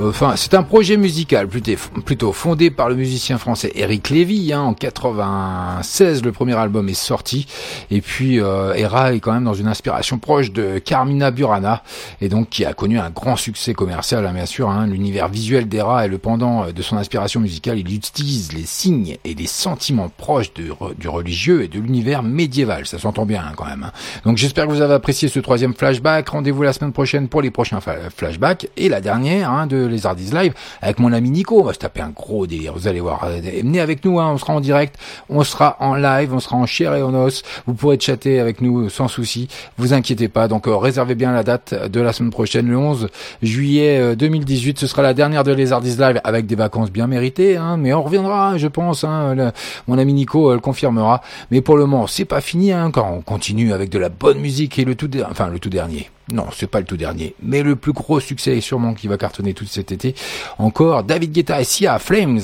Enfin, 0.00 0.34
c'est 0.36 0.54
un 0.54 0.62
projet 0.62 0.96
musical 0.96 1.48
plutôt, 1.48 2.32
fondé 2.32 2.70
par 2.70 2.88
le 2.88 2.94
musicien 2.94 3.36
français 3.36 3.70
Eric 3.74 4.08
Lévy. 4.08 4.52
Hein, 4.52 4.60
en 4.60 4.74
96, 4.74 6.22
le 6.24 6.32
premier 6.32 6.54
album 6.54 6.88
est 6.88 6.94
sorti. 6.94 7.46
Et 7.90 8.00
puis, 8.00 8.40
euh, 8.40 8.72
Era 8.74 9.12
est 9.12 9.20
quand 9.20 9.32
même 9.32 9.44
dans 9.44 9.54
une 9.54 9.68
inspiration 9.68 10.18
proche 10.18 10.50
de 10.50 10.78
Carmina 10.78 11.30
Burana, 11.30 11.82
et 12.22 12.28
donc 12.28 12.50
qui 12.50 12.64
a 12.64 12.72
connu 12.72 13.00
un 13.00 13.10
grand 13.10 13.34
succès 13.34 13.74
commercial, 13.74 14.24
hein, 14.24 14.32
bien 14.32 14.46
sûr. 14.46 14.70
Hein, 14.70 14.86
L'univers 14.86 15.26
visuel 15.26 15.68
d'Era 15.68 16.04
est 16.04 16.08
le 16.08 16.18
pendant 16.18 16.66
euh, 16.66 16.72
de 16.72 16.80
son 16.80 16.96
inspiration 16.96 17.40
musicale. 17.40 17.80
Il 17.80 17.92
utilise 17.92 18.52
les 18.52 18.64
signes 18.64 19.16
et 19.24 19.34
les 19.34 19.48
sentiments 19.48 20.08
proches 20.08 20.52
du 20.54 21.08
religieux 21.08 21.64
et 21.64 21.68
de 21.68 21.80
l'univers 21.80 22.22
médiéval. 22.22 22.86
Ça 22.86 23.00
s'entend 23.00 23.26
bien 23.26 23.42
hein, 23.44 23.54
quand 23.56 23.66
même. 23.66 23.82
Hein. 23.82 23.92
Donc 24.24 24.36
j'espère 24.36 24.66
que 24.66 24.70
vous 24.70 24.80
avez 24.80 24.94
apprécié 24.94 25.28
ce 25.28 25.40
troisième 25.40 25.74
flashback. 25.74 26.28
Rendez-vous 26.28 26.62
la 26.62 26.72
semaine 26.72 26.92
prochaine 26.92 27.26
pour 27.26 27.42
les 27.42 27.50
prochains 27.50 27.80
flashbacks. 27.80 28.68
Et 28.76 28.88
la 28.88 29.00
dernière 29.00 29.50
hein, 29.50 29.66
de 29.66 29.84
les 29.84 30.06
Hardis 30.06 30.30
Live 30.32 30.54
avec 30.80 31.00
mon 31.00 31.12
ami 31.12 31.30
Nico. 31.30 31.60
On 31.60 31.64
va 31.64 31.72
se 31.72 31.80
taper 31.80 32.02
un 32.02 32.10
gros 32.10 32.46
délire. 32.46 32.72
Vous 32.72 32.86
allez 32.86 33.00
voir. 33.00 33.26
Venez 33.28 33.80
avec 33.80 34.04
nous. 34.04 34.20
Hein, 34.20 34.30
on 34.32 34.38
sera 34.38 34.52
en 34.52 34.60
direct. 34.60 34.96
On 35.28 35.42
sera 35.42 35.76
en 35.80 35.96
live. 35.96 36.32
On 36.32 36.38
sera 36.38 36.54
en 36.54 36.66
chair 36.66 36.94
et 36.94 37.02
en 37.02 37.14
os. 37.14 37.42
Vous 37.66 37.74
pourrez 37.74 37.98
chatter 37.98 38.38
avec 38.38 38.60
nous 38.60 38.88
sans 38.90 39.08
souci. 39.08 39.48
Vous 39.76 39.92
inquiétez 39.92 40.28
pas. 40.28 40.46
Donc 40.46 40.68
euh, 40.68 40.76
réservez 40.76 41.16
bien 41.16 41.32
la 41.32 41.42
date 41.42 41.74
de 41.74 42.00
la 42.00 42.11
semaine 42.12 42.30
prochaine, 42.30 42.68
le 42.68 42.76
11 42.76 43.08
juillet 43.42 44.16
2018. 44.16 44.76
Euh, 44.76 44.80
Ce 44.80 44.86
sera 44.86 45.02
la 45.02 45.14
dernière 45.14 45.44
de 45.44 45.52
les 45.52 45.72
Hardis 45.72 45.96
Live 45.96 46.20
avec 46.24 46.46
des 46.46 46.54
vacances 46.54 46.90
bien 46.90 47.06
méritées. 47.06 47.56
Hein, 47.56 47.76
mais 47.76 47.92
on 47.92 48.02
reviendra, 48.02 48.58
je 48.58 48.68
pense. 48.68 49.04
Hein, 49.04 49.52
mon 49.86 49.98
ami 49.98 50.12
Nico 50.12 50.50
euh, 50.50 50.54
le 50.54 50.60
confirmera. 50.60 51.22
Mais 51.50 51.60
pour 51.60 51.76
le 51.76 51.86
moment, 51.86 52.06
c'est 52.06 52.24
pas 52.24 52.40
fini. 52.40 52.72
Hein, 52.72 52.90
quand 52.92 53.10
on 53.10 53.20
continue 53.20 53.72
avec 53.72 53.90
de 53.90 53.98
la 53.98 54.08
bonne 54.08 54.38
musique 54.38 54.78
et 54.78 54.84
le 54.84 54.94
tout, 54.94 55.10
enfin 55.30 55.48
le 55.48 55.58
tout 55.58 55.70
dernier. 55.70 56.10
Non, 56.32 56.46
c'est 56.54 56.68
pas 56.68 56.78
le 56.80 56.86
tout 56.86 56.96
dernier, 56.96 57.34
mais 57.42 57.62
le 57.62 57.76
plus 57.76 57.92
gros 57.92 58.20
succès 58.20 58.60
sûrement 58.60 58.94
qui 58.94 59.08
va 59.08 59.18
cartonner 59.18 59.54
tout 59.54 59.66
cet 59.66 59.92
été. 59.92 60.14
Encore 60.58 61.02
David 61.02 61.32
Guetta 61.32 61.60
et 61.60 61.64
Sia 61.64 61.98
Flames. 61.98 62.40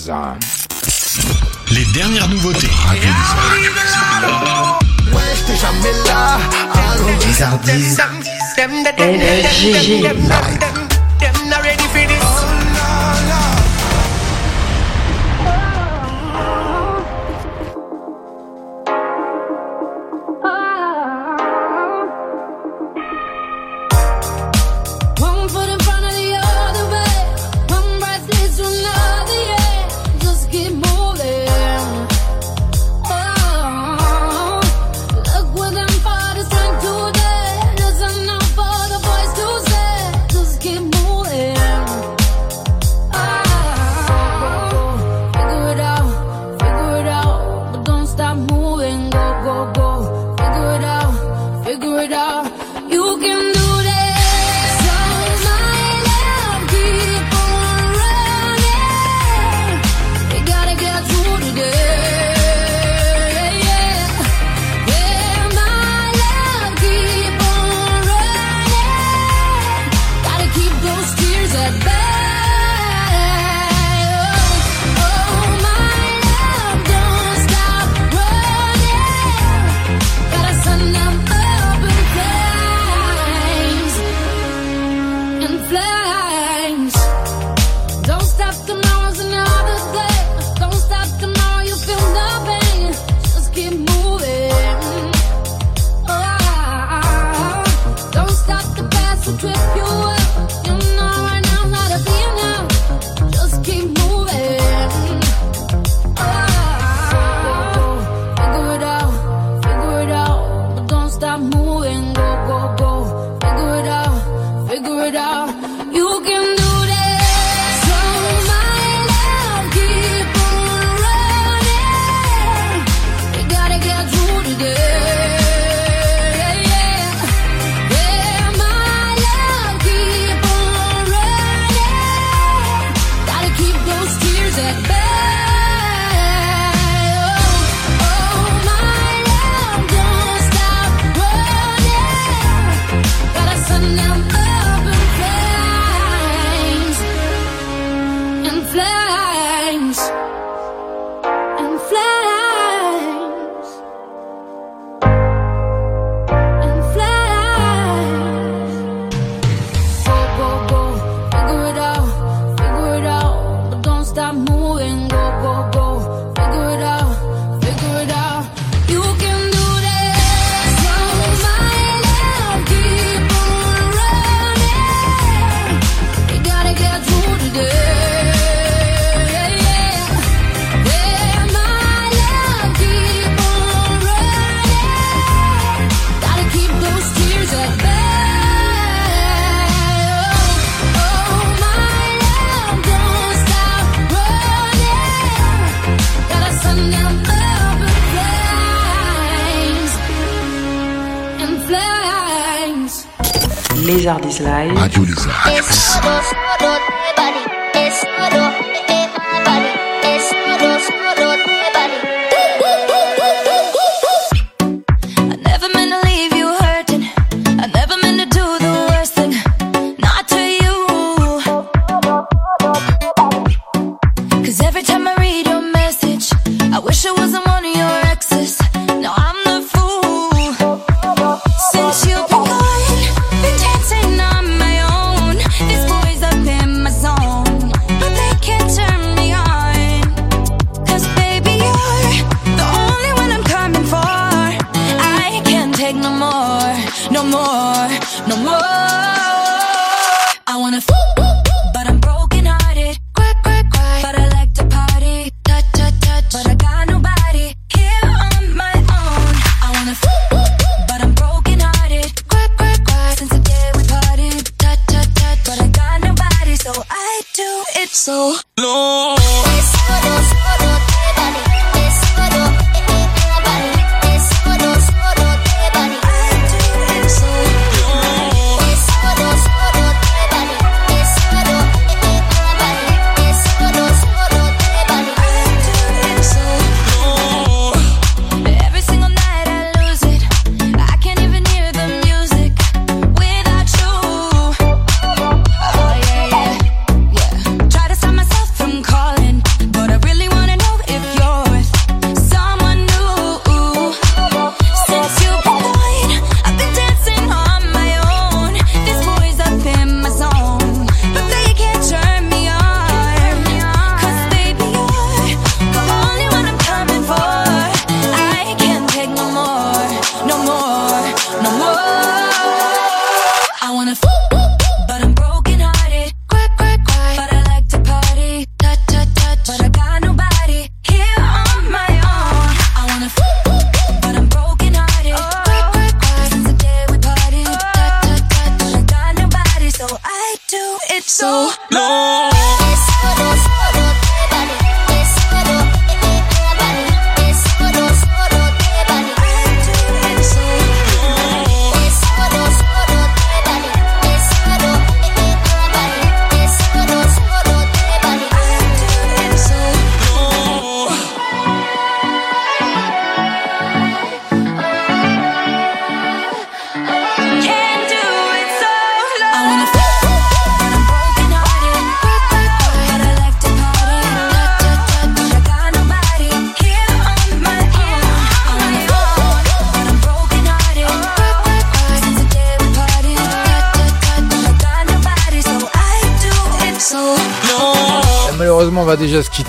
Les 1.70 1.84
dernières 1.94 2.28
nouveautés. 2.28 2.66
Time 8.59 8.82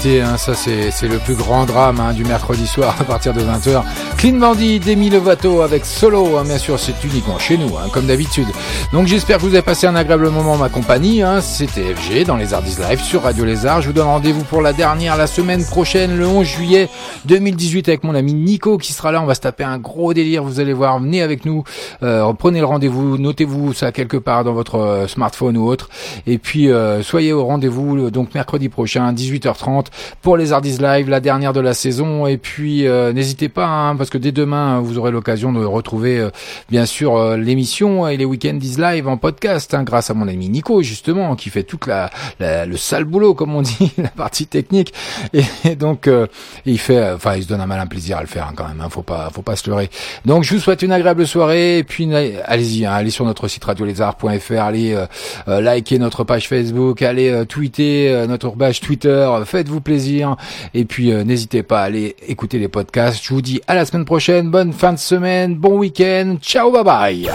hein. 0.06 0.36
C'est 0.38 1.08
le 1.08 1.18
plus 1.18 1.36
grand 1.36 1.66
drame 1.66 2.00
hein, 2.00 2.14
du 2.14 2.24
mercredi 2.24 2.66
soir 2.68 2.96
à 3.00 3.04
partir 3.04 3.34
de 3.34 3.42
20h. 3.42 3.84
Clean 4.18 4.34
Bandit, 4.38 4.80
Demi 4.80 5.10
Lovato 5.10 5.62
avec 5.62 5.86
Solo. 5.86 6.38
hein. 6.38 6.44
Bien 6.46 6.58
sûr, 6.58 6.80
c'est 6.80 7.04
uniquement 7.04 7.38
chez 7.38 7.58
nous, 7.58 7.76
hein, 7.78 7.90
comme 7.92 8.06
d'habitude. 8.08 8.48
Donc, 8.94 9.08
j'espère 9.08 9.38
que 9.38 9.42
vous 9.44 9.50
avez 9.54 9.62
passé 9.62 9.88
un 9.88 9.96
agréable 9.96 10.30
moment 10.30 10.54
en 10.54 10.58
ma 10.58 10.70
compagnie. 10.70 11.22
C'était 11.42 11.94
FG 11.94 12.26
dans 12.26 12.38
les 12.38 12.54
Artis 12.54 12.76
Live 12.90 13.02
sur 13.02 13.24
Radio 13.24 13.44
Lézard. 13.46 13.82
Je 13.82 13.88
vous 13.88 13.94
donne 13.94 14.08
rendez-vous 14.08 14.44
pour 14.44 14.62
la 14.62 14.74
dernière 14.74 15.18
la 15.18 15.28
semaine 15.28 15.66
prochaine, 15.66 16.18
le 16.18 16.26
11 16.28 16.46
juillet 16.46 16.90
2018, 17.26 17.90
avec 17.90 18.04
mon 18.04 18.16
ami 18.16 18.34
Nico 18.34 18.78
qui 18.78 18.94
sera 18.94 19.12
là. 19.12 19.22
On 19.22 19.26
va 19.26 19.36
se 19.36 19.42
taper 19.42 19.64
un 19.66 19.78
gros 19.80 20.14
délire. 20.14 20.44
Vous 20.44 20.60
allez 20.60 20.74
voir. 20.74 21.00
Venez 21.00 21.22
avec 21.22 21.46
nous. 21.46 21.64
Euh, 22.04 22.32
prenez 22.34 22.60
le 22.60 22.66
rendez-vous. 22.66 23.18
Notez-vous 23.18 23.74
ça 23.74 23.92
quelque 23.92 24.18
part 24.18 24.44
dans 24.44 24.54
votre 24.54 24.76
euh, 24.76 25.08
smartphone 25.08 25.58
ou 25.58 25.68
autre. 25.68 25.90
Et 26.28 26.38
puis, 26.38 26.70
euh, 26.72 27.04
soyez 27.04 27.34
au 27.34 27.46
rendez-vous 27.46 28.10
donc 28.10 28.34
mercredi 28.34 28.70
prochain, 28.70 29.12
18h30 29.14 29.88
pour 30.22 30.38
les 30.38 30.54
Ardis 30.54 30.78
Live, 30.80 31.10
la 31.10 31.20
dernière 31.20 31.54
de 31.54 31.60
la 31.60 31.74
saison. 31.74 32.28
Et 32.28 32.38
puis, 32.38 32.86
n'hésitez 33.14 33.50
pas, 33.50 33.66
hein, 33.68 33.96
parce 33.96 34.10
que 34.10 34.18
dès 34.18 34.32
demain, 34.32 34.80
vous 34.80 34.98
aurez 34.98 35.12
l'occasion 35.12 35.52
de 35.52 35.64
retrouver, 35.64 36.28
bien 36.70 36.86
sûr, 36.86 37.36
l'émission 37.38 38.08
et 38.08 38.18
les 38.18 38.26
Weekends 38.26 38.60
Live 38.78 39.08
en 39.08 39.18
podcast, 39.18 39.74
hein, 39.74 39.84
grâce 39.84 40.10
à 40.10 40.14
mon 40.14 40.28
ami 40.28 40.50
Nico, 40.50 40.82
justement, 40.82 41.36
qui 41.36 41.50
fait 41.50 41.64
toute 41.64 41.88
la, 41.88 42.10
la- 42.40 42.66
le 42.66 42.78
sale 42.78 43.06
boulot, 43.06 43.34
comme 43.34 43.56
on 43.56 43.62
dit, 43.64 43.92
la 43.98 44.10
partie 44.10 44.48
technique. 44.48 44.94
Et, 45.34 45.44
et 45.66 45.76
donc, 45.76 46.08
euh, 46.08 46.28
il 46.66 46.80
fait, 46.80 47.12
enfin, 47.12 47.36
il 47.36 47.44
se 47.44 47.48
donne 47.48 47.62
un 47.62 47.66
malin 47.68 47.88
plaisir 47.88 48.18
à 48.18 48.22
le 48.22 48.28
faire, 48.28 48.48
hein, 48.50 48.54
quand 48.56 48.68
même. 48.68 48.82
Hein, 48.82 48.90
faut 48.90 49.02
pas, 49.04 49.30
faut 49.34 49.42
pas 49.42 49.56
se 49.56 49.70
leurrer. 49.70 49.90
Donc, 50.26 50.44
je 50.44 50.54
vous 50.56 50.60
souhaite 50.62 50.82
une 50.82 50.92
agréable 50.92 51.26
soirée. 51.28 51.86
Et 51.90 51.92
puis, 51.92 52.08
allez-y, 52.46 52.86
hein, 52.86 52.92
allez 52.94 53.10
sur 53.10 53.26
notre 53.26 53.48
site 53.48 53.64
radiolézard.fr, 53.64 54.62
allez 54.62 54.94
euh, 54.94 55.08
euh, 55.48 55.60
liker 55.60 55.98
notre 55.98 56.24
page 56.24 56.48
Facebook, 56.48 57.02
allez 57.02 57.30
euh, 57.30 57.46
tweeter 57.46 58.12
euh, 58.12 58.28
notre 58.28 58.52
page 58.52 58.80
Twitter, 58.80 59.28
faites-vous 59.44 59.82
plaisir. 59.82 60.36
Et 60.76 60.86
puis, 60.86 61.12
euh, 61.12 61.24
n'hésitez 61.24 61.64
pas 61.64 61.82
à 61.82 61.86
aller 61.86 62.16
écouter 62.28 62.60
les 62.60 62.68
podcasts. 62.68 63.24
Je 63.24 63.34
vous 63.34 63.42
dis 63.42 63.60
à 63.66 63.74
la 63.74 63.86
semaine 63.86 64.06
prochaine. 64.06 64.52
Bonne 64.52 64.72
fin 64.72 64.94
de 64.94 65.00
semaine, 65.00 65.56
bon 65.56 65.80
week-end. 65.80 66.36
Ciao, 66.44 66.72
bye 66.72 66.84
bye. 66.84 67.32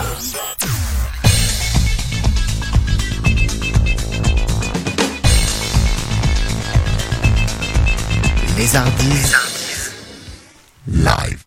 Les 8.56 8.76
Ardis 8.76 9.32
live. 10.86 11.40